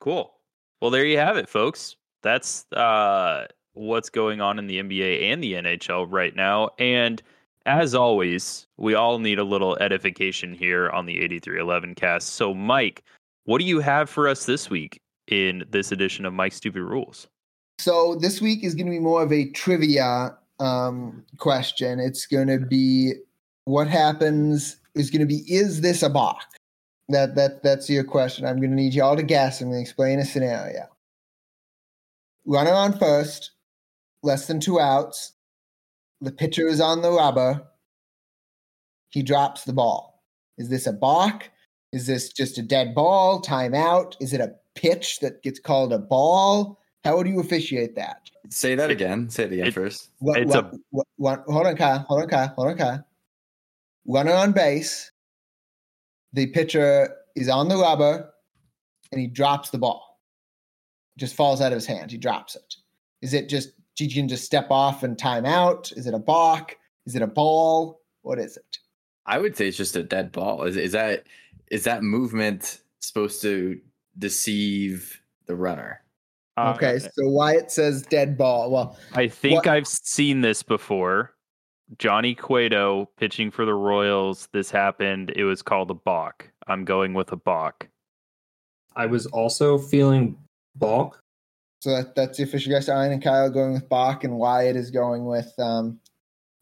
cool. 0.00 0.34
Well, 0.82 0.90
there 0.90 1.06
you 1.06 1.18
have 1.18 1.36
it, 1.36 1.48
folks. 1.48 1.96
That's 2.22 2.70
uh, 2.72 3.46
what's 3.78 4.10
going 4.10 4.40
on 4.40 4.58
in 4.58 4.66
the 4.66 4.78
NBA 4.78 5.22
and 5.32 5.42
the 5.42 5.54
NHL 5.54 6.06
right 6.10 6.34
now, 6.34 6.70
and 6.78 7.22
as 7.66 7.94
always, 7.94 8.66
we 8.78 8.94
all 8.94 9.18
need 9.18 9.38
a 9.38 9.44
little 9.44 9.76
edification 9.78 10.54
here 10.54 10.88
on 10.90 11.06
the 11.06 11.18
8311 11.18 11.94
cast. 11.94 12.30
So, 12.30 12.54
Mike, 12.54 13.04
what 13.44 13.58
do 13.58 13.64
you 13.64 13.80
have 13.80 14.08
for 14.08 14.26
us 14.26 14.46
this 14.46 14.70
week 14.70 15.00
in 15.26 15.64
this 15.70 15.92
edition 15.92 16.24
of 16.24 16.32
Mike's 16.32 16.56
Stupid 16.56 16.82
Rules? 16.82 17.28
So, 17.78 18.16
this 18.16 18.40
week 18.40 18.64
is 18.64 18.74
going 18.74 18.86
to 18.86 18.92
be 18.92 18.98
more 18.98 19.22
of 19.22 19.32
a 19.32 19.50
trivia 19.50 20.36
um, 20.60 21.24
question. 21.36 22.00
It's 22.00 22.26
going 22.26 22.48
to 22.48 22.58
be 22.58 23.12
what 23.64 23.86
happens 23.86 24.76
is 24.94 25.10
going 25.10 25.20
to 25.20 25.26
be 25.26 25.44
is 25.52 25.82
this 25.82 26.02
a 26.02 26.08
balk? 26.08 26.42
That 27.10 27.34
that 27.36 27.62
that's 27.62 27.88
your 27.88 28.04
question. 28.04 28.46
I'm 28.46 28.56
going 28.56 28.70
to 28.70 28.76
need 28.76 28.94
you 28.94 29.02
all 29.02 29.16
to 29.16 29.22
guess. 29.22 29.60
I'm 29.60 29.68
going 29.68 29.78
to 29.78 29.82
explain 29.82 30.18
a 30.18 30.24
scenario. 30.24 30.86
Runner 32.46 32.72
on 32.72 32.98
first, 32.98 33.52
less 34.22 34.46
than 34.46 34.60
two 34.60 34.80
outs. 34.80 35.32
The 36.20 36.32
pitcher 36.32 36.66
is 36.66 36.80
on 36.80 37.02
the 37.02 37.12
rubber. 37.12 37.62
He 39.10 39.22
drops 39.22 39.64
the 39.64 39.72
ball. 39.72 40.22
Is 40.58 40.68
this 40.68 40.86
a 40.86 40.92
balk? 40.92 41.50
Is 41.92 42.06
this 42.06 42.32
just 42.32 42.58
a 42.58 42.62
dead 42.62 42.94
ball? 42.94 43.40
Timeout? 43.40 44.16
Is 44.20 44.32
it 44.32 44.40
a 44.40 44.54
pitch 44.74 45.20
that 45.20 45.42
gets 45.42 45.58
called 45.60 45.92
a 45.92 45.98
ball? 45.98 46.78
How 47.04 47.16
would 47.16 47.28
you 47.28 47.40
officiate 47.40 47.94
that? 47.94 48.28
Say 48.50 48.74
that 48.74 48.90
again. 48.90 49.30
Say 49.30 49.44
it 49.44 49.52
again 49.52 49.66
It- 49.68 49.74
first. 49.74 50.10
What, 50.18 50.40
It's 50.40 50.54
what, 50.54 50.74
what, 50.90 51.06
what- 51.16 51.44
hold 51.46 51.66
on, 51.66 51.76
Kyle. 51.76 52.00
Hold 52.08 52.22
on, 52.22 52.28
Kyle. 52.28 52.48
Hold 52.56 52.68
on, 52.68 52.76
Kyle. 52.76 53.06
Runner 54.06 54.32
on 54.32 54.52
base. 54.52 55.10
The 56.32 56.46
pitcher 56.48 57.14
is 57.36 57.48
on 57.48 57.68
the 57.68 57.76
rubber, 57.76 58.30
and 59.12 59.20
he 59.20 59.26
drops 59.26 59.70
the 59.70 59.78
ball. 59.78 60.20
Just 61.16 61.34
falls 61.34 61.60
out 61.60 61.72
of 61.72 61.76
his 61.76 61.86
hand. 61.86 62.10
He 62.10 62.18
drops 62.18 62.54
it. 62.56 62.74
Is 63.22 63.32
it 63.32 63.48
just 63.48 63.70
you 64.00 64.10
can 64.12 64.28
just 64.28 64.44
step 64.44 64.70
off 64.70 65.02
and 65.02 65.18
time 65.18 65.44
out? 65.44 65.92
Is 65.92 66.06
it 66.06 66.14
a 66.14 66.18
balk? 66.18 66.76
Is 67.06 67.14
it 67.14 67.22
a 67.22 67.26
ball? 67.26 68.00
What 68.22 68.38
is 68.38 68.56
it? 68.56 68.78
I 69.26 69.38
would 69.38 69.56
say 69.56 69.68
it's 69.68 69.76
just 69.76 69.96
a 69.96 70.02
dead 70.02 70.32
ball. 70.32 70.64
Is 70.64 70.76
is 70.76 70.92
that 70.92 71.24
is 71.70 71.84
that 71.84 72.02
movement 72.02 72.80
supposed 73.00 73.42
to 73.42 73.80
deceive 74.18 75.20
the 75.46 75.54
runner? 75.54 76.02
Uh, 76.56 76.72
Okay, 76.76 76.98
so 76.98 77.10
why 77.28 77.54
it 77.54 77.70
says 77.70 78.02
dead 78.02 78.36
ball. 78.36 78.70
Well, 78.70 78.98
I 79.14 79.28
think 79.28 79.56
What- 79.56 79.66
I've 79.68 79.86
seen 79.86 80.40
this 80.40 80.62
before. 80.62 81.34
Johnny 81.98 82.34
Cueto 82.34 83.08
pitching 83.16 83.50
for 83.50 83.64
the 83.64 83.72
Royals. 83.74 84.48
This 84.52 84.70
happened. 84.70 85.30
It 85.36 85.44
was 85.44 85.62
called 85.62 85.90
a 85.90 85.94
balk. 85.94 86.50
I'm 86.66 86.84
going 86.84 87.14
with 87.14 87.32
a 87.32 87.36
balk. 87.36 87.88
I 88.94 89.06
was 89.06 89.26
also 89.26 89.78
feeling 89.78 90.36
balk. 90.74 91.18
So 91.80 91.90
that, 91.90 92.14
that's 92.14 92.38
the 92.38 92.44
official 92.44 92.70
guess. 92.72 92.88
Ian 92.88 93.12
and 93.12 93.22
Kyle 93.22 93.50
going 93.50 93.72
with 93.74 93.88
balk, 93.88 94.24
and 94.24 94.36
Wyatt 94.36 94.76
is 94.76 94.90
going 94.90 95.26
with 95.26 95.52
um, 95.58 96.00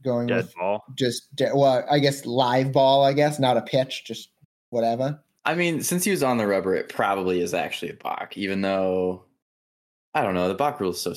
going 0.04 0.26
Dead 0.26 0.36
with 0.44 0.54
ball. 0.54 0.84
just 0.94 1.34
de- 1.34 1.54
well, 1.56 1.84
I 1.90 1.98
guess 1.98 2.26
live 2.26 2.72
ball. 2.72 3.02
I 3.04 3.12
guess 3.12 3.38
not 3.38 3.56
a 3.56 3.62
pitch, 3.62 4.04
just 4.04 4.28
whatever. 4.70 5.18
I 5.44 5.54
mean, 5.54 5.80
since 5.82 6.04
he 6.04 6.10
was 6.10 6.22
on 6.22 6.36
the 6.38 6.46
rubber, 6.46 6.74
it 6.74 6.88
probably 6.88 7.40
is 7.40 7.54
actually 7.54 7.92
a 7.92 7.94
balk, 7.94 8.36
even 8.36 8.60
though 8.60 9.24
I 10.14 10.22
don't 10.22 10.34
know. 10.34 10.48
The 10.48 10.54
balk 10.54 10.80
rule 10.80 10.90
is 10.90 11.00
so 11.00 11.14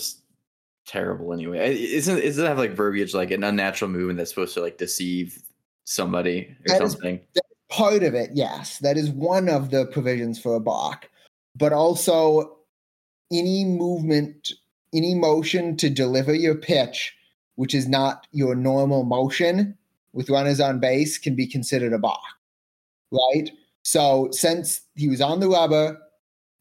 terrible 0.88 1.34
anyway. 1.34 1.74
It- 1.74 1.80
Isn't 1.96 2.20
isn't 2.20 2.46
it 2.46 2.48
have 2.48 2.58
like 2.58 2.72
verbiage 2.72 3.14
like 3.14 3.32
an 3.32 3.44
unnatural 3.44 3.92
movement 3.92 4.18
that's 4.18 4.30
supposed 4.32 4.54
to 4.54 4.62
like 4.62 4.78
deceive 4.78 5.42
somebody 5.84 6.56
or 6.68 6.78
That 6.78 6.82
is- 6.84 6.92
something? 6.94 7.20
Part 7.70 8.02
of 8.02 8.16
it, 8.16 8.32
yes, 8.34 8.80
that 8.80 8.98
is 8.98 9.12
one 9.12 9.48
of 9.48 9.70
the 9.70 9.86
provisions 9.88 10.40
for 10.42 10.56
a 10.56 10.60
balk, 10.60 11.08
but 11.56 11.72
also 11.72 12.58
any 13.32 13.64
movement, 13.66 14.54
any 14.94 15.16
motion 15.16 15.78
to 15.78 15.90
deliver 15.90 16.34
your 16.34 16.56
pitch, 16.56 17.16
which 17.56 17.74
is 17.76 17.88
not 17.88 18.28
your 18.32 18.56
normal 18.56 19.04
motion 19.04 19.78
with 20.14 20.30
runners 20.30 20.60
on 20.60 20.80
base, 20.80 21.18
can 21.18 21.36
be 21.36 21.46
considered 21.46 21.94
a 21.94 22.00
balk, 22.00 22.22
right? 23.12 23.52
So 23.84 24.30
since 24.32 24.82
he 24.96 25.08
was 25.08 25.22
on 25.22 25.40
the 25.40 25.50
rubber, 25.50 26.00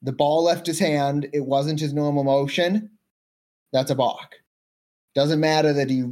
the 0.03 0.13
ball 0.13 0.45
left 0.45 0.67
his 0.67 0.79
hand, 0.79 1.29
it 1.33 1.47
wasn't 1.47 1.81
his 1.81 1.93
normal 1.93 2.25
motion. 2.25 2.91
That's 3.73 3.91
a 3.91 3.95
balk. 3.95 4.37
Doesn't 5.15 5.41
matter 5.41 5.73
that 5.73 5.91
he 5.91 6.05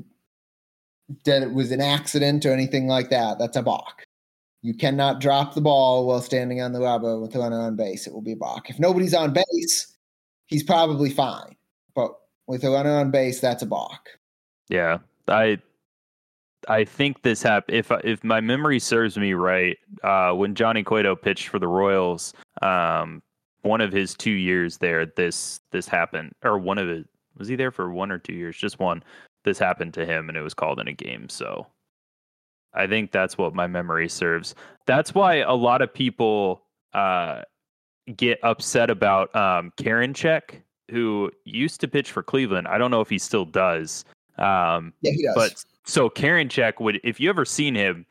that 1.25 1.43
it 1.43 1.53
was 1.53 1.71
an 1.71 1.81
accident 1.81 2.45
or 2.45 2.53
anything 2.53 2.89
like 2.89 3.11
that. 3.11 3.39
That's 3.39 3.57
a 3.57 3.63
balk. 3.63 4.05
You 4.63 4.75
cannot 4.75 5.21
drop 5.21 5.55
the 5.55 5.61
ball 5.61 6.07
while 6.07 6.21
standing 6.21 6.61
on 6.61 6.73
the 6.73 6.81
rubber 6.81 7.21
with 7.21 7.37
a 7.37 7.39
runner 7.39 7.61
on 7.61 7.77
base. 7.77 8.07
It 8.07 8.13
will 8.13 8.23
be 8.23 8.33
a 8.33 8.37
balk. 8.37 8.69
If 8.69 8.81
nobody's 8.81 9.15
on 9.15 9.33
base, 9.33 9.96
he's 10.47 10.63
probably 10.63 11.11
fine. 11.11 11.57
But 11.95 12.13
with 12.47 12.65
a 12.65 12.71
runner 12.71 12.97
on 12.97 13.11
base, 13.11 13.41
that's 13.41 13.63
a 13.63 13.67
balk. 13.67 14.09
Yeah, 14.69 14.99
I 15.29 15.59
I 16.69 16.85
think 16.85 17.23
this 17.23 17.43
happened. 17.43 17.77
If 17.77 17.91
if 18.05 18.25
my 18.25 18.41
memory 18.41 18.79
serves 18.79 19.17
me 19.17 19.35
right, 19.35 19.79
uh, 20.03 20.33
when 20.33 20.55
Johnny 20.55 20.83
Cueto 20.83 21.15
pitched 21.15 21.49
for 21.49 21.59
the 21.59 21.69
Royals, 21.69 22.33
um, 22.63 23.23
one 23.63 23.81
of 23.81 23.93
his 23.93 24.15
two 24.15 24.33
years 24.33 24.79
there, 24.79 25.07
this 25.07 25.61
this 25.71 25.87
happened, 25.87 26.33
or 26.43 26.59
one 26.59 26.79
of 26.79 26.89
it 26.89 27.07
was 27.37 27.49
he 27.49 27.57
there 27.57 27.71
for 27.71 27.91
one 27.91 28.11
or 28.11 28.19
two 28.19 28.35
years? 28.35 28.57
Just 28.57 28.79
one. 28.79 29.03
This 29.45 29.59
happened 29.59 29.95
to 29.95 30.07
him, 30.07 30.29
and 30.29 30.37
it 30.37 30.43
was 30.43 30.55
called 30.55 30.81
in 30.81 30.89
a 30.89 30.93
game. 30.93 31.29
So, 31.29 31.67
I 32.75 32.87
think 32.87 33.13
that's 33.13 33.39
what 33.39 33.55
my 33.55 33.67
memory 33.69 34.09
serves. 34.09 34.55
That's 34.87 35.15
why 35.15 35.37
a 35.37 35.53
lot 35.53 35.83
of 35.83 35.93
people 35.93 36.63
uh, 36.95 37.43
get 38.15 38.39
upset 38.43 38.91
about 38.91 39.35
um, 39.35 39.73
Karinchak, 39.77 40.61
who 40.91 41.31
used 41.45 41.81
to 41.81 41.89
pitch 41.89 42.13
for 42.13 42.23
Cleveland. 42.23 42.69
I 42.69 42.79
don't 42.79 42.91
know 42.91 43.01
if 43.01 43.11
he 43.11 43.19
still 43.19 43.45
does. 43.45 44.05
Um, 44.39 44.93
Yeah, 45.01 45.13
he 45.13 45.23
does. 45.25 45.35
but 45.35 45.65
so 45.85 46.09
Karinchak 46.09 46.81
would, 46.81 47.01
if 47.03 47.19
you 47.19 47.29
ever 47.31 47.45
seen 47.45 47.75
him, 47.75 48.07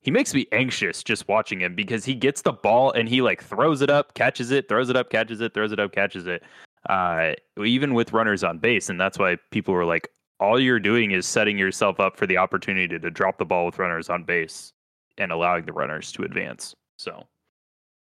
he 0.00 0.10
makes 0.10 0.34
me 0.34 0.46
anxious 0.52 1.02
just 1.02 1.26
watching 1.28 1.60
him 1.60 1.74
because 1.74 2.04
he 2.04 2.14
gets 2.14 2.42
the 2.42 2.52
ball 2.52 2.92
and 2.92 3.08
he 3.08 3.22
like 3.22 3.42
throws 3.42 3.80
it 3.80 3.90
up, 3.90 4.14
catches 4.14 4.50
it, 4.50 4.68
throws 4.68 4.90
it 4.90 4.96
up, 4.96 5.10
catches 5.10 5.40
it, 5.40 5.54
throws 5.54 5.72
it 5.72 5.80
up, 5.80 5.92
catches 5.92 6.26
it. 6.26 6.42
Uh, 6.90 7.32
even 7.64 7.94
with 7.94 8.12
runners 8.12 8.44
on 8.44 8.58
base, 8.58 8.90
and 8.90 9.00
that's 9.00 9.18
why 9.18 9.36
people 9.50 9.72
were 9.72 9.86
like, 9.86 10.10
all 10.40 10.60
you're 10.60 10.80
doing 10.80 11.12
is 11.12 11.26
setting 11.26 11.56
yourself 11.56 12.00
up 12.00 12.18
for 12.18 12.26
the 12.26 12.36
opportunity 12.36 12.98
to 12.98 13.10
drop 13.10 13.38
the 13.38 13.44
ball 13.46 13.64
with 13.64 13.78
runners 13.78 14.10
on 14.10 14.24
base 14.24 14.72
and 15.16 15.32
allowing 15.32 15.64
the 15.64 15.72
runners 15.72 16.12
to 16.12 16.22
advance. 16.24 16.74
So 16.98 17.26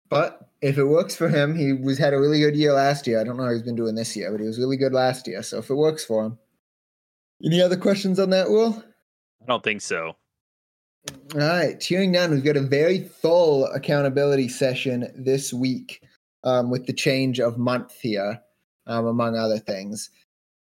But 0.09 0.49
if 0.61 0.77
it 0.77 0.85
works 0.85 1.15
for 1.15 1.29
him, 1.29 1.55
he 1.55 1.73
was 1.73 1.97
had 1.97 2.13
a 2.13 2.19
really 2.19 2.39
good 2.39 2.55
year 2.55 2.73
last 2.73 3.07
year. 3.07 3.19
I 3.19 3.23
don't 3.23 3.37
know 3.37 3.43
how 3.43 3.51
he's 3.51 3.61
been 3.61 3.75
doing 3.75 3.95
this 3.95 4.15
year, 4.15 4.31
but 4.31 4.39
he 4.39 4.47
was 4.47 4.59
really 4.59 4.77
good 4.77 4.93
last 4.93 5.27
year. 5.27 5.43
So 5.43 5.59
if 5.59 5.69
it 5.69 5.75
works 5.75 6.05
for 6.05 6.25
him. 6.25 6.37
Any 7.43 7.61
other 7.61 7.77
questions 7.77 8.19
on 8.19 8.31
that 8.31 8.47
rule? 8.47 8.83
I 9.41 9.45
don't 9.45 9.63
think 9.63 9.81
so. 9.81 10.15
All 11.35 11.39
right, 11.39 11.81
hearing 11.81 12.11
down. 12.11 12.31
we've 12.31 12.43
got 12.43 12.57
a 12.57 12.61
very 12.61 13.03
full 13.03 13.65
accountability 13.67 14.49
session 14.49 15.09
this 15.15 15.53
week 15.53 16.01
um, 16.43 16.69
with 16.69 16.85
the 16.85 16.93
change 16.93 17.39
of 17.39 17.57
month 17.57 17.97
here, 18.01 18.41
um, 18.87 19.05
among 19.05 19.37
other 19.37 19.59
things. 19.59 20.09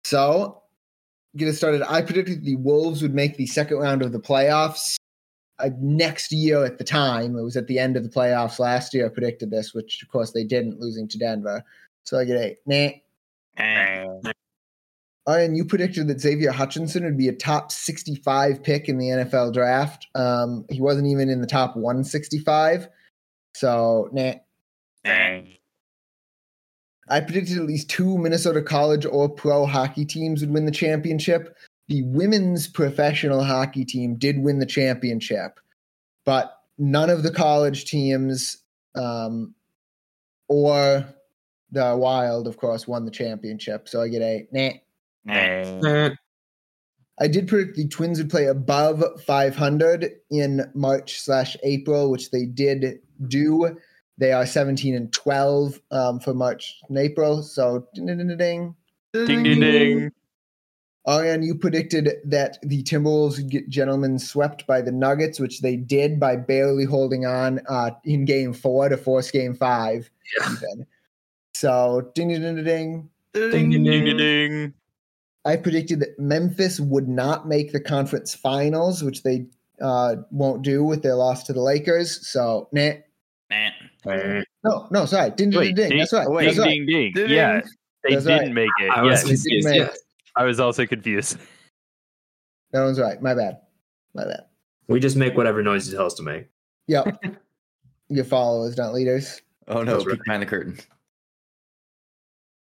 So, 0.04 0.62
get 1.36 1.48
it 1.48 1.54
started. 1.54 1.82
I 1.90 2.02
predicted 2.02 2.44
the 2.44 2.56
Wolves 2.56 3.00
would 3.00 3.14
make 3.14 3.36
the 3.36 3.46
second 3.46 3.78
round 3.78 4.02
of 4.02 4.12
the 4.12 4.20
playoffs 4.20 4.96
uh, 5.58 5.70
next 5.78 6.32
year 6.32 6.64
at 6.64 6.78
the 6.78 6.84
time. 6.84 7.36
It 7.36 7.42
was 7.42 7.56
at 7.56 7.66
the 7.66 7.78
end 7.78 7.96
of 7.96 8.02
the 8.02 8.08
playoffs 8.08 8.58
last 8.58 8.94
year. 8.94 9.06
I 9.06 9.08
predicted 9.08 9.50
this, 9.50 9.74
which 9.74 10.02
of 10.02 10.08
course 10.08 10.32
they 10.32 10.44
didn't, 10.44 10.80
losing 10.80 11.08
to 11.08 11.18
Denver. 11.18 11.64
So 12.04 12.18
I 12.18 12.24
get 12.24 12.36
a 12.36 12.56
nah. 12.66 12.90
Oh, 15.26 15.32
and 15.32 15.56
you 15.56 15.64
predicted 15.64 16.08
that 16.08 16.20
Xavier 16.20 16.52
Hutchinson 16.52 17.04
would 17.04 17.16
be 17.16 17.28
a 17.28 17.32
top 17.32 17.72
65 17.72 18.62
pick 18.62 18.90
in 18.90 18.98
the 18.98 19.06
NFL 19.06 19.54
draft. 19.54 20.06
Um, 20.14 20.66
he 20.68 20.82
wasn't 20.82 21.06
even 21.06 21.30
in 21.30 21.40
the 21.40 21.46
top 21.46 21.76
165. 21.76 22.88
So, 23.54 24.10
nah. 24.12 24.34
I 27.08 27.20
predicted 27.20 27.56
at 27.56 27.64
least 27.64 27.88
two 27.88 28.18
Minnesota 28.18 28.60
college 28.62 29.06
or 29.06 29.28
pro 29.28 29.64
hockey 29.64 30.04
teams 30.04 30.40
would 30.40 30.52
win 30.52 30.66
the 30.66 30.70
championship. 30.70 31.56
The 31.88 32.02
women's 32.04 32.66
professional 32.66 33.44
hockey 33.44 33.84
team 33.84 34.16
did 34.16 34.38
win 34.38 34.58
the 34.58 34.66
championship, 34.66 35.60
but 36.24 36.58
none 36.78 37.10
of 37.10 37.22
the 37.22 37.30
college 37.30 37.84
teams 37.84 38.58
um, 38.94 39.54
or 40.48 41.06
the 41.70 41.96
Wild, 41.96 42.46
of 42.46 42.56
course, 42.56 42.88
won 42.88 43.04
the 43.04 43.10
championship. 43.10 43.88
So 43.88 44.00
I 44.00 44.08
get 44.08 44.22
a 44.22 44.46
nah. 44.52 44.70
Eh, 45.34 46.10
I 47.20 47.28
did 47.28 47.46
predict 47.46 47.76
the 47.76 47.86
Twins 47.88 48.18
would 48.18 48.30
play 48.30 48.46
above 48.46 49.02
500 49.24 50.12
in 50.30 50.70
March 50.74 51.20
slash 51.20 51.56
April, 51.62 52.10
which 52.10 52.30
they 52.30 52.44
did 52.44 53.00
do. 53.28 53.76
They 54.18 54.32
are 54.32 54.46
17 54.46 54.94
and 54.94 55.12
12 55.12 55.80
um, 55.90 56.20
for 56.20 56.34
March 56.34 56.80
and 56.88 56.98
April. 56.98 57.42
So 57.42 57.86
ding 57.94 58.06
ding 58.06 58.18
ding 58.18 58.36
ding. 58.36 58.74
Ding 59.12 59.42
ding 59.42 59.60
ding. 59.60 60.12
Oh, 61.06 61.20
and 61.22 61.44
you 61.44 61.54
predicted 61.54 62.08
that 62.24 62.58
the 62.62 62.82
Timberwolves 62.82 63.36
would 63.36 63.50
get 63.50 63.68
gentlemen 63.68 64.18
swept 64.18 64.66
by 64.66 64.80
the 64.80 64.90
Nuggets, 64.92 65.38
which 65.38 65.60
they 65.60 65.76
did 65.76 66.18
by 66.18 66.36
barely 66.36 66.86
holding 66.86 67.26
on 67.26 67.60
uh, 67.68 67.90
in 68.04 68.24
Game 68.24 68.54
Four 68.54 68.88
to 68.88 68.96
force 68.96 69.30
Game 69.30 69.54
Five. 69.54 70.08
Yeah. 70.40 70.52
Even. 70.52 70.86
So 71.52 72.10
ding 72.14 72.28
ding 72.28 72.40
ding 72.40 72.56
ding. 72.56 72.64
ding. 72.64 73.50
Ding, 73.50 73.70
ding, 73.70 73.84
Ding 73.84 74.04
ding. 74.04 74.16
ding. 74.16 74.74
I 75.44 75.56
predicted 75.56 76.00
that 76.00 76.18
Memphis 76.18 76.80
would 76.80 77.06
not 77.06 77.46
make 77.46 77.72
the 77.72 77.80
conference 77.80 78.34
finals, 78.34 79.02
which 79.02 79.22
they 79.24 79.46
uh, 79.82 80.16
won't 80.30 80.62
do 80.62 80.82
with 80.82 81.02
their 81.02 81.16
loss 81.16 81.42
to 81.44 81.52
the 81.52 81.60
Lakers. 81.60 82.26
So, 82.26 82.68
nah. 82.72 82.92
eh. 83.50 84.42
No, 84.64 84.88
no, 84.90 85.04
sorry. 85.04 85.30
Ding, 85.30 85.50
ding, 85.50 85.60
ding, 85.60 85.74
ding. 85.74 85.88
ding, 85.90 85.98
That's 85.98 86.12
right. 86.14 86.30
wait, 86.30 86.46
That's 86.46 86.56
Ding 86.66 86.86
ding 86.86 87.12
ding. 87.12 87.12
Ding. 87.12 87.28
Yeah, 87.30 87.60
they 88.02 88.14
That's 88.14 88.24
didn't 88.24 88.54
make 88.54 88.70
it. 88.80 88.90
I 88.90 89.02
was 89.02 89.46
Yes, 89.46 89.98
They 90.36 90.42
didn't 90.42 90.42
confused. 90.42 90.42
make 90.42 90.42
Yeah. 90.42 90.42
it. 90.42 90.42
I 90.42 90.44
was 90.44 90.60
also 90.60 90.86
confused. 90.86 91.38
That 92.72 92.82
one's 92.82 92.98
right. 92.98 93.22
My 93.22 93.34
bad. 93.34 93.58
My 94.14 94.24
bad. 94.24 94.46
We 94.88 94.98
just 94.98 95.14
make 95.14 95.36
whatever 95.36 95.62
noise 95.62 95.88
you 95.88 95.96
tell 95.96 96.06
us 96.06 96.14
to 96.14 96.24
make. 96.24 96.48
Yep. 96.88 97.22
Your 98.08 98.24
followers, 98.24 98.76
not 98.76 98.92
leaders. 98.92 99.40
Oh 99.68 99.84
no, 99.84 99.98
right. 100.00 100.18
behind 100.24 100.42
the 100.42 100.46
curtain. 100.46 100.76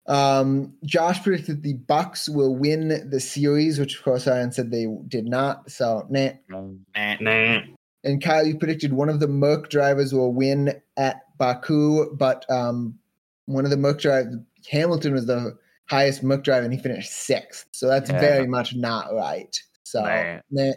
Um, 0.08 0.74
Josh 0.86 1.22
predicted 1.22 1.62
the 1.62 1.74
Bucks 1.74 2.30
will 2.30 2.56
win 2.56 3.10
the 3.10 3.20
series, 3.20 3.80
which 3.80 3.98
of 3.98 4.04
course 4.04 4.26
Ryan 4.28 4.54
said 4.54 4.72
they 4.72 4.88
did 5.10 5.26
not. 5.26 5.70
So, 5.70 6.08
nah. 6.10 6.30
Nah. 6.50 7.60
And 8.06 8.24
Kyle, 8.24 8.48
you 8.48 8.58
predicted 8.58 8.94
one 8.94 9.10
of 9.10 9.20
the 9.20 9.28
Merc 9.28 9.70
drivers 9.70 10.14
will 10.14 10.34
win 10.34 10.82
at 10.96 11.24
Baku, 11.38 12.16
but 12.16 12.50
um, 12.50 12.98
one 13.46 13.66
of 13.66 13.72
the 13.72 13.78
Merc 13.78 14.00
drivers, 14.00 14.36
Hamilton 14.70 15.14
was 15.14 15.26
the 15.26 15.58
highest 15.90 16.24
Merc 16.24 16.44
drive, 16.44 16.64
and 16.64 16.74
he 16.74 16.80
finished 16.80 17.12
sixth. 17.12 17.66
So 17.72 17.88
that's 17.88 18.10
Yeah. 18.10 18.20
very 18.20 18.48
much 18.48 18.76
not 18.76 19.14
right. 19.14 19.56
So 19.84 20.02
Nah. 20.02 20.40
nah. 20.52 20.72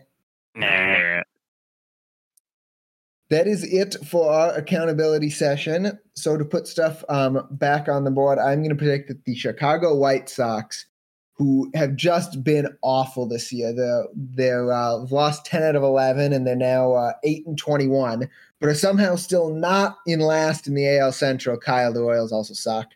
Nah. 0.54 1.22
that 3.28 3.46
is 3.46 3.62
it 3.62 3.94
for 4.04 4.32
our 4.32 4.52
accountability 4.54 5.30
session. 5.30 5.96
So 6.14 6.36
to 6.36 6.44
put 6.44 6.66
stuff 6.66 7.04
um, 7.08 7.46
back 7.52 7.88
on 7.88 8.02
the 8.04 8.10
board, 8.10 8.38
I'm 8.40 8.58
going 8.58 8.70
to 8.70 8.74
predict 8.74 9.06
that 9.08 9.24
the 9.24 9.36
Chicago 9.36 9.94
White 9.94 10.28
Sox, 10.28 10.86
who 11.34 11.70
have 11.74 11.94
just 11.94 12.42
been 12.42 12.68
awful 12.82 13.26
this 13.26 13.52
year, 13.52 13.72
they're, 13.72 14.04
they're 14.14 14.72
uh, 14.72 14.96
lost 15.10 15.46
10 15.46 15.62
out 15.62 15.76
of 15.76 15.84
11, 15.84 16.32
and 16.32 16.44
they're 16.44 16.56
now 16.56 16.92
uh, 16.92 17.12
8 17.22 17.46
and 17.46 17.56
21, 17.56 18.28
but 18.58 18.68
are 18.68 18.74
somehow 18.74 19.14
still 19.14 19.54
not 19.54 19.98
in 20.06 20.18
last 20.18 20.66
in 20.66 20.74
the 20.74 20.98
AL 20.98 21.12
Central. 21.12 21.56
Kyle, 21.56 21.92
the 21.92 22.02
Royals 22.02 22.32
also 22.32 22.52
suck. 22.54 22.88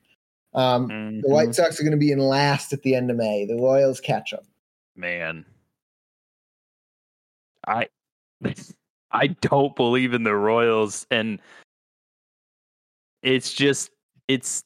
Um, 0.55 0.87
The 0.89 0.95
Mhm. 0.95 1.29
White 1.29 1.55
Sox 1.55 1.81
are 1.81 1.83
going 1.83 1.91
to 1.93 1.97
be 1.99 2.13
in 2.13 2.19
last 2.21 2.73
at 2.73 2.83
the 2.83 2.95
end 2.95 3.11
of 3.11 3.17
May. 3.17 3.45
The 3.45 3.57
Royals 3.57 4.01
catch 4.01 4.31
them. 4.31 4.45
man 4.97 5.45
i 7.67 7.89
i 9.11 9.27
don't 9.27 9.75
believe 9.75 10.15
in 10.15 10.23
the 10.23 10.35
royals 10.37 11.05
and 11.11 11.41
it's 13.23 13.53
just 13.53 13.91
it's 14.29 14.63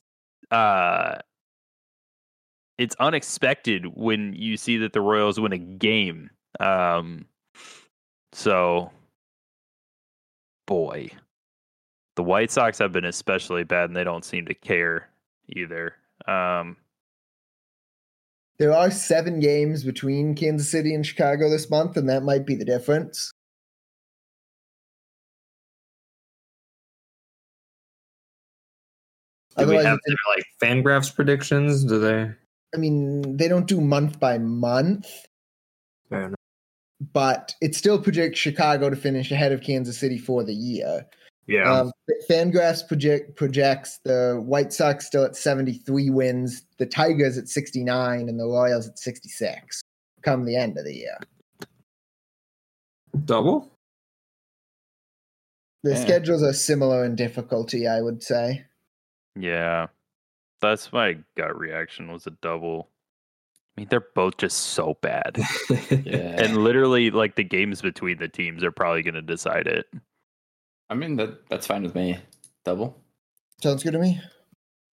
uh 0.50 1.16
it's 2.76 2.94
unexpected 3.00 3.86
when 3.96 4.34
you 4.34 4.56
see 4.58 4.76
that 4.78 4.92
the 4.92 5.00
royals 5.00 5.40
win 5.40 5.52
a 5.52 5.58
game 5.58 6.28
um 6.60 7.24
so 8.32 8.90
boy 10.66 11.08
the 12.16 12.22
white 12.22 12.50
sox 12.50 12.76
have 12.78 12.92
been 12.92 13.04
especially 13.06 13.64
bad 13.64 13.88
and 13.88 13.96
they 13.96 14.04
don't 14.04 14.24
seem 14.26 14.44
to 14.44 14.52
care 14.54 15.08
either 15.50 15.94
um 16.26 16.76
There 18.58 18.72
are 18.72 18.90
seven 18.90 19.38
games 19.40 19.84
between 19.84 20.34
Kansas 20.34 20.70
City 20.70 20.94
and 20.94 21.06
Chicago 21.06 21.48
this 21.48 21.70
month, 21.70 21.96
and 21.96 22.08
that 22.08 22.22
might 22.24 22.44
be 22.44 22.54
the 22.56 22.64
difference. 22.64 23.30
Do 29.56 29.66
we 29.66 29.74
have 29.76 29.84
it's- 29.84 29.98
their, 30.06 30.16
like 30.36 30.44
Fangraphs 30.84 31.14
predictions? 31.14 31.84
Do 31.84 31.98
they? 31.98 32.30
I 32.74 32.76
mean, 32.76 33.36
they 33.36 33.48
don't 33.48 33.66
do 33.66 33.80
month 33.80 34.20
by 34.20 34.38
month, 34.38 35.08
Fair 36.10 36.24
enough. 36.24 36.34
but 37.12 37.54
it 37.62 37.74
still 37.74 37.98
projects 38.00 38.38
Chicago 38.38 38.90
to 38.90 38.96
finish 38.96 39.32
ahead 39.32 39.52
of 39.52 39.62
Kansas 39.62 39.96
City 39.98 40.18
for 40.18 40.44
the 40.44 40.54
year. 40.54 41.06
Yeah. 41.48 41.72
Um, 41.72 41.92
Fangraphs 42.28 42.86
project 42.86 43.36
projects 43.36 44.00
the 44.04 44.40
White 44.44 44.72
Sox 44.72 45.06
still 45.06 45.24
at 45.24 45.34
73 45.34 46.10
wins, 46.10 46.62
the 46.78 46.84
Tigers 46.86 47.38
at 47.38 47.48
69, 47.48 48.28
and 48.28 48.38
the 48.38 48.44
Royals 48.44 48.86
at 48.86 48.98
66 48.98 49.80
come 50.22 50.44
the 50.44 50.56
end 50.56 50.76
of 50.76 50.84
the 50.84 50.94
year. 50.94 51.16
Double. 53.24 53.72
The 55.84 55.92
Yeah. 55.92 56.02
schedules 56.04 56.42
are 56.42 56.52
similar 56.52 57.04
in 57.04 57.16
difficulty, 57.16 57.86
I 57.86 58.02
would 58.02 58.22
say. 58.22 58.66
Yeah. 59.34 59.86
That's 60.60 60.92
my 60.92 61.18
gut 61.36 61.58
reaction 61.58 62.10
was 62.12 62.26
a 62.26 62.30
double. 62.42 62.90
I 63.76 63.80
mean, 63.82 63.88
they're 63.88 64.06
both 64.14 64.36
just 64.36 64.58
so 64.58 64.98
bad. 65.00 65.38
Yeah. 66.04 66.42
And 66.42 66.58
literally 66.58 67.10
like 67.10 67.36
the 67.36 67.44
games 67.44 67.80
between 67.80 68.18
the 68.18 68.28
teams 68.28 68.62
are 68.64 68.72
probably 68.72 69.02
going 69.02 69.14
to 69.14 69.22
decide 69.22 69.66
it. 69.66 69.86
I 70.90 70.94
mean 70.94 71.16
that 71.16 71.48
that's 71.48 71.66
fine 71.66 71.82
with 71.82 71.94
me. 71.94 72.18
Double. 72.64 72.96
Sounds 73.62 73.82
good 73.82 73.92
to 73.92 73.98
me. 73.98 74.20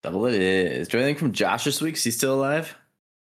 Double 0.03 0.25
it 0.25 0.35
is. 0.35 0.87
Do 0.87 0.97
you 0.97 1.03
anything 1.03 1.19
from 1.19 1.31
Josh 1.31 1.63
this 1.63 1.81
week? 1.81 1.95
Is 1.95 2.03
he 2.03 2.11
still 2.11 2.35
alive? 2.35 2.75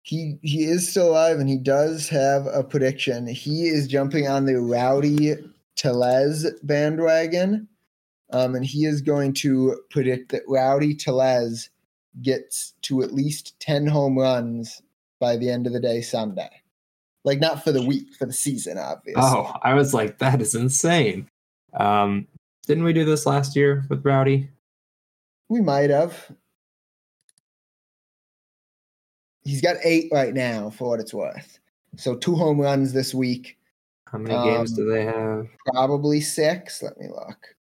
He 0.03 0.39
he 0.41 0.63
is 0.63 0.89
still 0.89 1.09
alive, 1.09 1.39
and 1.39 1.49
he 1.49 1.57
does 1.57 2.09
have 2.09 2.47
a 2.47 2.63
prediction. 2.63 3.27
He 3.27 3.67
is 3.67 3.87
jumping 3.87 4.27
on 4.27 4.45
the 4.45 4.59
Rowdy 4.59 5.35
Tellez 5.75 6.51
bandwagon, 6.63 7.67
um, 8.31 8.55
and 8.55 8.65
he 8.65 8.85
is 8.85 9.01
going 9.01 9.33
to 9.35 9.79
predict 9.89 10.31
that 10.31 10.41
Rowdy 10.47 10.95
Tellez 10.95 11.69
gets 12.21 12.73
to 12.83 13.03
at 13.03 13.13
least 13.13 13.59
ten 13.59 13.85
home 13.85 14.17
runs 14.17 14.81
by 15.19 15.37
the 15.37 15.49
end 15.51 15.67
of 15.67 15.73
the 15.73 15.79
day 15.79 16.01
Sunday. 16.01 16.49
Like 17.23 17.39
not 17.39 17.63
for 17.63 17.71
the 17.71 17.85
week, 17.85 18.15
for 18.15 18.25
the 18.25 18.33
season, 18.33 18.79
obviously. 18.79 19.21
Oh, 19.23 19.53
I 19.61 19.75
was 19.75 19.93
like, 19.93 20.17
that 20.17 20.41
is 20.41 20.55
insane. 20.55 21.29
Um, 21.73 22.27
didn't 22.71 22.85
we 22.85 22.93
do 22.93 23.03
this 23.03 23.25
last 23.25 23.53
year 23.53 23.83
with 23.89 24.05
Rowdy? 24.05 24.49
We 25.49 25.59
might 25.59 25.89
have. 25.89 26.31
He's 29.43 29.61
got 29.61 29.75
eight 29.83 30.07
right 30.13 30.33
now, 30.33 30.69
for 30.69 30.87
what 30.87 31.01
it's 31.01 31.13
worth. 31.13 31.59
So 31.97 32.15
two 32.15 32.33
home 32.33 32.61
runs 32.61 32.93
this 32.93 33.13
week. 33.13 33.57
How 34.07 34.19
many 34.19 34.35
games 34.35 34.71
Um, 34.71 34.77
do 34.77 34.89
they 34.89 35.03
have? 35.03 35.47
Probably 35.65 36.21
six. 36.21 36.81
Let 36.81 36.97
me 36.97 37.09
look. 37.09 37.57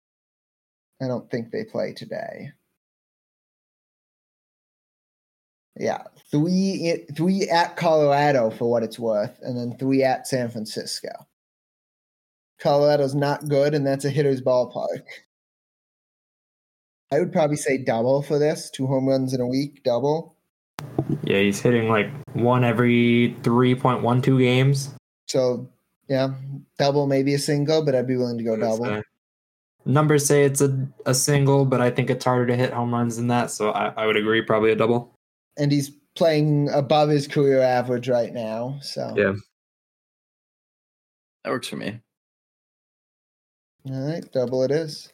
I 1.01 1.07
don't 1.07 1.27
think 1.31 1.49
they 1.49 1.63
play 1.63 1.93
today. 1.93 2.51
Yeah, 5.75 6.03
three 6.29 7.03
three 7.15 7.49
at 7.49 7.77
Colorado 7.77 8.51
for 8.51 8.69
what 8.69 8.83
it's 8.83 8.99
worth, 8.99 9.39
and 9.41 9.57
then 9.57 9.75
three 9.79 10.03
at 10.03 10.27
San 10.27 10.51
Francisco. 10.51 11.09
Colorado's 12.59 13.15
not 13.15 13.47
good, 13.47 13.73
and 13.73 13.85
that's 13.85 14.05
a 14.05 14.09
hitter's 14.09 14.41
ballpark. 14.41 15.03
I 17.11 17.19
would 17.19 17.31
probably 17.31 17.55
say 17.55 17.77
double 17.77 18.21
for 18.21 18.37
this. 18.37 18.69
Two 18.69 18.85
home 18.85 19.07
runs 19.07 19.33
in 19.33 19.41
a 19.41 19.47
week, 19.47 19.83
double. 19.83 20.35
Yeah, 21.23 21.39
he's 21.39 21.59
hitting 21.59 21.89
like 21.89 22.09
one 22.33 22.63
every 22.63 23.35
3.12 23.41 24.39
games. 24.39 24.93
So 25.27 25.67
yeah, 26.07 26.33
double 26.77 27.07
maybe 27.07 27.33
a 27.33 27.39
single, 27.39 27.83
but 27.83 27.95
I'd 27.95 28.07
be 28.07 28.15
willing 28.15 28.37
to 28.37 28.43
go 28.43 28.55
double. 28.57 28.85
Uh, 28.85 29.01
numbers 29.85 30.25
say 30.25 30.43
it's 30.43 30.61
a, 30.61 30.87
a 31.05 31.13
single, 31.13 31.65
but 31.65 31.81
I 31.81 31.89
think 31.89 32.09
it's 32.09 32.25
harder 32.25 32.45
to 32.47 32.55
hit 32.55 32.73
home 32.73 32.93
runs 32.93 33.15
than 33.15 33.27
that. 33.27 33.49
So 33.49 33.71
I, 33.71 33.87
I 33.97 34.05
would 34.05 34.17
agree, 34.17 34.41
probably 34.43 34.71
a 34.71 34.75
double. 34.75 35.13
and 35.57 35.71
he's 35.71 35.91
playing 36.15 36.69
above 36.69 37.09
his 37.09 37.27
career 37.27 37.61
average 37.61 38.07
right 38.09 38.33
now. 38.33 38.77
So 38.81 39.13
Yeah. 39.17 39.33
That 41.43 41.51
works 41.51 41.67
for 41.67 41.77
me. 41.77 42.01
All 43.85 44.07
right, 44.07 44.31
double 44.31 44.63
it 44.63 44.71
is. 44.71 45.11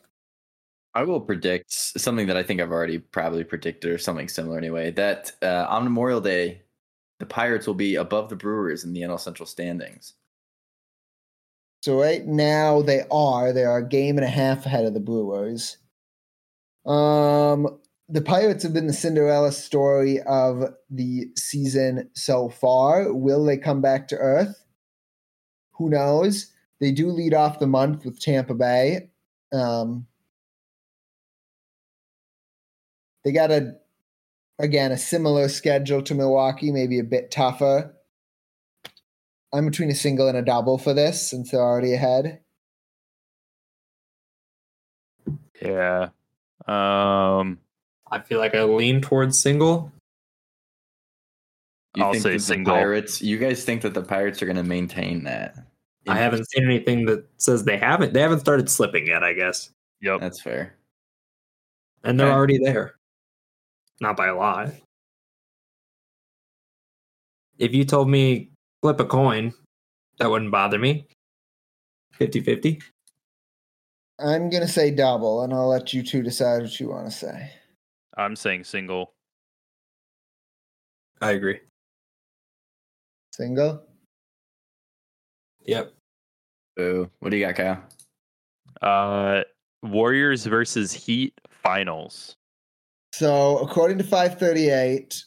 I 0.93 1.03
will 1.03 1.19
predict 1.19 1.73
something 1.73 2.27
that 2.27 2.37
I 2.37 2.43
think 2.43 2.61
I've 2.61 2.71
already 2.71 2.99
probably 2.99 3.43
predicted 3.43 3.91
or 3.91 3.97
something 3.97 4.29
similar 4.29 4.57
anyway. 4.57 4.91
That 4.91 5.33
uh, 5.41 5.65
on 5.67 5.83
Memorial 5.83 6.21
Day, 6.21 6.61
the 7.19 7.25
Pirates 7.25 7.67
will 7.67 7.73
be 7.73 7.95
above 7.95 8.29
the 8.29 8.35
Brewers 8.35 8.85
in 8.85 8.93
the 8.93 9.01
NL 9.01 9.19
Central 9.19 9.45
standings. 9.45 10.13
So 11.83 11.99
right 11.99 12.25
now 12.25 12.81
they 12.81 13.03
are 13.11 13.53
they 13.53 13.63
are 13.63 13.77
a 13.77 13.87
game 13.87 14.17
and 14.17 14.25
a 14.25 14.29
half 14.29 14.65
ahead 14.65 14.85
of 14.85 14.93
the 14.93 14.99
Brewers. 14.99 15.77
Um, 16.85 17.79
the 18.07 18.21
Pirates 18.21 18.63
have 18.63 18.73
been 18.73 18.87
the 18.87 18.93
Cinderella 18.93 19.51
story 19.51 20.21
of 20.21 20.63
the 20.89 21.27
season 21.37 22.09
so 22.13 22.49
far. 22.49 23.13
Will 23.13 23.43
they 23.43 23.57
come 23.57 23.81
back 23.81 24.07
to 24.07 24.15
earth? 24.15 24.63
Who 25.73 25.89
knows? 25.89 26.51
They 26.79 26.91
do 26.91 27.09
lead 27.09 27.33
off 27.33 27.59
the 27.59 27.67
month 27.67 28.05
with 28.05 28.19
Tampa 28.19 28.53
Bay. 28.53 29.09
Um, 29.53 30.07
they 33.23 33.31
got 33.31 33.51
a 33.51 33.75
again 34.59 34.91
a 34.91 34.97
similar 34.97 35.49
schedule 35.49 36.01
to 36.03 36.15
Milwaukee, 36.15 36.71
maybe 36.71 36.99
a 36.99 37.03
bit 37.03 37.31
tougher. 37.31 37.93
I'm 39.53 39.65
between 39.65 39.89
a 39.89 39.95
single 39.95 40.27
and 40.27 40.37
a 40.37 40.41
double 40.41 40.77
for 40.77 40.93
this 40.93 41.29
since 41.29 41.51
they're 41.51 41.61
already 41.61 41.93
ahead. 41.93 42.41
Yeah. 45.61 46.09
Um 46.67 47.59
I 48.11 48.19
feel 48.23 48.39
like 48.39 48.53
I 48.53 48.63
lean 48.63 49.01
towards 49.01 49.39
single. 49.39 49.91
You 51.95 52.03
I'll 52.03 52.11
think 52.11 52.23
say 52.23 52.37
single. 52.37 52.73
Pirates. 52.73 53.21
You 53.21 53.37
guys 53.37 53.63
think 53.63 53.81
that 53.81 53.93
the 53.93 54.01
Pirates 54.01 54.41
are 54.41 54.45
going 54.45 54.57
to 54.57 54.63
maintain 54.63 55.23
that? 55.23 55.55
I 56.07 56.17
haven't 56.17 56.49
seen 56.51 56.65
anything 56.65 57.05
that 57.05 57.25
says 57.37 57.63
they 57.63 57.77
haven't. 57.77 58.13
They 58.13 58.21
haven't 58.21 58.39
started 58.41 58.69
slipping 58.69 59.07
yet, 59.07 59.23
I 59.23 59.33
guess. 59.33 59.71
yep. 60.01 60.19
That's 60.21 60.41
fair. 60.41 60.75
And 62.03 62.19
they're 62.19 62.27
Okay. 62.27 62.35
already 62.35 62.57
there. 62.59 62.95
Not 64.01 64.15
by 64.17 64.27
a 64.27 64.35
lot. 64.35 64.71
If 67.57 67.73
you 67.73 67.85
told 67.85 68.09
me 68.09 68.51
flip 68.81 68.99
a 68.99 69.05
coin, 69.05 69.53
that 70.19 70.29
wouldn't 70.29 70.51
bother 70.51 70.77
me. 70.77 71.07
50 72.13 72.41
50. 72.41 72.81
I'm 74.19 74.49
gonna 74.49 74.67
say 74.67 74.91
double, 74.91 75.43
and 75.43 75.53
I'll 75.53 75.67
let 75.67 75.93
you 75.93 76.03
two 76.03 76.21
decide 76.21 76.61
what 76.61 76.79
you 76.79 76.89
want 76.89 77.05
to 77.05 77.11
say. 77.11 77.51
I'm 78.15 78.35
saying 78.35 78.63
single. 78.63 79.13
I 81.21 81.31
agree. 81.31 81.59
Single. 83.33 83.85
Yep. 85.65 85.93
Boo. 86.75 87.09
What 87.19 87.29
do 87.29 87.37
you 87.37 87.45
got, 87.45 87.55
Kyle? 87.55 87.83
Uh 88.81 89.43
Warriors 89.83 90.45
versus 90.45 90.91
Heat 90.93 91.39
finals. 91.49 92.35
So 93.13 93.59
according 93.59 93.97
to 93.99 94.03
538, 94.03 95.23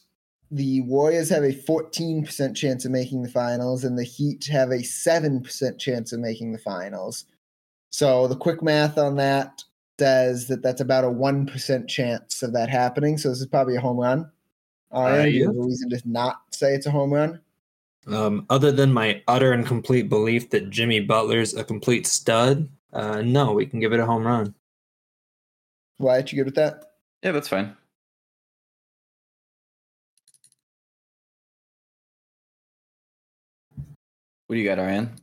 the 0.51 0.81
Warriors 0.81 1.29
have 1.29 1.43
a 1.43 1.53
14% 1.53 2.55
chance 2.55 2.85
of 2.85 2.91
making 2.91 3.23
the 3.23 3.29
finals, 3.29 3.83
and 3.83 3.97
the 3.97 4.03
Heat 4.03 4.45
have 4.45 4.71
a 4.71 4.79
7% 4.79 5.79
chance 5.79 6.11
of 6.11 6.19
making 6.19 6.51
the 6.51 6.59
finals. 6.59 7.25
So 7.91 8.27
the 8.27 8.35
quick 8.35 8.61
math 8.61 8.97
on 8.97 9.15
that 9.15 9.63
says 9.99 10.47
that 10.47 10.61
that's 10.61 10.81
about 10.81 11.03
a 11.03 11.07
1% 11.07 11.87
chance 11.87 12.43
of 12.43 12.53
that 12.53 12.69
happening. 12.69 13.17
So 13.17 13.29
this 13.29 13.41
is 13.41 13.47
probably 13.47 13.75
a 13.75 13.81
home 13.81 13.97
run. 13.97 14.31
All 14.91 15.03
right. 15.03 15.21
Uh, 15.21 15.23
you 15.25 15.41
yeah. 15.41 15.47
have 15.47 15.55
reason 15.55 15.89
to 15.89 16.01
not 16.05 16.41
say 16.51 16.73
it's 16.73 16.85
a 16.85 16.91
home 16.91 17.11
run? 17.11 17.39
Um, 18.09 18.45
other 18.49 18.71
than 18.71 18.91
my 18.91 19.21
utter 19.27 19.51
and 19.53 19.65
complete 19.65 20.09
belief 20.09 20.49
that 20.49 20.69
Jimmy 20.69 20.99
Butler's 20.99 21.53
a 21.53 21.63
complete 21.63 22.07
stud, 22.07 22.67
uh, 22.91 23.21
no, 23.21 23.53
we 23.53 23.65
can 23.65 23.79
give 23.79 23.93
it 23.93 23.99
a 23.99 24.05
home 24.05 24.25
run. 24.25 24.55
Wyatt, 25.99 26.31
you 26.31 26.37
good 26.37 26.45
with 26.45 26.55
that? 26.55 26.93
Yeah, 27.21 27.33
that's 27.33 27.49
fine. 27.49 27.75
What 34.47 34.55
do 34.55 34.61
you 34.61 34.67
got, 34.67 34.79
Ariane? 34.79 35.13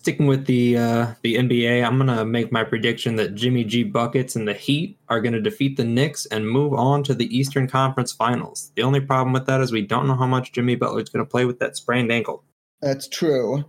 Sticking 0.00 0.26
with 0.26 0.46
the 0.46 0.78
uh, 0.78 1.06
the 1.20 1.34
NBA, 1.34 1.84
I'm 1.86 1.98
gonna 1.98 2.24
make 2.24 2.50
my 2.50 2.64
prediction 2.64 3.16
that 3.16 3.34
Jimmy 3.34 3.64
G 3.64 3.82
buckets 3.82 4.34
and 4.34 4.48
the 4.48 4.54
Heat 4.54 4.98
are 5.10 5.20
gonna 5.20 5.42
defeat 5.42 5.76
the 5.76 5.84
Knicks 5.84 6.24
and 6.24 6.48
move 6.48 6.72
on 6.72 7.02
to 7.02 7.12
the 7.14 7.26
Eastern 7.36 7.68
Conference 7.68 8.10
Finals. 8.10 8.72
The 8.76 8.82
only 8.82 9.00
problem 9.00 9.34
with 9.34 9.44
that 9.44 9.60
is 9.60 9.72
we 9.72 9.86
don't 9.86 10.06
know 10.06 10.14
how 10.14 10.26
much 10.26 10.52
Jimmy 10.52 10.74
Butler's 10.74 11.10
gonna 11.10 11.26
play 11.26 11.44
with 11.44 11.58
that 11.58 11.76
sprained 11.76 12.10
ankle. 12.10 12.42
That's 12.80 13.08
true. 13.08 13.62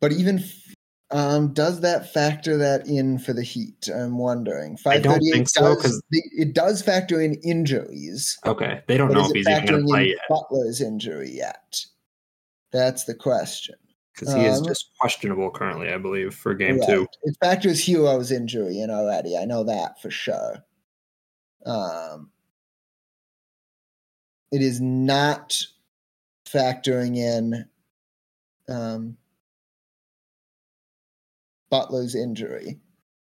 But 0.00 0.12
even 0.12 0.42
um, 1.10 1.52
does 1.52 1.82
that 1.82 2.14
factor 2.14 2.56
that 2.56 2.86
in 2.86 3.18
for 3.18 3.34
the 3.34 3.42
Heat? 3.44 3.90
I'm 3.94 4.16
wondering. 4.16 4.78
I 4.86 5.00
don't 5.00 5.20
538 5.22 5.32
think 5.34 5.48
so, 5.50 5.76
'cause- 5.76 6.02
it 6.12 6.54
does 6.54 6.80
factor 6.80 7.20
in 7.20 7.34
injuries. 7.44 8.38
Okay, 8.46 8.80
they 8.88 8.96
don't 8.96 9.12
know 9.12 9.26
is 9.26 9.32
if 9.32 9.36
he's 9.36 9.48
even 9.50 9.66
gonna 9.66 9.84
play 9.84 10.02
in 10.04 10.08
yet 10.08 10.18
Butler's 10.30 10.80
injury 10.80 11.30
yet? 11.30 11.78
That's 12.72 13.04
the 13.04 13.14
question. 13.14 13.74
Because 14.16 14.34
he 14.34 14.46
is 14.46 14.60
um, 14.60 14.64
just 14.64 14.90
questionable 14.98 15.50
currently, 15.50 15.92
I 15.92 15.98
believe, 15.98 16.34
for 16.34 16.54
Game 16.54 16.78
Right. 16.78 16.88
Two. 16.88 17.06
It 17.24 17.36
factors 17.38 17.84
Herro's 17.84 18.32
injury 18.32 18.80
in 18.80 18.90
already. 18.90 19.36
I 19.36 19.44
know 19.44 19.64
that 19.64 20.00
for 20.00 20.10
sure. 20.10 20.64
Um, 21.66 22.30
it 24.52 24.62
is 24.62 24.80
not 24.80 25.62
factoring 26.46 27.16
in 27.16 27.66
um, 28.68 29.18
Butler's 31.68 32.14
injury, 32.14 32.78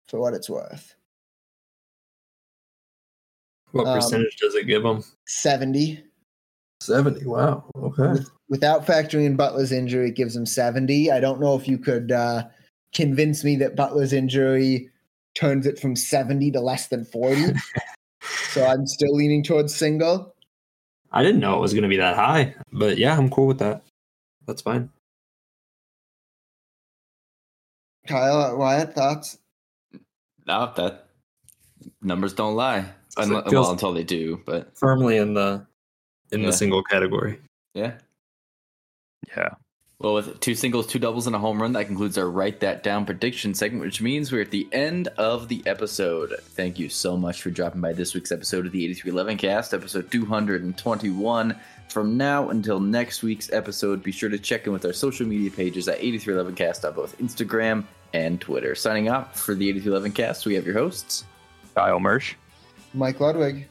for 0.07 0.19
what 0.19 0.33
it's 0.33 0.49
worth. 0.49 0.95
What 3.73 3.85
um, 3.85 3.99
percentage 3.99 4.37
does 4.37 4.55
it 4.55 4.65
give 4.65 4.83
him? 4.83 5.03
70. 6.81 7.25
Wow. 7.25 7.65
Okay. 7.77 8.11
With, 8.11 8.29
without 8.49 8.85
factoring 8.85 9.25
in 9.25 9.35
Butler's 9.35 9.71
injury, 9.71 10.09
it 10.09 10.15
gives 10.15 10.35
him 10.35 10.45
70. 10.45 11.11
I 11.11 11.19
don't 11.19 11.39
know 11.39 11.55
if 11.55 11.67
you 11.67 11.77
could 11.77 12.11
uh, 12.11 12.43
convince 12.93 13.43
me 13.43 13.55
that 13.57 13.75
Butler's 13.75 14.13
injury 14.13 14.89
turns 15.35 15.65
it 15.65 15.79
from 15.79 15.95
70 15.95 16.51
to 16.51 16.59
less 16.59 16.87
than 16.87 17.05
40. 17.05 17.53
so 18.21 18.65
I'm 18.65 18.87
still 18.87 19.15
leaning 19.15 19.43
towards 19.43 19.75
single. 19.75 20.33
I 21.11 21.23
didn't 21.23 21.41
know 21.41 21.57
it 21.57 21.61
was 21.61 21.73
gonna 21.73 21.87
be 21.87 21.97
that 21.97 22.15
high, 22.15 22.53
but 22.71 22.97
yeah, 22.97 23.17
I'm 23.17 23.29
cool 23.29 23.47
with 23.47 23.59
that. 23.59 23.81
That's 24.45 24.61
fine. 24.61 24.89
Kyle, 28.07 28.57
Wyatt, 28.57 28.93
thoughts? 28.93 29.39
No, 30.45 30.71
that 30.75 31.09
numbers 32.01 32.33
don't 32.33 32.55
lie. 32.55 32.85
So 33.09 33.21
it 33.21 33.25
Unle- 33.25 33.49
feels- 33.49 33.65
well, 33.65 33.71
until 33.71 33.93
they 33.93 34.03
do, 34.03 34.41
but 34.45 34.77
Firmly 34.77 35.17
in 35.17 35.33
the 35.33 35.65
in 36.31 36.41
Yeah. 36.41 36.47
the 36.47 36.53
single 36.53 36.83
category. 36.83 37.39
yeah. 37.73 37.93
Yeah. 39.35 39.49
Well, 39.99 40.13
with 40.13 40.39
two 40.39 40.55
singles, 40.55 40.87
two 40.87 40.97
doubles, 40.97 41.27
and 41.27 41.35
a 41.35 41.39
home 41.39 41.61
run, 41.61 41.73
that 41.73 41.87
concludes 41.87 42.17
our 42.17 42.29
Write 42.29 42.61
That 42.61 42.83
Down 42.83 43.05
prediction 43.05 43.53
segment, 43.53 43.83
which 43.83 44.01
means 44.01 44.31
we're 44.31 44.41
at 44.43 44.49
the 44.49 44.65
end 44.71 45.09
of 45.17 45.49
the 45.49 45.61
episode. 45.65 46.33
Thank 46.41 46.79
you 46.79 46.87
so 46.87 47.17
much 47.17 47.41
for 47.41 47.49
dropping 47.49 47.81
by 47.81 47.91
this 47.91 48.13
week's 48.13 48.31
episode 48.31 48.65
of 48.65 48.71
the 48.71 48.85
8311 48.85 49.37
cast, 49.37 49.73
episode 49.73 50.09
221. 50.09 51.55
From 51.89 52.15
now 52.17 52.49
until 52.49 52.79
next 52.79 53.23
week's 53.23 53.51
episode, 53.51 54.01
be 54.01 54.11
sure 54.13 54.29
to 54.29 54.39
check 54.39 54.65
in 54.67 54.71
with 54.73 54.85
our 54.85 54.93
social 54.93 55.27
media 55.27 55.51
pages 55.51 55.89
at 55.89 55.99
8311cast 55.99 56.87
on 56.87 56.93
both 56.95 57.17
Instagram 57.17 57.83
and 58.13 58.39
Twitter. 58.39 58.75
Signing 58.75 59.09
off 59.09 59.37
for 59.37 59.53
the 59.53 59.67
8311 59.67 60.13
cast, 60.13 60.45
we 60.45 60.53
have 60.55 60.65
your 60.65 60.75
hosts 60.75 61.25
Kyle 61.75 61.99
Mersch. 61.99 62.35
Mike 62.93 63.19
Ludwig. 63.19 63.67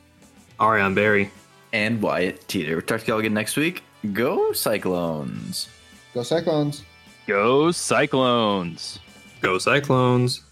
Ariane 0.61 0.95
Barry. 0.95 1.31
And 1.73 2.01
Wyatt 2.03 2.47
Teeter. 2.49 2.77
We'll 2.77 2.83
talk 2.83 3.01
to 3.01 3.07
y'all 3.07 3.19
again 3.19 3.35
next 3.35 3.57
week. 3.57 3.83
Go 4.13 4.53
Cyclones! 4.53 5.69
Go 6.15 6.23
Cyclones. 6.23 6.85
Go 7.27 7.71
Cyclones. 7.71 8.99
Go 9.41 9.59
Cyclones. 9.59 10.43